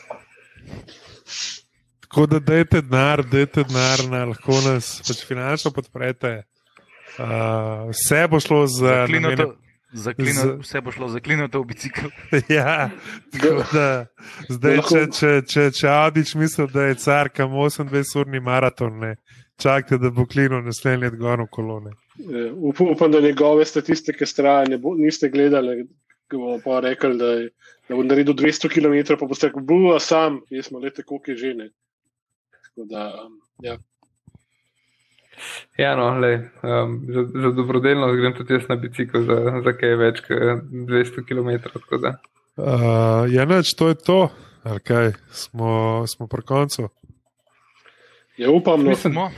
[2.08, 6.42] Tako da dajte denar, dajte denar, na, lahko nas pač finančno podprete.
[7.18, 9.02] Uh, vse bo šlo za.
[9.10, 9.48] Namene,
[9.92, 10.56] Zaklino, z...
[10.60, 12.08] Vse bo šlo za klinoto v bicikl.
[12.58, 12.90] ja,
[13.72, 14.06] da,
[14.48, 19.14] zdaj, če, če, če, če Adič misli, da je car, kam 28-urni maraton, ne,
[19.56, 21.94] čakajte, da bo klino naslednji let v kolone.
[22.20, 25.86] Ja, upam, da njegove statistike stranje niste gledali,
[26.28, 27.50] ko bomo pa rekli, da, je,
[27.88, 31.40] da bo naredil 200 km, pa boste rekli, buva sam, jaz smo lete, koliko je
[32.78, 32.88] žene.
[32.90, 33.78] Da, um, ja.
[35.78, 39.94] Ja, no, lej, um, za, za dobrodelnost grem tudi jaz na bicikl, za, za kaj
[40.00, 41.50] več kot 200 km.
[42.58, 44.18] Uh, ja, neč, to je to,
[44.66, 46.88] ali kaj smo, smo pri koncu.
[48.38, 48.90] Ja, upam, no.
[48.90, 49.30] Mislim, Smo?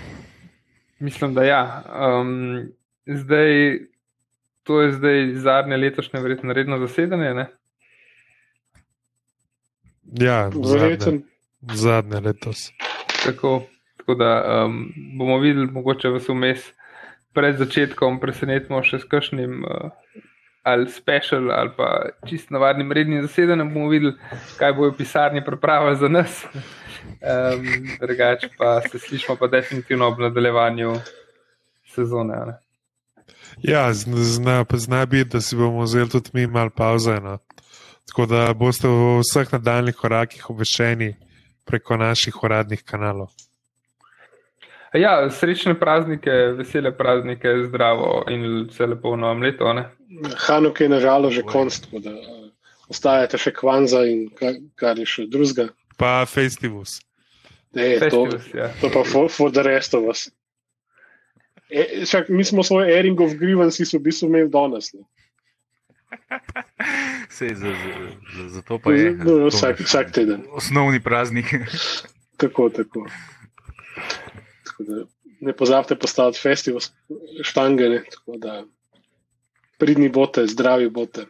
[0.98, 1.62] mislim, da ja.
[1.88, 2.72] Um,
[3.06, 3.78] zdaj,
[4.62, 7.34] to je zdaj zadnje letošnje, verjetno redno zasedanje.
[7.34, 7.46] Ne?
[10.20, 11.20] Ja, zadnje,
[11.62, 12.70] zadnje letos.
[13.24, 13.62] Tako,
[13.96, 16.72] tako da um, bomo videli, mogoče vas vmes
[17.34, 19.90] pred začetkom presenetimo še s kakšnim uh,
[20.62, 21.88] ali special ali pa
[22.28, 23.74] čist navadnim rednim zasedanjem.
[23.74, 24.14] Bomo videli,
[24.58, 26.44] kaj bojo pisarni pripravili za nas.
[27.20, 27.66] Um,
[28.00, 30.94] drugače pa se slišimo pa definitivno ob nadaljevanju
[31.94, 32.36] sezone.
[32.46, 32.58] ne.
[33.62, 37.20] Ja, zna, zna, biti, da si bomo vzeli tudi mi malo pauze.
[37.20, 37.38] No.
[38.08, 41.14] Tako da boste v vseh nadaljnih korakih obveščeni
[41.64, 43.30] preko naših uradnih kanalov.
[44.94, 49.66] Ja, srečne praznike, vesele praznike, zdravo in vse lepo v novem letu.
[49.66, 49.84] a ne?
[50.48, 52.50] Hanuk je nažalost že konc, tako da uh,
[52.90, 55.70] ostajate še kvanza in kar, kar je še drugega.
[55.96, 56.98] Pa Festivus.
[57.70, 58.72] Ne, to, Festivus, ja.
[58.80, 60.26] to pa for, for the rest of us.
[61.70, 64.90] E, čak, mi smo svoj airing of grievances v bistvu imeli danes.
[64.96, 65.06] Ne.
[67.36, 67.94] Sej, za, za,
[68.36, 69.14] za, za to pa je.
[69.14, 70.44] No, to vsak, je vsak teden.
[70.50, 71.54] Osnovni praznik.
[72.36, 73.06] Tako, tako.
[74.64, 75.04] tako da,
[75.40, 76.80] ne pozabite postaviti festival
[77.42, 78.64] štange, ne, tako da
[79.78, 81.26] pridni bote, zdravi bote.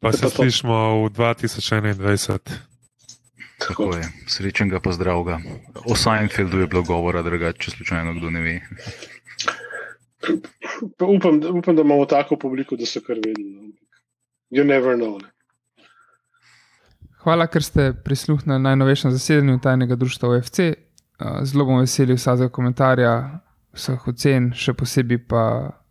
[0.00, 2.38] Pa se pa slišmo v 2021.
[3.68, 4.08] Tako je.
[4.26, 5.38] Srečnega pozdravga.
[5.86, 8.56] O Seinfeldu je bilo govora, drugače, če slučajno kdo ne ve.
[10.98, 13.52] Pa Upam, upam, da imamo tako publiko, da so kar vedeli.
[13.52, 13.72] no.
[14.50, 15.18] You never know.
[15.22, 15.28] Ne.
[17.22, 20.58] Hvala, ker ste prisluhnili najnovejšem zasedanju tajnega društva OFC.
[20.58, 23.12] Uh, Zelo bom vesel vsakega komentarja,
[23.72, 25.44] vseh ocen, še posebej pa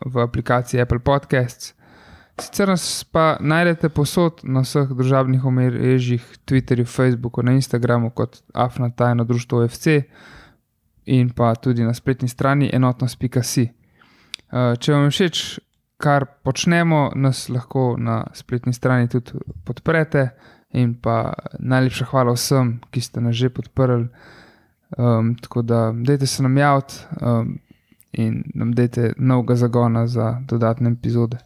[0.06, 1.74] v aplikaciji Apple Podcasts.
[2.42, 8.90] Sicer nas pa najdete posod na vseh družabnih omrežjih, Twitterju, Facebooku, na Instagramu kot Afna
[8.90, 10.02] tajno društvo OFC
[11.06, 13.70] in pa tudi na spletni strani enotnost.si.
[14.52, 15.60] Uh, Če vam všeč,
[16.02, 20.30] kar počnemo, nas lahko na spletni strani tudi podprete.
[20.72, 24.08] In pa najlepša hvala vsem, ki ste nas že podprli.
[24.98, 27.60] Um, tako da, dajte se nam javiti um,
[28.12, 31.38] in nam dajte novega zagona za dodatne epizode.